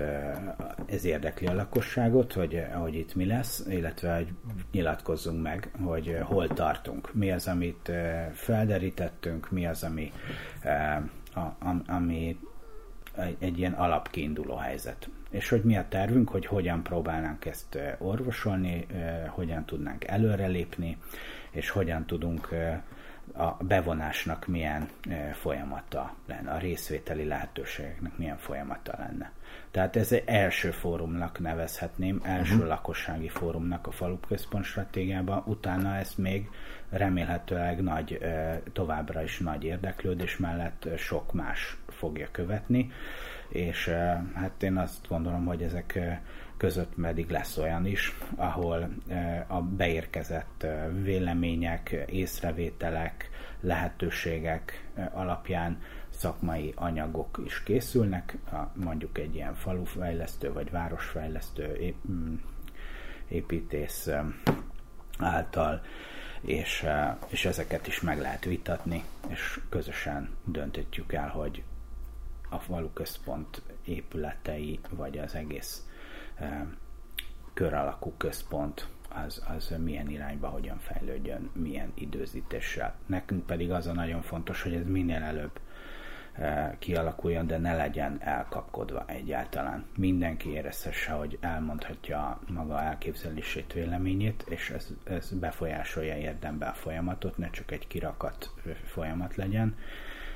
ez 0.87 1.05
érdekli 1.05 1.47
a 1.47 1.55
lakosságot, 1.55 2.33
hogy, 2.33 2.65
hogy 2.75 2.95
itt 2.95 3.15
mi 3.15 3.27
lesz, 3.27 3.65
illetve 3.69 4.15
hogy 4.15 4.29
nyilatkozzunk 4.73 5.43
meg, 5.43 5.71
hogy 5.85 6.19
hol 6.23 6.49
tartunk. 6.49 7.15
Mi 7.15 7.33
az, 7.33 7.49
amit 7.49 7.93
felderítettünk, 8.33 9.51
mi 9.51 9.67
az, 9.67 9.83
ami, 9.83 10.13
ami 11.87 12.39
egy, 13.17 13.37
egy 13.39 13.59
ilyen 13.59 13.73
alapkiinduló 13.73 14.55
helyzet. 14.55 15.09
És 15.31 15.49
hogy 15.49 15.63
mi 15.63 15.77
a 15.77 15.87
tervünk, 15.89 16.29
hogy 16.29 16.47
hogyan 16.47 16.83
próbálnánk 16.83 17.45
ezt 17.45 17.79
orvosolni, 17.99 18.87
hogyan 19.29 19.65
tudnánk 19.65 20.05
előrelépni, 20.05 20.97
és 21.51 21.71
hogyan 21.71 22.07
tudunk 22.07 22.49
a 23.35 23.57
bevonásnak 23.61 24.47
milyen 24.47 24.89
folyamata 25.33 26.15
lenne, 26.27 26.51
a 26.51 26.59
részvételi 26.59 27.25
lehetőségeknek 27.25 28.17
milyen 28.17 28.39
folyamata 28.39 28.95
lenne. 28.99 29.33
Tehát 29.71 29.97
ez 29.97 30.13
egy 30.13 30.23
első 30.27 30.71
fórumnak 30.71 31.39
nevezhetném, 31.39 32.21
első 32.23 32.55
uh-huh. 32.55 32.69
lakossági 32.69 33.29
fórumnak 33.29 33.87
a 33.87 33.91
falupközpont 33.91 34.65
stratégiában, 34.65 35.43
utána 35.47 35.97
ezt 35.97 36.19
még 36.19 36.49
remélhetőleg 36.91 37.83
nagy, 37.83 38.19
továbbra 38.73 39.23
is 39.23 39.39
nagy 39.39 39.65
érdeklődés 39.65 40.37
mellett 40.37 40.89
sok 40.97 41.33
más 41.33 41.77
fogja 41.89 42.29
követni, 42.31 42.91
és 43.49 43.89
hát 44.35 44.63
én 44.63 44.77
azt 44.77 45.09
gondolom, 45.09 45.45
hogy 45.45 45.63
ezek 45.63 45.99
között 46.63 46.95
pedig 46.95 47.31
lesz 47.31 47.57
olyan 47.57 47.87
is, 47.87 48.19
ahol 48.37 48.91
eh, 49.09 49.45
a 49.47 49.61
beérkezett 49.63 50.63
eh, 50.63 50.87
vélemények, 51.03 52.05
észrevételek, 52.07 53.31
lehetőségek 53.61 54.89
eh, 54.95 55.19
alapján 55.19 55.83
szakmai 56.09 56.73
anyagok 56.77 57.41
is 57.45 57.63
készülnek, 57.63 58.37
mondjuk 58.75 59.19
egy 59.19 59.35
ilyen 59.35 59.55
falufejlesztő 59.55 60.53
vagy 60.53 60.71
városfejlesztő 60.71 61.95
mm, 62.11 62.35
építész 63.29 64.11
által, 65.19 65.83
és, 66.41 66.87
és 67.29 67.45
ezeket 67.45 67.87
is 67.87 68.01
meg 68.01 68.21
lehet 68.21 68.45
vitatni, 68.45 69.05
és 69.29 69.61
közösen 69.69 70.31
döntöttjük 70.45 71.13
el, 71.13 71.29
hogy 71.29 71.63
a 72.51 72.59
faluközpont 72.59 73.63
épületei, 73.85 74.81
vagy 74.91 75.19
az 75.19 75.35
egész 75.35 75.87
kör 77.55 77.75
alakú 77.75 78.15
központ 78.17 78.89
az, 79.27 79.43
az 79.57 79.75
milyen 79.79 80.11
irányba 80.11 80.49
hogyan 80.49 80.79
fejlődjön, 80.79 81.51
milyen 81.53 81.93
időzítéssel. 81.95 82.95
Nekünk 83.07 83.47
pedig 83.47 83.71
az 83.71 83.87
a 83.87 83.93
nagyon 83.93 84.23
fontos, 84.23 84.63
hogy 84.63 84.75
ez 84.75 84.87
minél 84.87 85.23
előbb 85.23 85.61
kialakuljon, 86.79 87.47
de 87.47 87.59
ne 87.59 87.77
legyen 87.77 88.17
elkapkodva 88.21 89.05
egyáltalán. 89.07 89.85
Mindenki 89.97 90.51
érezhesse, 90.51 91.13
hogy 91.13 91.39
elmondhatja 91.41 92.41
maga 92.49 92.83
elképzelését, 92.83 93.73
véleményét, 93.73 94.45
és 94.49 94.71
ez, 94.71 94.89
ez 95.05 95.31
befolyásolja 95.31 96.17
érdembe 96.17 96.67
a 96.67 96.73
folyamatot, 96.73 97.39
ne 97.39 97.51
csak 97.51 97.71
egy 97.71 97.87
kirakat 97.87 98.51
folyamat 98.85 99.37
legyen, 99.37 99.77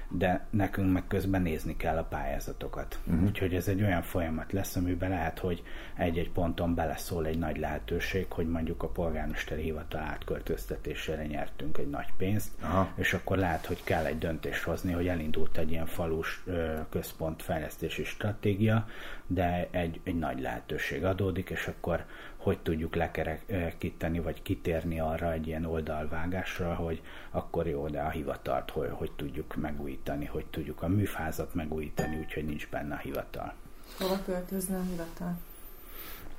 de 0.09 0.47
nekünk 0.51 0.93
meg 0.93 1.07
közben 1.07 1.43
nézni 1.43 1.77
kell 1.77 1.97
a 1.97 2.05
pályázatokat. 2.05 2.99
Uh-huh. 3.07 3.25
Úgyhogy 3.25 3.55
ez 3.55 3.69
egy 3.69 3.83
olyan 3.83 4.03
folyamat 4.03 4.53
lesz, 4.53 4.77
amiben 4.77 5.11
lehet, 5.11 5.39
hogy 5.39 5.63
egy-egy 5.95 6.31
ponton 6.31 6.75
beleszól 6.75 7.27
egy 7.27 7.39
nagy 7.39 7.59
lehetőség, 7.59 8.27
hogy 8.29 8.49
mondjuk 8.49 8.83
a 8.83 8.89
polgármesteri 8.89 9.63
hivatal 9.63 10.01
átköltöztetésére 10.01 11.27
nyertünk 11.27 11.79
egy 11.79 11.91
nagy 11.91 12.09
pénzt, 12.17 12.51
Aha. 12.61 12.89
és 12.95 13.15
akkor 13.15 13.37
lehet, 13.37 13.67
hogy 13.67 13.85
kell 13.85 14.05
egy 14.05 14.19
döntést 14.19 14.63
hozni, 14.63 14.93
hogy 14.93 15.09
elindult 15.09 15.59
egy 15.59 15.71
ilyen 15.71 15.87
falus 15.87 16.45
központfejlesztési 16.91 18.05
stratégia, 18.05 18.87
de 19.27 19.69
egy, 19.71 20.01
egy 20.05 20.19
nagy 20.19 20.41
lehetőség 20.41 21.05
adódik, 21.05 21.51
és 21.51 21.67
akkor 21.67 22.05
hogy 22.47 22.59
tudjuk 22.59 22.95
lekerekíteni, 22.95 24.21
vagy 24.21 24.43
kitérni 24.43 25.01
arra 25.01 25.33
egy 25.33 25.47
ilyen 25.47 25.65
oldalvágásra, 25.65 26.75
hogy 26.75 27.03
akkor 27.31 27.67
jó, 27.67 27.89
de 27.89 28.01
a 28.01 28.09
hivatalt 28.09 28.71
hogy, 28.71 28.89
hogy 28.93 29.11
tudjuk 29.17 29.57
megújítani, 29.57 30.25
hogy 30.25 30.47
tudjuk 30.47 30.83
a 30.83 30.89
műfázat 30.89 31.55
megújítani, 31.55 32.17
úgyhogy 32.17 32.45
nincs 32.45 32.69
benne 32.69 32.95
a 32.95 32.99
hivatal. 32.99 33.55
Hova 33.99 34.19
költözne 34.25 34.77
a 34.77 34.83
hivatal? 34.83 35.39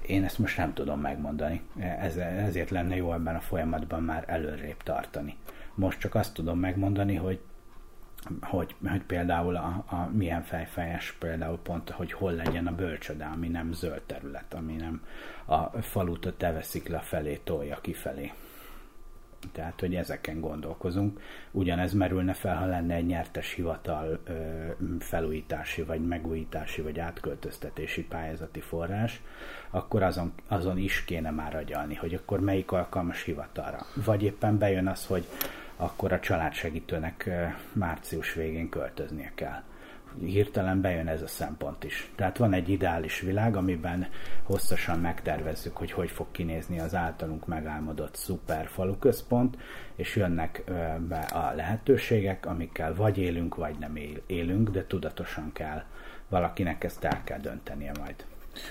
Én 0.05 0.23
ezt 0.23 0.37
most 0.37 0.57
nem 0.57 0.73
tudom 0.73 0.99
megmondani, 0.99 1.61
Ez, 1.77 2.15
ezért 2.17 2.69
lenne 2.69 2.95
jó 2.95 3.13
ebben 3.13 3.35
a 3.35 3.39
folyamatban 3.39 4.03
már 4.03 4.23
előrébb 4.27 4.83
tartani. 4.83 5.37
Most 5.73 5.99
csak 5.99 6.15
azt 6.15 6.33
tudom 6.33 6.59
megmondani, 6.59 7.15
hogy 7.15 7.39
hogy, 8.41 8.75
hogy 8.87 9.03
például 9.03 9.55
a, 9.55 9.83
a 9.87 10.09
milyen 10.13 10.43
fejfejes 10.43 11.15
például 11.19 11.57
pont, 11.57 11.89
hogy 11.89 12.11
hol 12.11 12.31
legyen 12.31 12.67
a 12.67 12.75
bölcsöde, 12.75 13.25
ami 13.25 13.47
nem 13.47 13.71
zöld 13.71 14.01
terület, 14.01 14.53
ami 14.53 14.75
nem 14.75 15.01
a 15.45 15.81
falut 15.81 16.25
a 16.25 16.37
teveszikla 16.37 16.99
felé 16.99 17.39
tolja 17.43 17.77
kifelé. 17.81 18.31
Tehát, 19.51 19.79
hogy 19.79 19.95
ezeken 19.95 20.39
gondolkozunk. 20.39 21.21
Ugyanez 21.51 21.93
merülne 21.93 22.33
fel, 22.33 22.55
ha 22.55 22.65
lenne 22.65 22.95
egy 22.95 23.05
nyertes 23.05 23.53
hivatal 23.53 24.19
ö, 24.23 24.33
felújítási, 24.99 25.81
vagy 25.81 26.07
megújítási, 26.07 26.81
vagy 26.81 26.99
átköltöztetési 26.99 28.03
pályázati 28.03 28.59
forrás, 28.59 29.21
akkor 29.69 30.03
azon, 30.03 30.33
azon 30.47 30.77
is 30.77 31.03
kéne 31.05 31.31
már 31.31 31.55
agyalni, 31.55 31.95
hogy 31.95 32.13
akkor 32.13 32.39
melyik 32.39 32.71
alkalmas 32.71 33.23
hivatalra. 33.23 33.85
Vagy 34.05 34.23
éppen 34.23 34.57
bejön 34.57 34.87
az, 34.87 35.05
hogy 35.05 35.27
akkor 35.77 36.11
a 36.11 36.19
családsegítőnek 36.19 37.29
március 37.73 38.33
végén 38.33 38.69
költöznie 38.69 39.31
kell. 39.35 39.61
Hirtelen 40.19 40.81
bejön 40.81 41.07
ez 41.07 41.21
a 41.21 41.27
szempont 41.27 41.83
is. 41.83 42.11
Tehát 42.15 42.37
van 42.37 42.53
egy 42.53 42.69
ideális 42.69 43.19
világ, 43.19 43.55
amiben 43.55 44.07
hosszasan 44.43 44.99
megtervezzük, 44.99 45.77
hogy 45.77 45.91
hogy 45.91 46.09
fog 46.09 46.27
kinézni 46.31 46.79
az 46.79 46.95
általunk 46.95 47.47
megálmodott 47.47 48.15
szuper 48.15 48.67
faluközpont, 48.67 49.57
és 49.95 50.15
jönnek 50.15 50.63
be 51.07 51.19
a 51.19 51.53
lehetőségek, 51.55 52.45
amikkel 52.45 52.95
vagy 52.95 53.17
élünk, 53.17 53.55
vagy 53.55 53.75
nem 53.79 53.95
élünk, 54.25 54.69
de 54.69 54.87
tudatosan 54.87 55.51
kell 55.53 55.83
valakinek 56.29 56.83
ezt 56.83 57.03
el 57.03 57.23
kell 57.23 57.39
döntenie 57.39 57.91
majd. 57.99 58.25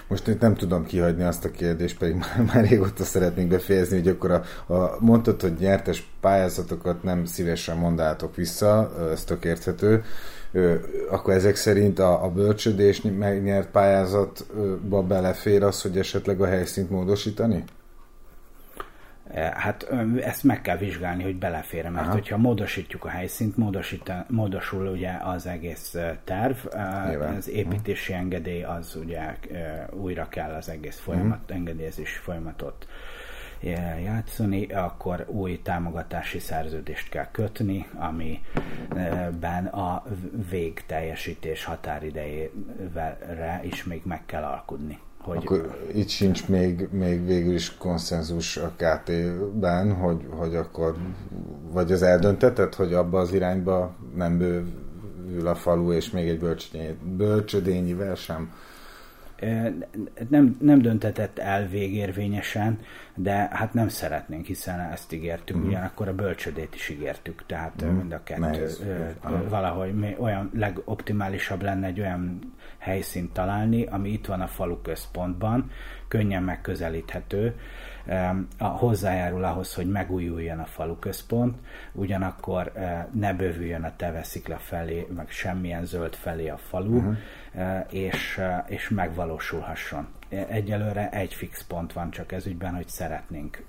Most 0.09 0.29
itt 0.29 0.41
nem 0.41 0.55
tudom 0.55 0.85
kihagyni 0.85 1.23
azt 1.23 1.45
a 1.45 1.51
kérdést, 1.51 1.99
pedig 1.99 2.15
már, 2.15 2.43
már 2.53 2.69
régóta 2.69 3.05
szeretnénk 3.05 3.49
befejezni, 3.49 3.97
hogy 3.97 4.09
akkor 4.09 4.31
a, 4.31 4.43
a, 4.75 4.97
mondtad, 5.01 5.41
hogy 5.41 5.55
nyertes 5.59 6.11
pályázatokat 6.21 7.03
nem 7.03 7.25
szívesen 7.25 7.77
mondátok 7.77 8.37
vissza, 8.37 8.93
ez 9.13 9.25
tök 9.25 9.45
érthető, 9.45 10.05
akkor 11.11 11.35
ezek 11.35 11.57
szerint 11.57 11.99
a, 11.99 12.25
a 12.25 12.31
bölcsödés 12.31 13.03
megnyert 13.19 13.71
pályázatba 13.71 15.03
belefér 15.03 15.63
az, 15.63 15.83
hogy 15.83 15.99
esetleg 15.99 16.41
a 16.41 16.47
helyszínt 16.47 16.91
módosítani? 16.91 17.65
E, 19.31 19.53
hát 19.57 19.93
ezt 20.21 20.45
meg 20.45 20.61
kell 20.61 20.77
vizsgálni, 20.77 21.23
hogy 21.23 21.37
belefér 21.37 21.89
mert 21.89 22.05
Aha. 22.07 22.13
hogyha 22.13 22.37
módosítjuk 22.37 23.05
a 23.05 23.09
helyszínt, 23.09 23.57
módosul 24.29 24.87
ugye 24.87 25.13
az 25.23 25.47
egész 25.47 25.97
terv, 26.25 26.57
Nyilván. 27.09 27.37
az 27.37 27.49
építési 27.49 28.13
uh 28.13 28.19
engedély 28.19 28.63
az 28.63 28.97
ugye 28.97 29.37
újra 29.91 30.29
kell 30.29 30.55
az 30.55 30.69
egész 30.69 30.99
folyamat, 30.99 31.51
uh 31.51 31.57
engedélyezés 31.57 32.17
folyamatot 32.17 32.87
játszani, 34.05 34.67
akkor 34.67 35.25
új 35.29 35.61
támogatási 35.63 36.39
szerződést 36.39 37.09
kell 37.09 37.31
kötni, 37.31 37.87
amiben 37.95 39.67
a 39.67 40.05
végteljesítés 40.51 41.65
határidejére 41.65 43.61
is 43.63 43.85
még 43.85 44.03
meg 44.05 44.27
kell 44.27 44.43
alkudni. 44.43 44.99
Hogy... 45.27 45.37
Akkor 45.37 45.77
itt 45.95 46.09
sincs 46.09 46.49
még, 46.49 46.89
még 46.91 47.27
végül 47.27 47.55
is 47.55 47.77
konszenzus 47.77 48.57
a 48.57 48.73
KT-ben, 48.77 49.95
hogy, 49.95 50.27
hogy 50.31 50.57
akkor 50.57 50.97
vagy 51.73 51.93
az 51.93 52.03
eldöntetett, 52.03 52.75
hogy 52.75 52.95
abba 52.95 53.19
az 53.19 53.33
irányba 53.33 53.95
nem 54.15 54.41
ül 55.31 55.47
a 55.47 55.55
falu, 55.55 55.93
és 55.93 56.11
még 56.11 56.29
egy 56.29 56.39
bölcsödényivel 57.17 58.15
sem 58.15 58.53
nem, 60.29 60.57
nem 60.61 60.79
döntetett 60.79 61.39
el 61.39 61.67
végérvényesen, 61.67 62.79
de 63.15 63.49
hát 63.53 63.75
nem 63.75 63.89
szeretnénk, 63.89 64.47
hiszen 64.47 64.81
ezt 64.81 65.13
ígértük, 65.13 65.57
mm. 65.57 65.67
ugyanakkor 65.67 66.09
a 66.09 66.15
bölcsödét 66.15 66.75
is 66.75 66.89
ígértük, 66.89 67.43
tehát 67.47 67.85
mm. 67.85 67.89
mind 67.89 68.13
a 68.13 68.23
kettő 68.23 68.41
Nehéz. 68.41 68.83
valahogy 69.49 70.17
olyan 70.19 70.51
legoptimálisabb 70.55 71.63
lenne 71.63 71.87
egy 71.87 72.01
olyan 72.01 72.55
helyszínt 72.79 73.33
találni, 73.33 73.85
ami 73.85 74.13
itt 74.13 74.27
van 74.27 74.41
a 74.41 74.47
falu 74.47 74.81
központban, 74.83 75.71
könnyen 76.09 76.43
megközelíthető, 76.43 77.55
a, 78.59 78.65
hozzájárul 78.65 79.45
ahhoz, 79.45 79.75
hogy 79.75 79.87
megújuljon 79.87 80.59
a 80.59 80.65
falu 80.65 80.99
központ, 80.99 81.57
ugyanakkor 81.93 82.73
ne 83.13 83.35
bővüljön 83.35 83.83
a 83.83 83.97
teveszikla 83.97 84.57
felé, 84.57 85.07
meg 85.17 85.31
semmilyen 85.31 85.85
zöld 85.85 86.15
felé 86.15 86.49
a 86.49 86.57
falu, 86.57 86.97
uh-huh. 86.97 87.17
És, 87.91 88.41
és 88.67 88.89
megvalósulhasson. 88.89 90.09
Egyelőre 90.29 91.11
egy 91.11 91.35
fix 91.35 91.65
pont 91.65 91.93
van 91.93 92.11
csak 92.11 92.33
ez 92.33 92.47
ügyben, 92.47 92.75
hogy 92.75 92.89
szeretnénk 92.89 93.65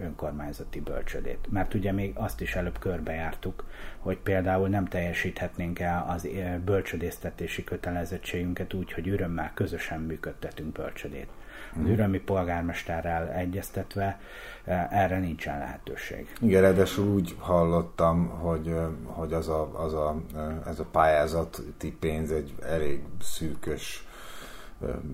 önkormányzati 0.00 0.80
bölcsödét. 0.80 1.46
Mert 1.50 1.74
ugye 1.74 1.92
még 1.92 2.12
azt 2.14 2.40
is 2.40 2.54
előbb 2.54 2.78
körbejártuk, 2.78 3.64
hogy 3.98 4.18
például 4.18 4.68
nem 4.68 4.86
teljesíthetnénk 4.86 5.78
el 5.78 6.04
az 6.08 6.28
bölcsödésztetési 6.64 7.64
kötelezettségünket 7.64 8.74
úgy, 8.74 8.92
hogy 8.92 9.08
örömmel 9.08 9.50
közösen 9.54 10.00
működtetünk 10.00 10.72
bölcsödét 10.72 11.28
az 11.74 11.88
ürömi 11.88 12.18
polgármesterrel 12.18 13.28
egyeztetve 13.28 14.20
e, 14.64 14.88
erre 14.90 15.18
nincsen 15.18 15.58
lehetőség. 15.58 16.34
Igen, 16.40 16.62
ráadásul 16.62 17.06
úgy 17.06 17.36
hallottam, 17.38 18.28
hogy, 18.28 18.66
e, 18.68 18.88
hogy 19.04 19.32
az 19.32 19.48
a, 19.48 19.84
az 19.84 19.94
a, 19.94 20.16
e, 20.36 20.70
ez 20.70 20.78
a 20.78 20.84
pályázati 20.84 21.92
pénz 22.00 22.30
egy 22.30 22.54
elég 22.62 23.02
szűkös 23.20 24.04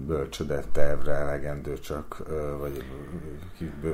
bölcsöde 0.06 0.62
tervre 0.72 1.12
elegendő 1.12 1.78
csak, 1.78 2.22
vagy 2.58 2.84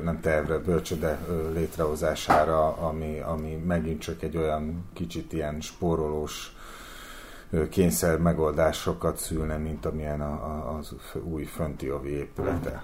nem 0.03 0.21
tervre, 0.21 0.59
bölcsöde 0.59 1.19
létrehozására, 1.53 2.77
ami, 2.77 3.21
ami 3.21 3.55
megint 3.55 4.01
csak 4.01 4.23
egy 4.23 4.37
olyan 4.37 4.85
kicsit 4.93 5.33
ilyen 5.33 5.61
spórolós 5.61 6.57
kényszer 7.71 8.19
megoldásokat 8.19 9.17
szülne, 9.17 9.57
mint 9.57 9.87
amilyen 9.87 10.21
a, 10.21 10.33
a, 10.33 10.77
az 10.77 10.95
új 11.23 11.45
fönti 11.45 11.91
ovi 11.91 12.11
épülete. 12.11 12.83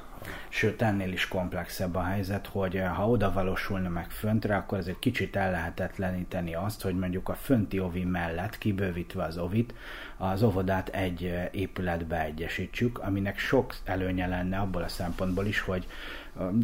Sőt, 0.48 0.82
ennél 0.82 1.12
is 1.12 1.28
komplexebb 1.28 1.94
a 1.94 2.02
helyzet, 2.02 2.46
hogy 2.46 2.76
eh, 2.76 2.96
ha 2.96 3.08
oda 3.08 3.32
valósulna 3.32 3.88
meg 3.88 4.10
föntre, 4.10 4.56
akkor 4.56 4.78
egy 4.78 4.98
kicsit 4.98 5.36
ellehetetleníteni 5.36 6.54
azt, 6.54 6.82
hogy 6.82 6.98
mondjuk 6.98 7.28
a 7.28 7.34
fönti 7.34 7.80
ovi 7.80 8.04
mellett, 8.04 8.58
kibővítve 8.58 9.24
az 9.24 9.38
ovit, 9.38 9.74
az 10.16 10.42
óvodát 10.42 10.88
egy 10.88 11.24
eh, 11.24 11.48
épületbe 11.50 12.24
egyesítsük, 12.24 12.98
aminek 12.98 13.38
sok 13.38 13.74
előnye 13.84 14.26
lenne 14.26 14.58
abból 14.58 14.82
a 14.82 14.88
szempontból 14.88 15.46
is, 15.46 15.60
hogy 15.60 15.86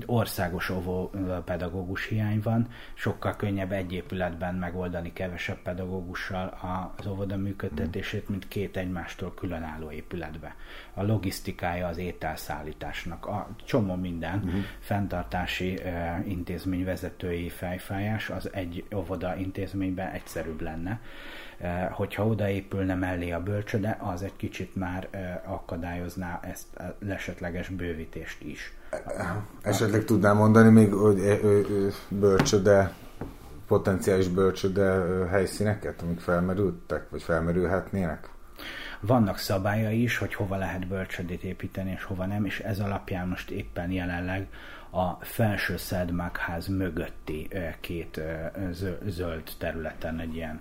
országos 0.06 0.70
óvó 0.70 1.10
pedagógus 1.44 2.06
hiány 2.06 2.40
van, 2.42 2.68
sokkal 2.94 3.36
könnyebb 3.36 3.72
egy 3.72 3.92
épületben 3.92 4.54
megoldani 4.54 5.12
kevesebb 5.12 5.62
pedagógussal 5.62 6.58
az 6.96 7.06
óvoda 7.06 7.36
működtetését, 7.36 8.28
mint 8.28 8.48
két 8.48 8.76
egymástól 8.76 9.34
különálló 9.34 9.90
épületbe. 9.90 10.54
A 10.94 11.02
logisztikája 11.02 11.86
az 11.86 11.98
ételszállításnak, 11.98 13.26
a 13.26 13.48
csomó 13.64 13.94
minden 13.94 14.38
uh-huh. 14.38 14.60
fenntartási 14.78 15.80
intézmény 16.24 16.84
vezetői 16.84 17.48
fejfájás 17.48 18.30
az 18.30 18.52
egy 18.52 18.84
óvoda 18.94 19.36
intézményben 19.36 20.10
egyszerűbb 20.10 20.60
lenne. 20.60 21.00
Hogyha 21.90 22.26
odaépülne 22.26 22.94
mellé 22.94 23.30
a 23.30 23.42
bölcsöde, 23.42 23.96
az 24.00 24.22
egy 24.22 24.36
kicsit 24.36 24.76
már 24.76 25.08
akadályozná 25.44 26.40
ezt 26.42 26.76
a 26.76 26.96
lesetleges 26.98 27.68
bővítést 27.68 28.42
is. 28.42 28.72
Esetleg 29.62 30.04
tudnám 30.04 30.36
mondani 30.36 30.70
még, 30.70 30.92
hogy 30.92 31.20
bölcsöde, 32.08 32.92
potenciális 33.66 34.28
bölcsöde 34.28 35.04
helyszíneket, 35.30 36.02
amik 36.02 36.20
felmerültek, 36.20 37.10
vagy 37.10 37.22
felmerülhetnének? 37.22 38.28
Vannak 39.00 39.38
szabályai 39.38 40.02
is, 40.02 40.18
hogy 40.18 40.34
hova 40.34 40.56
lehet 40.56 40.88
bölcsödét 40.88 41.42
építeni, 41.42 41.90
és 41.90 42.04
hova 42.04 42.26
nem, 42.26 42.44
és 42.44 42.60
ez 42.60 42.78
alapján 42.78 43.28
most 43.28 43.50
éppen 43.50 43.90
jelenleg 43.90 44.46
a 44.90 45.24
felső 45.24 45.76
Szedmákház 45.76 46.66
mögötti 46.66 47.48
két 47.80 48.20
zöld 49.06 49.42
területen 49.58 50.18
egy 50.18 50.34
ilyen 50.34 50.60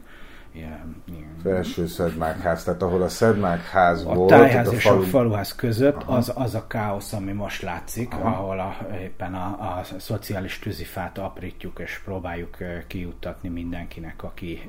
ilyen, 0.54 1.04
ilyen. 1.06 1.36
Felső 1.44 1.88
Szedmákház, 1.88 2.64
tehát 2.64 2.82
ahol 2.82 3.02
a 3.02 3.10
Szedmákház 3.10 4.04
volt. 4.04 4.32
A 4.32 4.36
tájház 4.36 4.68
a 4.68 4.72
és 4.72 4.84
falu... 4.84 5.02
a 5.02 5.04
faluház 5.04 5.56
között 5.56 6.04
az, 6.06 6.32
az 6.36 6.56
a 6.56 6.68
káosz, 6.68 7.14
ami 7.14 7.32
most 7.32 7.62
látszik, 7.62 8.14
Aha. 8.14 8.28
ahol 8.28 8.60
a, 8.60 8.96
éppen 9.02 9.34
a, 9.34 9.46
a 9.46 9.82
szociális 9.98 10.60
tűzifát 10.60 11.18
aprítjuk 11.18 11.80
és 11.80 12.02
próbáljuk 12.06 12.58
kijuttatni 12.88 13.50
mindenkinek, 13.50 14.24
aki 14.24 14.62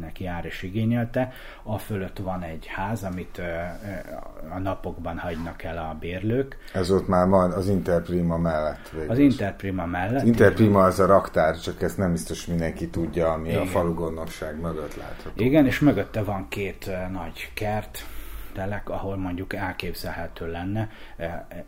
neki 0.00 0.24
jár 0.24 0.44
és 0.44 0.62
igényelte. 0.62 1.32
A 1.62 1.78
fölött 1.78 2.18
van 2.18 2.42
egy 2.42 2.66
ház, 2.66 3.02
amit 3.02 3.40
a 4.54 4.58
napokban 4.58 5.18
hagynak 5.18 5.62
el 5.62 5.78
a 5.78 5.96
bérlők. 6.00 6.56
Ez 6.72 6.90
ott 6.90 7.08
már 7.08 7.28
van 7.28 7.50
az 7.50 7.68
Interprima 7.68 8.36
mellett. 8.36 8.90
Végül. 8.92 9.10
Az 9.10 9.18
Interprima 9.18 9.86
mellett. 9.86 10.24
Interprima 10.24 10.84
az 10.84 11.00
a 11.00 11.06
raktár, 11.06 11.58
csak 11.58 11.82
ezt 11.82 11.96
nem 11.96 12.12
biztos 12.12 12.46
mindenki 12.46 12.88
tudja, 12.88 13.32
ami 13.32 13.48
Igen. 13.48 13.60
a 13.60 13.64
falu 13.64 13.94
gondnokság 13.94 14.60
mögött 14.60 14.96
lát 14.96 15.07
látható. 15.08 15.44
Igen, 15.44 15.66
és 15.66 15.78
mögötte 15.78 16.22
van 16.22 16.48
két 16.48 16.90
nagy 17.10 17.50
kert, 17.54 18.06
telek, 18.52 18.88
ahol 18.88 19.16
mondjuk 19.16 19.54
elképzelhető 19.54 20.50
lenne 20.50 20.90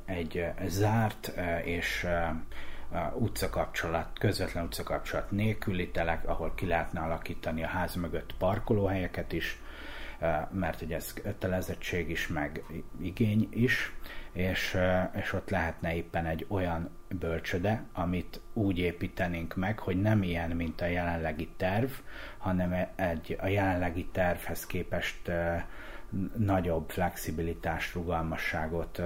egy 0.04 0.46
zárt 0.66 1.32
és 1.64 2.06
utcakapcsolat, 3.14 4.18
közvetlen 4.18 4.64
utcakapcsolat 4.64 5.30
nélküli 5.30 5.90
telek, 5.90 6.28
ahol 6.28 6.52
ki 6.54 6.66
lehetne 6.66 7.00
alakítani 7.00 7.64
a 7.64 7.66
ház 7.66 7.94
mögött 7.94 8.34
parkolóhelyeket 8.38 9.32
is, 9.32 9.58
mert 10.50 10.82
ugye 10.82 10.96
ez 10.96 11.12
kötelezettség 11.12 12.10
is, 12.10 12.28
meg 12.28 12.62
igény 13.00 13.48
is, 13.50 13.92
és, 14.32 14.76
és 15.14 15.32
ott 15.32 15.50
lehetne 15.50 15.94
éppen 15.94 16.26
egy 16.26 16.46
olyan 16.48 16.90
bölcsöde, 17.08 17.82
amit 17.92 18.40
úgy 18.52 18.78
építenénk 18.78 19.56
meg, 19.56 19.78
hogy 19.78 20.00
nem 20.00 20.22
ilyen, 20.22 20.50
mint 20.50 20.80
a 20.80 20.86
jelenlegi 20.86 21.48
terv, 21.56 21.90
hanem 22.40 22.88
egy 22.94 23.38
a 23.40 23.46
jelenlegi 23.46 24.06
tervhez 24.12 24.66
képest 24.66 25.30
nagyobb 26.36 26.90
flexibilitást, 26.90 27.94
rugalmasságot 27.94 29.02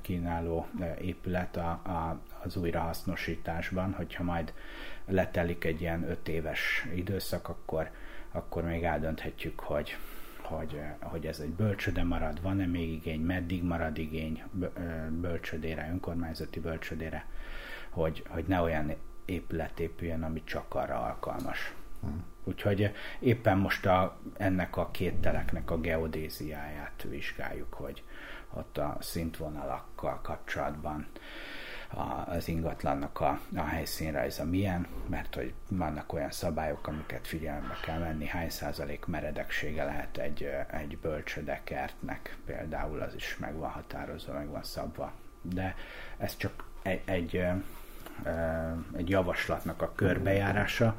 kínáló 0.00 0.66
épület 1.00 1.56
a, 1.56 1.68
a, 1.70 2.20
az 2.44 2.56
újrahasznosításban, 2.56 3.92
hogyha 3.92 4.22
majd 4.22 4.52
letelik 5.06 5.64
egy 5.64 5.80
ilyen 5.80 6.10
öt 6.10 6.28
éves 6.28 6.86
időszak, 6.94 7.48
akkor, 7.48 7.90
akkor 8.32 8.64
még 8.64 8.84
eldönthetjük, 8.84 9.60
hogy, 9.60 9.96
hogy, 10.40 10.80
hogy 11.00 11.26
ez 11.26 11.38
egy 11.38 11.52
bölcsöde 11.52 12.04
marad, 12.04 12.42
van-e 12.42 12.66
még 12.66 12.92
igény, 12.92 13.20
meddig 13.20 13.62
marad 13.62 13.98
igény 13.98 14.42
bölcsödére, 15.20 15.88
önkormányzati 15.90 16.60
bölcsödére, 16.60 17.26
hogy, 17.90 18.24
hogy 18.28 18.44
ne 18.46 18.60
olyan 18.60 18.94
épület 19.24 19.80
épüljön, 19.80 20.22
ami 20.22 20.42
csak 20.44 20.74
arra 20.74 21.00
alkalmas. 21.00 21.74
Hmm. 22.00 22.31
Úgyhogy 22.44 22.92
éppen 23.18 23.58
most 23.58 23.86
a, 23.86 24.18
ennek 24.36 24.76
a 24.76 24.90
két 24.90 25.14
teleknek 25.14 25.70
a 25.70 25.80
geodéziáját 25.80 27.06
vizsgáljuk, 27.08 27.74
hogy 27.74 28.02
ott 28.54 28.78
a 28.78 28.96
szintvonalakkal 29.00 30.20
kapcsolatban 30.22 31.06
az 32.26 32.48
ingatlannak 32.48 33.20
a, 33.20 33.40
a 33.56 33.62
helyszínrajza 33.62 34.44
milyen, 34.44 34.86
mert 35.06 35.34
hogy 35.34 35.54
vannak 35.68 36.12
olyan 36.12 36.30
szabályok, 36.30 36.86
amiket 36.86 37.26
figyelembe 37.26 37.76
kell 37.82 37.98
venni, 37.98 38.26
hány 38.26 38.50
százalék 38.50 39.04
meredeksége 39.06 39.84
lehet 39.84 40.18
egy, 40.18 40.50
egy 40.70 40.98
bölcsödekertnek, 40.98 42.36
például 42.46 43.00
az 43.00 43.14
is 43.14 43.36
meg 43.38 43.56
van 43.56 43.70
határozva, 43.70 44.32
meg 44.32 44.48
van 44.48 44.62
szabva. 44.62 45.12
De 45.42 45.74
ez 46.18 46.36
csak 46.36 46.64
egy, 46.82 47.02
egy, 47.04 47.44
egy 48.96 49.08
javaslatnak 49.08 49.82
a 49.82 49.92
körbejárása, 49.94 50.96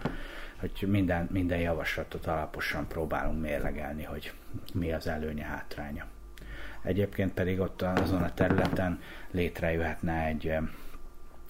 hogy 0.64 0.90
minden, 0.90 1.28
minden 1.32 1.60
javaslatot 1.60 2.28
alaposan 2.28 2.88
próbálunk 2.88 3.42
mérlegelni, 3.42 4.04
hogy 4.04 4.34
mi 4.74 4.92
az 4.94 5.08
előnye, 5.08 5.44
hátránya. 5.44 6.06
Egyébként 6.82 7.34
pedig 7.34 7.60
ott 7.60 7.82
azon 7.82 8.22
a 8.22 8.34
területen 8.34 9.02
létrejöhetne 9.32 10.26
egy, 10.26 10.56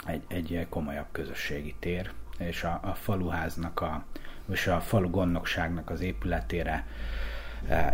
egy, 0.06 0.24
egy 0.28 0.66
komolyabb 0.70 1.08
közösségi 1.12 1.76
tér, 1.80 2.12
és 2.38 2.64
a, 2.64 2.80
a 2.84 2.94
faluháznak, 2.94 3.82
a, 3.82 4.06
és 4.52 4.68
a 4.68 4.80
falu 4.80 5.10
gondnokságnak 5.10 5.90
az 5.90 6.02
épületére 6.02 6.88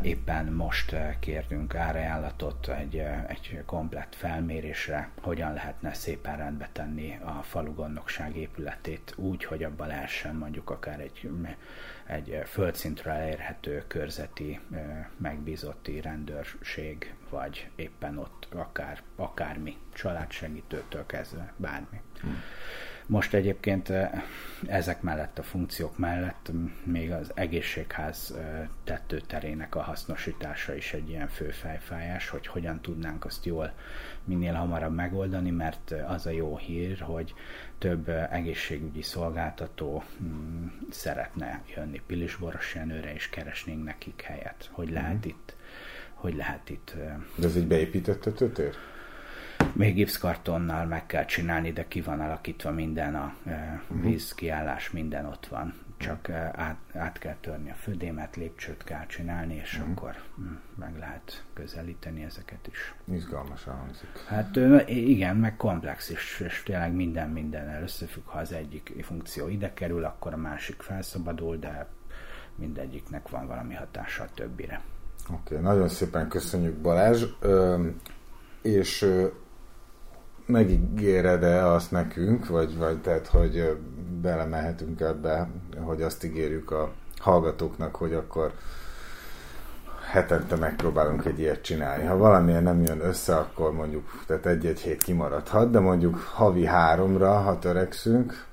Éppen 0.02 0.46
most 0.46 0.96
kértünk 1.20 1.76
árajánlatot 1.76 2.68
egy, 2.68 2.98
egy 3.28 3.62
komplett 3.66 4.16
felmérésre, 4.16 5.10
hogyan 5.22 5.54
lehetne 5.54 5.94
szépen 5.94 6.38
rendbe 6.38 6.70
tenni 6.72 7.20
a 7.24 7.42
falugondnokság 7.44 8.36
épületét 8.38 9.14
úgy, 9.16 9.44
hogy 9.44 9.64
abban 9.64 9.88
lehessen 9.88 10.36
mondjuk 10.36 10.70
akár 10.70 11.00
egy, 11.00 11.30
egy 12.06 12.42
földszintről 12.46 13.14
elérhető 13.14 13.84
körzeti 13.88 14.60
megbízotti 15.18 16.02
rendőrség, 16.02 17.14
vagy 17.30 17.70
éppen 17.76 18.18
ott 18.18 18.48
akár, 18.52 19.02
akármi, 19.16 19.78
családsegítőtől 19.94 21.06
kezdve 21.06 21.54
bármi. 21.58 22.02
Hmm. 22.22 22.42
Most 23.10 23.34
egyébként 23.34 23.94
ezek 24.68 25.02
mellett, 25.02 25.40
a 25.40 25.44
funkciók 25.44 25.98
mellett 25.98 26.52
még 26.84 27.12
az 27.12 27.32
egészségház 27.34 28.38
tetőterének 28.84 29.76
a 29.76 29.82
hasznosítása 29.82 30.76
is 30.76 30.94
egy 30.94 31.10
ilyen 31.10 31.28
fő 31.28 31.50
fejfájás, 31.50 32.30
hogy 32.30 32.48
hogyan 32.48 32.82
tudnánk 32.82 33.26
azt 33.26 33.46
jól 33.46 33.74
minél 34.24 34.54
hamarabb 34.54 34.96
megoldani, 34.96 35.50
mert 35.50 35.94
az 36.08 36.26
a 36.26 36.30
jó 36.30 36.58
hír, 36.58 37.00
hogy 37.00 37.34
több 37.78 38.10
egészségügyi 38.32 39.02
szolgáltató 39.02 40.04
szeretne 40.90 41.62
jönni 41.76 42.02
Pilisboros 42.08 42.76
Jenőre, 42.76 43.14
és 43.14 43.30
keresnénk 43.30 43.84
nekik 43.84 44.22
helyet. 44.22 44.70
Hogy 44.72 44.90
lehet 44.92 45.26
mm. 45.26 45.30
itt 45.30 45.56
hogy 46.14 46.36
lehet 46.36 46.70
itt... 46.70 46.94
De 47.36 47.48
ez 47.48 47.56
egy 47.56 47.68
beépített 47.68 48.22
tetőtér? 48.22 48.76
Még 49.74 49.94
gipszkartonnal 49.94 50.86
meg 50.86 51.06
kell 51.06 51.26
csinálni, 51.26 51.72
de 51.72 51.88
ki 51.88 52.02
van 52.02 52.20
alakítva 52.20 52.72
minden, 52.72 53.16
a 53.16 53.34
uh-huh. 53.44 54.02
vízkiállás, 54.02 54.92
minden 54.92 55.26
ott 55.26 55.48
van. 55.48 55.74
Csak 55.98 56.30
át, 56.54 56.78
át 56.94 57.18
kell 57.20 57.36
törni 57.42 57.70
a 57.70 57.74
födémet, 57.74 58.36
lépcsőt 58.36 58.84
kell 58.84 59.06
csinálni, 59.06 59.56
és 59.56 59.74
uh-huh. 59.74 59.92
akkor 59.92 60.16
hm, 60.36 60.44
meg 60.76 60.98
lehet 60.98 61.44
közelíteni 61.54 62.24
ezeket 62.24 62.68
is. 62.68 62.94
Izgalmasan 63.12 63.76
hangzik. 63.76 64.10
Hát 64.28 64.56
igen, 64.88 65.36
meg 65.36 65.56
komplex 65.56 66.10
is, 66.10 66.40
és 66.40 66.64
tényleg 66.64 66.94
minden 66.94 67.30
minden 67.30 67.82
összefügg. 67.84 68.26
Ha 68.26 68.40
az 68.40 68.52
egyik 68.52 68.94
funkció 69.02 69.48
ide 69.48 69.74
kerül, 69.74 70.04
akkor 70.04 70.34
a 70.34 70.38
másik 70.38 70.82
felszabadul, 70.82 71.58
de 71.58 71.88
mindegyiknek 72.56 73.30
van 73.30 73.48
valami 73.48 73.74
hatása 73.74 74.24
a 74.24 74.30
többire. 74.36 74.82
Oké, 75.30 75.56
okay, 75.56 75.66
nagyon 75.66 75.90
szépen 75.90 76.28
köszönjük 76.28 76.76
Balázs, 76.76 77.24
és 78.62 79.06
megígéred-e 80.50 81.68
azt 81.68 81.92
nekünk, 81.92 82.48
vagy, 82.48 82.78
vagy 82.78 82.98
tehát, 82.98 83.28
hogy 83.28 83.78
belemehetünk 84.22 85.02
ebbe, 85.02 85.50
hogy 85.78 86.02
azt 86.02 86.24
ígérjük 86.24 86.72
a 86.72 86.92
hallgatóknak, 87.18 87.96
hogy 87.96 88.14
akkor 88.14 88.54
hetente 90.12 90.56
megpróbálunk 90.56 91.26
egy 91.26 91.40
ilyet 91.40 91.62
csinálni. 91.62 92.06
Ha 92.06 92.18
valamilyen 92.18 92.64
nem 92.64 92.82
jön 92.82 93.00
össze, 93.00 93.36
akkor 93.36 93.74
mondjuk, 93.74 94.24
tehát 94.28 94.46
egy-egy 94.46 94.80
hét 94.80 95.04
kimaradhat, 95.04 95.72
de 95.72 95.80
mondjuk 95.80 96.18
havi 96.18 96.66
háromra, 96.66 97.34
ha 97.34 97.60
törekszünk. 97.60 98.46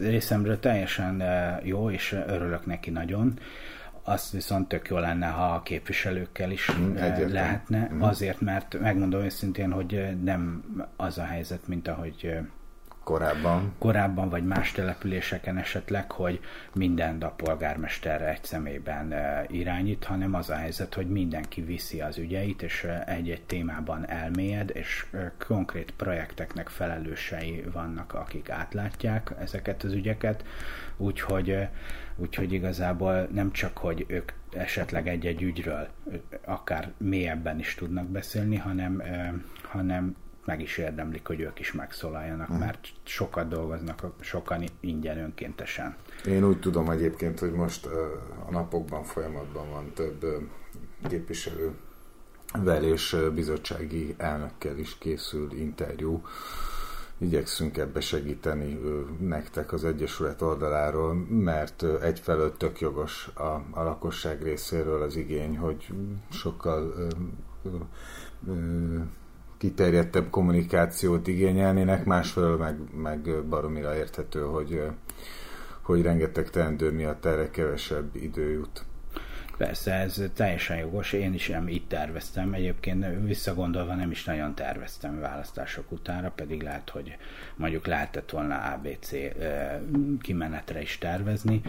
Részemről 0.00 0.60
teljesen 0.60 1.22
jó, 1.62 1.90
és 1.90 2.16
örülök 2.26 2.66
neki 2.66 2.90
nagyon 2.90 3.38
azt 4.08 4.32
viszont 4.32 4.68
tök 4.68 4.88
jó 4.88 4.98
lenne, 4.98 5.26
ha 5.26 5.44
a 5.44 5.62
képviselőkkel 5.62 6.50
is 6.50 6.70
mm, 6.72 6.94
lehetne, 7.28 7.90
mm. 7.92 8.02
azért, 8.02 8.40
mert 8.40 8.80
megmondom 8.80 9.22
őszintén, 9.22 9.72
hogy 9.72 10.16
nem 10.22 10.64
az 10.96 11.18
a 11.18 11.24
helyzet, 11.24 11.68
mint 11.68 11.88
ahogy 11.88 12.38
korábban. 13.06 13.74
Korábban, 13.78 14.28
vagy 14.28 14.44
más 14.44 14.72
településeken 14.72 15.58
esetleg, 15.58 16.10
hogy 16.12 16.40
minden 16.72 17.22
a 17.22 17.28
polgármesterre 17.28 18.28
egy 18.28 18.44
személyben 18.44 19.14
irányít, 19.48 20.04
hanem 20.04 20.34
az 20.34 20.50
a 20.50 20.54
helyzet, 20.54 20.94
hogy 20.94 21.08
mindenki 21.08 21.60
viszi 21.60 22.00
az 22.00 22.18
ügyeit, 22.18 22.62
és 22.62 22.86
egy-egy 23.06 23.42
témában 23.42 24.08
elmélyed, 24.08 24.70
és 24.74 25.06
konkrét 25.46 25.92
projekteknek 25.96 26.68
felelősei 26.68 27.64
vannak, 27.72 28.14
akik 28.14 28.50
átlátják 28.50 29.34
ezeket 29.40 29.82
az 29.82 29.92
ügyeket, 29.92 30.44
úgyhogy 30.96 31.68
Úgyhogy 32.18 32.52
igazából 32.52 33.28
nem 33.32 33.52
csak, 33.52 33.78
hogy 33.78 34.04
ők 34.08 34.32
esetleg 34.52 35.08
egy-egy 35.08 35.42
ügyről 35.42 35.88
akár 36.44 36.92
mélyebben 36.96 37.58
is 37.58 37.74
tudnak 37.74 38.06
beszélni, 38.06 38.56
hanem, 38.56 39.02
hanem 39.62 40.16
meg 40.46 40.60
is 40.60 40.78
érdemlik, 40.78 41.26
hogy 41.26 41.40
ők 41.40 41.60
is 41.60 41.72
megszólaljanak, 41.72 42.48
uh-huh. 42.48 42.64
mert 42.64 42.88
sokat 43.02 43.48
dolgoznak, 43.48 44.06
sokan 44.20 44.64
ingyen 44.80 45.18
önkéntesen. 45.18 45.96
Én 46.26 46.44
úgy 46.44 46.60
tudom 46.60 46.90
egyébként, 46.90 47.38
hogy 47.38 47.52
most 47.52 47.86
a 48.46 48.50
napokban 48.50 49.04
folyamatban 49.04 49.70
van 49.70 49.92
több 49.94 50.26
képviselő 51.08 51.72
és 52.80 53.16
bizottsági 53.34 54.14
elnökkel 54.18 54.78
is 54.78 54.98
készül 54.98 55.52
interjú, 55.52 56.22
igyekszünk 57.18 57.76
ebbe 57.76 58.00
segíteni 58.00 58.80
nektek 59.20 59.72
az 59.72 59.84
Egyesület 59.84 60.42
oldaláról, 60.42 61.14
mert 61.28 61.82
egyfelől 62.02 62.56
tök 62.56 62.80
jogos 62.80 63.30
a, 63.34 63.64
a 63.70 63.82
lakosság 63.82 64.42
részéről 64.42 65.02
az 65.02 65.16
igény, 65.16 65.56
hogy 65.56 65.92
sokkal 66.30 66.94
ö, 67.62 67.68
ö, 68.48 68.98
kiterjedtebb 69.58 70.30
kommunikációt 70.30 71.26
igényelnének, 71.26 72.04
másfelől 72.04 72.56
meg, 72.56 72.76
meg 72.94 73.44
baromira 73.48 73.96
érthető, 73.96 74.40
hogy, 74.40 74.82
hogy 75.82 76.02
rengeteg 76.02 76.50
teendő 76.50 76.92
miatt 76.92 77.24
erre 77.24 77.50
kevesebb 77.50 78.16
idő 78.16 78.50
jut. 78.50 78.84
Persze, 79.56 79.92
ez 79.92 80.22
teljesen 80.34 80.76
jogos, 80.76 81.12
én 81.12 81.34
is 81.34 81.48
nem 81.48 81.68
így 81.68 81.86
terveztem, 81.86 82.52
egyébként 82.52 83.06
visszagondolva 83.24 83.94
nem 83.94 84.10
is 84.10 84.24
nagyon 84.24 84.54
terveztem 84.54 85.20
választások 85.20 85.92
utára, 85.92 86.32
pedig 86.34 86.62
lehet, 86.62 86.90
hogy 86.90 87.16
mondjuk 87.56 87.86
lehetett 87.86 88.30
volna 88.30 88.54
ABC 88.56 89.10
kimenetre 90.20 90.82
is 90.82 90.98
tervezni, 90.98 91.60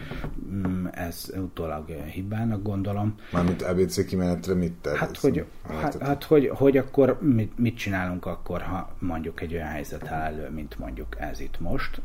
mm, 0.50 0.86
ez 0.86 1.32
utólag 1.36 1.88
hibának 1.88 2.62
gondolom. 2.62 3.14
Mármint 3.32 3.62
ABC 3.62 4.06
kimenetre 4.06 4.54
mit 4.54 4.72
terveztem? 4.72 5.08
Hát, 5.08 5.20
hogy, 5.20 5.44
hát, 5.80 6.02
hát 6.02 6.24
hogy, 6.24 6.50
hogy 6.54 6.76
akkor 6.76 7.18
mit, 7.20 7.58
mit 7.58 7.76
csinálunk 7.76 8.26
akkor, 8.26 8.62
ha 8.62 8.96
mondjuk 8.98 9.40
egy 9.40 9.54
olyan 9.54 9.68
helyzet 9.68 10.08
áll 10.08 10.28
elő, 10.28 10.50
mint 10.50 10.78
mondjuk 10.78 11.16
ez 11.18 11.40
itt 11.40 11.60
most, 11.60 12.00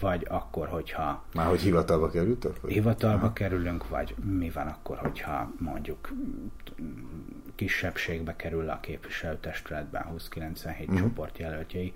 vagy 0.00 0.26
akkor, 0.30 0.68
hogyha... 0.68 1.22
Már 1.34 1.46
hogy 1.46 1.60
hivatalba 1.60 2.10
kerültek? 2.10 2.60
Vagy? 2.60 2.72
Hivatalba 2.72 3.24
Aha. 3.24 3.32
kerülünk, 3.32 3.88
vagy 3.88 4.14
mi 4.38 4.50
van 4.50 4.66
akkor, 4.66 4.98
hogyha 5.02 5.52
mondjuk 5.58 6.12
kisebbségbe 7.54 8.36
kerül 8.36 8.68
a 8.68 8.80
képviselőtestületben 8.80 10.02
2097 10.02 10.88
uh-huh. 10.88 11.02
csoportjelöltjei, 11.02 11.92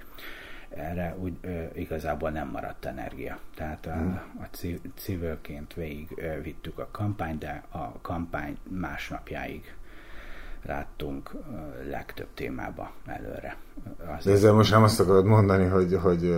erre 0.69 1.17
úgy 1.19 1.37
ö, 1.41 1.65
igazából 1.75 2.31
nem 2.31 2.49
maradt 2.49 2.85
energia. 2.85 3.39
Tehát 3.55 3.87
a, 3.87 3.91
uh-huh. 3.91 4.19
a 4.43 4.57
civilként 4.97 5.75
végig 5.75 6.09
ö, 6.17 6.41
vittük 6.43 6.79
a 6.79 6.89
kampányt, 6.91 7.39
de 7.39 7.63
a 7.71 8.01
kampány 8.01 8.57
másnapjáig 8.69 9.75
láttunk 10.63 11.31
ö, 11.35 11.89
legtöbb 11.89 12.29
témába 12.35 12.93
előre. 13.07 13.57
Azért... 13.99 14.25
De 14.25 14.31
ezzel 14.31 14.53
most 14.53 14.71
nem 14.71 14.83
azt 14.83 15.01
akarod 15.01 15.25
mondani, 15.25 15.65
hogy, 15.65 15.99
hogy 16.03 16.37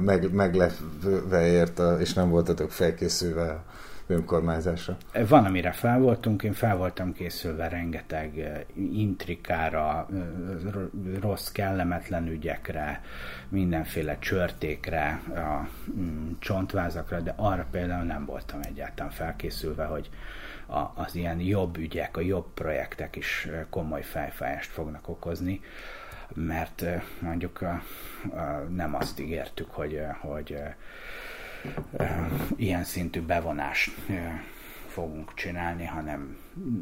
meg, 0.00 0.32
meglepve 0.32 1.46
ért, 1.46 1.80
és 1.98 2.12
nem 2.12 2.28
voltatok 2.28 2.70
felkészülve 2.70 3.64
önkormányzásra? 4.06 4.96
Van, 5.28 5.44
amire 5.44 5.72
fel 5.72 5.98
voltunk, 5.98 6.42
én 6.42 6.52
fel 6.52 6.76
voltam 6.76 7.12
készülve 7.12 7.68
rengeteg 7.68 8.64
intrikára, 8.92 10.08
rossz, 11.20 11.48
kellemetlen 11.48 12.28
ügyekre, 12.28 13.02
mindenféle 13.48 14.18
csörtékre, 14.18 15.20
a 15.34 15.68
mm, 15.98 16.30
csontvázakra, 16.38 17.20
de 17.20 17.34
arra 17.36 17.66
például 17.70 18.04
nem 18.04 18.24
voltam 18.24 18.60
egyáltalán 18.62 19.12
felkészülve, 19.12 19.84
hogy 19.84 20.10
az 20.94 21.14
ilyen 21.14 21.40
jobb 21.40 21.76
ügyek, 21.76 22.16
a 22.16 22.20
jobb 22.20 22.46
projektek 22.54 23.16
is 23.16 23.48
komoly 23.70 24.02
fejfájást 24.02 24.70
fognak 24.70 25.08
okozni 25.08 25.60
mert 26.34 26.84
mondjuk 27.18 27.60
a, 27.60 27.82
a, 28.36 28.42
nem 28.68 28.94
azt 28.94 29.20
ígértük, 29.20 29.70
hogy, 29.70 30.00
hogy 30.20 30.58
ilyen 32.56 32.84
szintű 32.84 33.22
bevonást 33.22 33.90
fogunk 34.86 35.34
csinálni, 35.34 35.84
hanem 35.84 36.36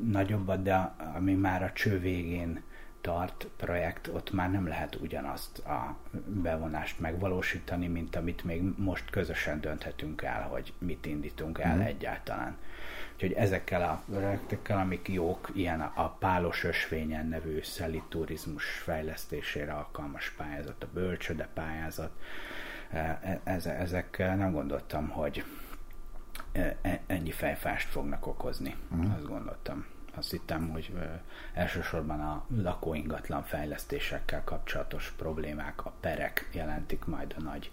nagyobbat, 0.05 0.63
de 0.63 0.95
ami 1.15 1.35
már 1.35 1.63
a 1.63 1.73
cső 1.73 1.99
végén 1.99 2.63
tart 3.05 3.47
projekt, 3.57 4.09
ott 4.09 4.33
már 4.33 4.51
nem 4.51 4.67
lehet 4.67 4.95
ugyanazt 4.95 5.59
a 5.59 5.97
bevonást 6.27 7.01
megvalósítani, 7.01 7.87
mint 7.87 8.17
amit 8.17 8.45
még 8.45 8.63
most 8.77 9.11
közösen 9.11 9.61
dönthetünk 9.61 10.23
el, 10.23 10.43
hogy 10.43 10.73
mit 10.79 11.07
indítunk 11.07 11.59
el 11.59 11.77
mm. 11.77 11.81
egyáltalán. 11.81 12.57
Úgyhogy 13.15 13.33
ezekkel 13.33 13.83
a 13.83 14.03
projektekkel, 14.11 14.79
amik 14.79 15.09
jók, 15.09 15.51
ilyen 15.55 15.81
a 15.81 16.09
Pálos 16.09 16.65
Ösvényen 16.65 17.27
nevű 17.27 17.63
szeli 17.63 18.03
turizmus 18.09 18.65
fejlesztésére 18.65 19.73
alkalmas 19.73 20.31
pályázat, 20.31 20.83
a 20.83 20.89
Bölcsöde 20.93 21.49
pályázat, 21.55 22.11
ezek 23.65 24.19
nem 24.19 24.53
gondoltam, 24.53 25.09
hogy 25.09 25.45
e, 26.53 26.77
ennyi 27.07 27.31
fejfást 27.31 27.89
fognak 27.89 28.27
okozni, 28.27 28.77
uh-huh. 28.91 29.15
azt 29.15 29.27
gondoltam. 29.27 29.87
Azt 30.17 30.31
hittem, 30.31 30.69
hogy 30.69 30.93
elsősorban 31.53 32.21
a 32.21 32.45
lakóingatlan 32.63 33.43
fejlesztésekkel 33.43 34.45
kapcsolatos 34.45 35.15
problémák, 35.17 35.85
a 35.85 35.93
perek 36.01 36.49
jelentik 36.53 37.05
majd 37.05 37.35
a 37.39 37.43
nagy, 37.43 37.71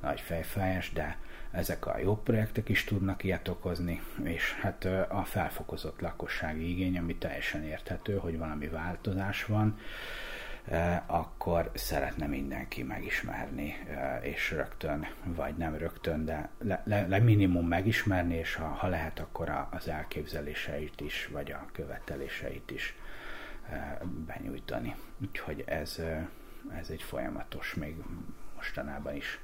nagy 0.00 0.20
fejfájást, 0.20 0.92
de 0.94 1.16
ezek 1.50 1.86
a 1.86 1.98
jó 1.98 2.16
projektek 2.16 2.68
is 2.68 2.84
tudnak 2.84 3.24
ilyet 3.24 3.48
okozni, 3.48 4.02
és 4.22 4.52
hát 4.52 4.84
a 5.08 5.24
felfokozott 5.24 6.00
lakossági 6.00 6.70
igény, 6.70 6.98
ami 6.98 7.16
teljesen 7.16 7.64
érthető, 7.64 8.16
hogy 8.16 8.38
valami 8.38 8.68
változás 8.68 9.44
van, 9.44 9.78
akkor 11.06 11.70
szeretne 11.74 12.26
mindenki 12.26 12.82
megismerni, 12.82 13.74
és 14.20 14.50
rögtön, 14.50 15.06
vagy 15.24 15.56
nem 15.56 15.76
rögtön, 15.76 16.24
de 16.24 16.48
le, 16.58 16.82
le, 16.84 17.06
le 17.06 17.18
minimum 17.18 17.66
megismerni, 17.66 18.34
és 18.34 18.54
ha, 18.54 18.66
ha 18.66 18.86
lehet, 18.86 19.18
akkor 19.18 19.66
az 19.70 19.88
elképzeléseit 19.88 21.00
is, 21.00 21.28
vagy 21.32 21.50
a 21.52 21.66
követeléseit 21.72 22.70
is 22.70 22.94
benyújtani. 24.26 24.96
Úgyhogy 25.20 25.64
ez, 25.66 26.02
ez 26.78 26.90
egy 26.90 27.02
folyamatos, 27.02 27.74
még 27.74 27.96
mostanában 28.54 29.14
is 29.14 29.40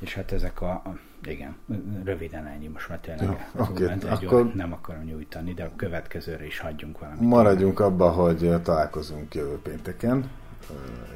és 0.00 0.14
hát 0.14 0.32
ezek 0.32 0.60
a, 0.60 0.82
igen, 1.24 1.56
röviden 2.04 2.46
ennyi, 2.46 2.66
most 2.66 2.88
már 2.88 2.98
tényleg 2.98 3.48
ja, 3.54 3.62
okay. 3.62 3.88
egy 3.88 4.04
akkor 4.04 4.54
nem 4.54 4.72
akarom 4.72 5.02
nyújtani, 5.02 5.54
de 5.54 5.64
a 5.64 5.70
következőre 5.76 6.46
is 6.46 6.58
hagyjunk 6.58 6.98
valamit. 6.98 7.20
Maradjunk 7.20 7.80
abba, 7.80 8.10
hogy 8.10 8.62
találkozunk 8.62 9.34
jövő 9.34 9.58
pénteken, 9.62 10.30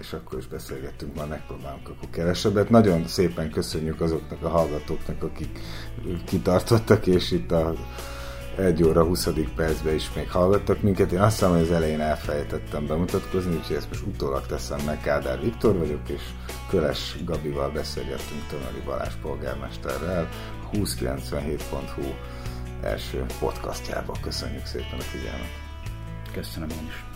és 0.01 0.13
akkor 0.13 0.39
is 0.39 0.47
beszélgettünk, 0.47 1.17
már 1.17 1.29
megpróbálunk 1.29 1.89
akkor 1.89 2.11
kevesebbet. 2.11 2.71
Nagyon 2.71 3.07
szépen 3.07 3.51
köszönjük 3.51 4.01
azoknak 4.01 4.43
a 4.43 4.49
hallgatóknak, 4.49 5.23
akik 5.23 5.59
kitartottak, 6.25 7.07
és 7.07 7.31
itt 7.31 7.51
a 7.51 7.75
1 8.59 8.83
óra 8.83 9.05
20. 9.05 9.29
percben 9.57 9.95
is 9.95 10.13
még 10.15 10.31
hallgattak 10.31 10.83
minket. 10.83 11.13
Én 11.13 11.21
azt 11.21 11.39
hiszem, 11.39 11.53
hogy 11.53 11.61
az 11.61 11.71
elején 11.71 12.01
elfelejtettem 12.01 12.87
bemutatkozni, 12.87 13.57
úgyhogy 13.57 13.77
ezt 13.77 13.89
most 13.89 14.07
utólag 14.07 14.47
teszem 14.47 14.81
meg. 14.87 15.01
Kádár 15.01 15.41
Viktor 15.41 15.79
vagyok, 15.79 16.09
és 16.09 16.23
Köles 16.69 17.17
Gabival 17.25 17.71
beszélgettünk 17.71 18.47
Tömöri 18.49 18.83
Balázs 18.85 19.15
polgármesterrel, 19.23 20.29
2097.hu 20.73 22.03
első 22.83 23.27
podcastjába. 23.41 24.17
Köszönjük 24.23 24.67
szépen 24.67 24.99
a 24.99 25.03
figyelmet! 25.03 25.53
Köszönöm 26.33 26.69
én 26.69 26.87
is! 26.89 27.08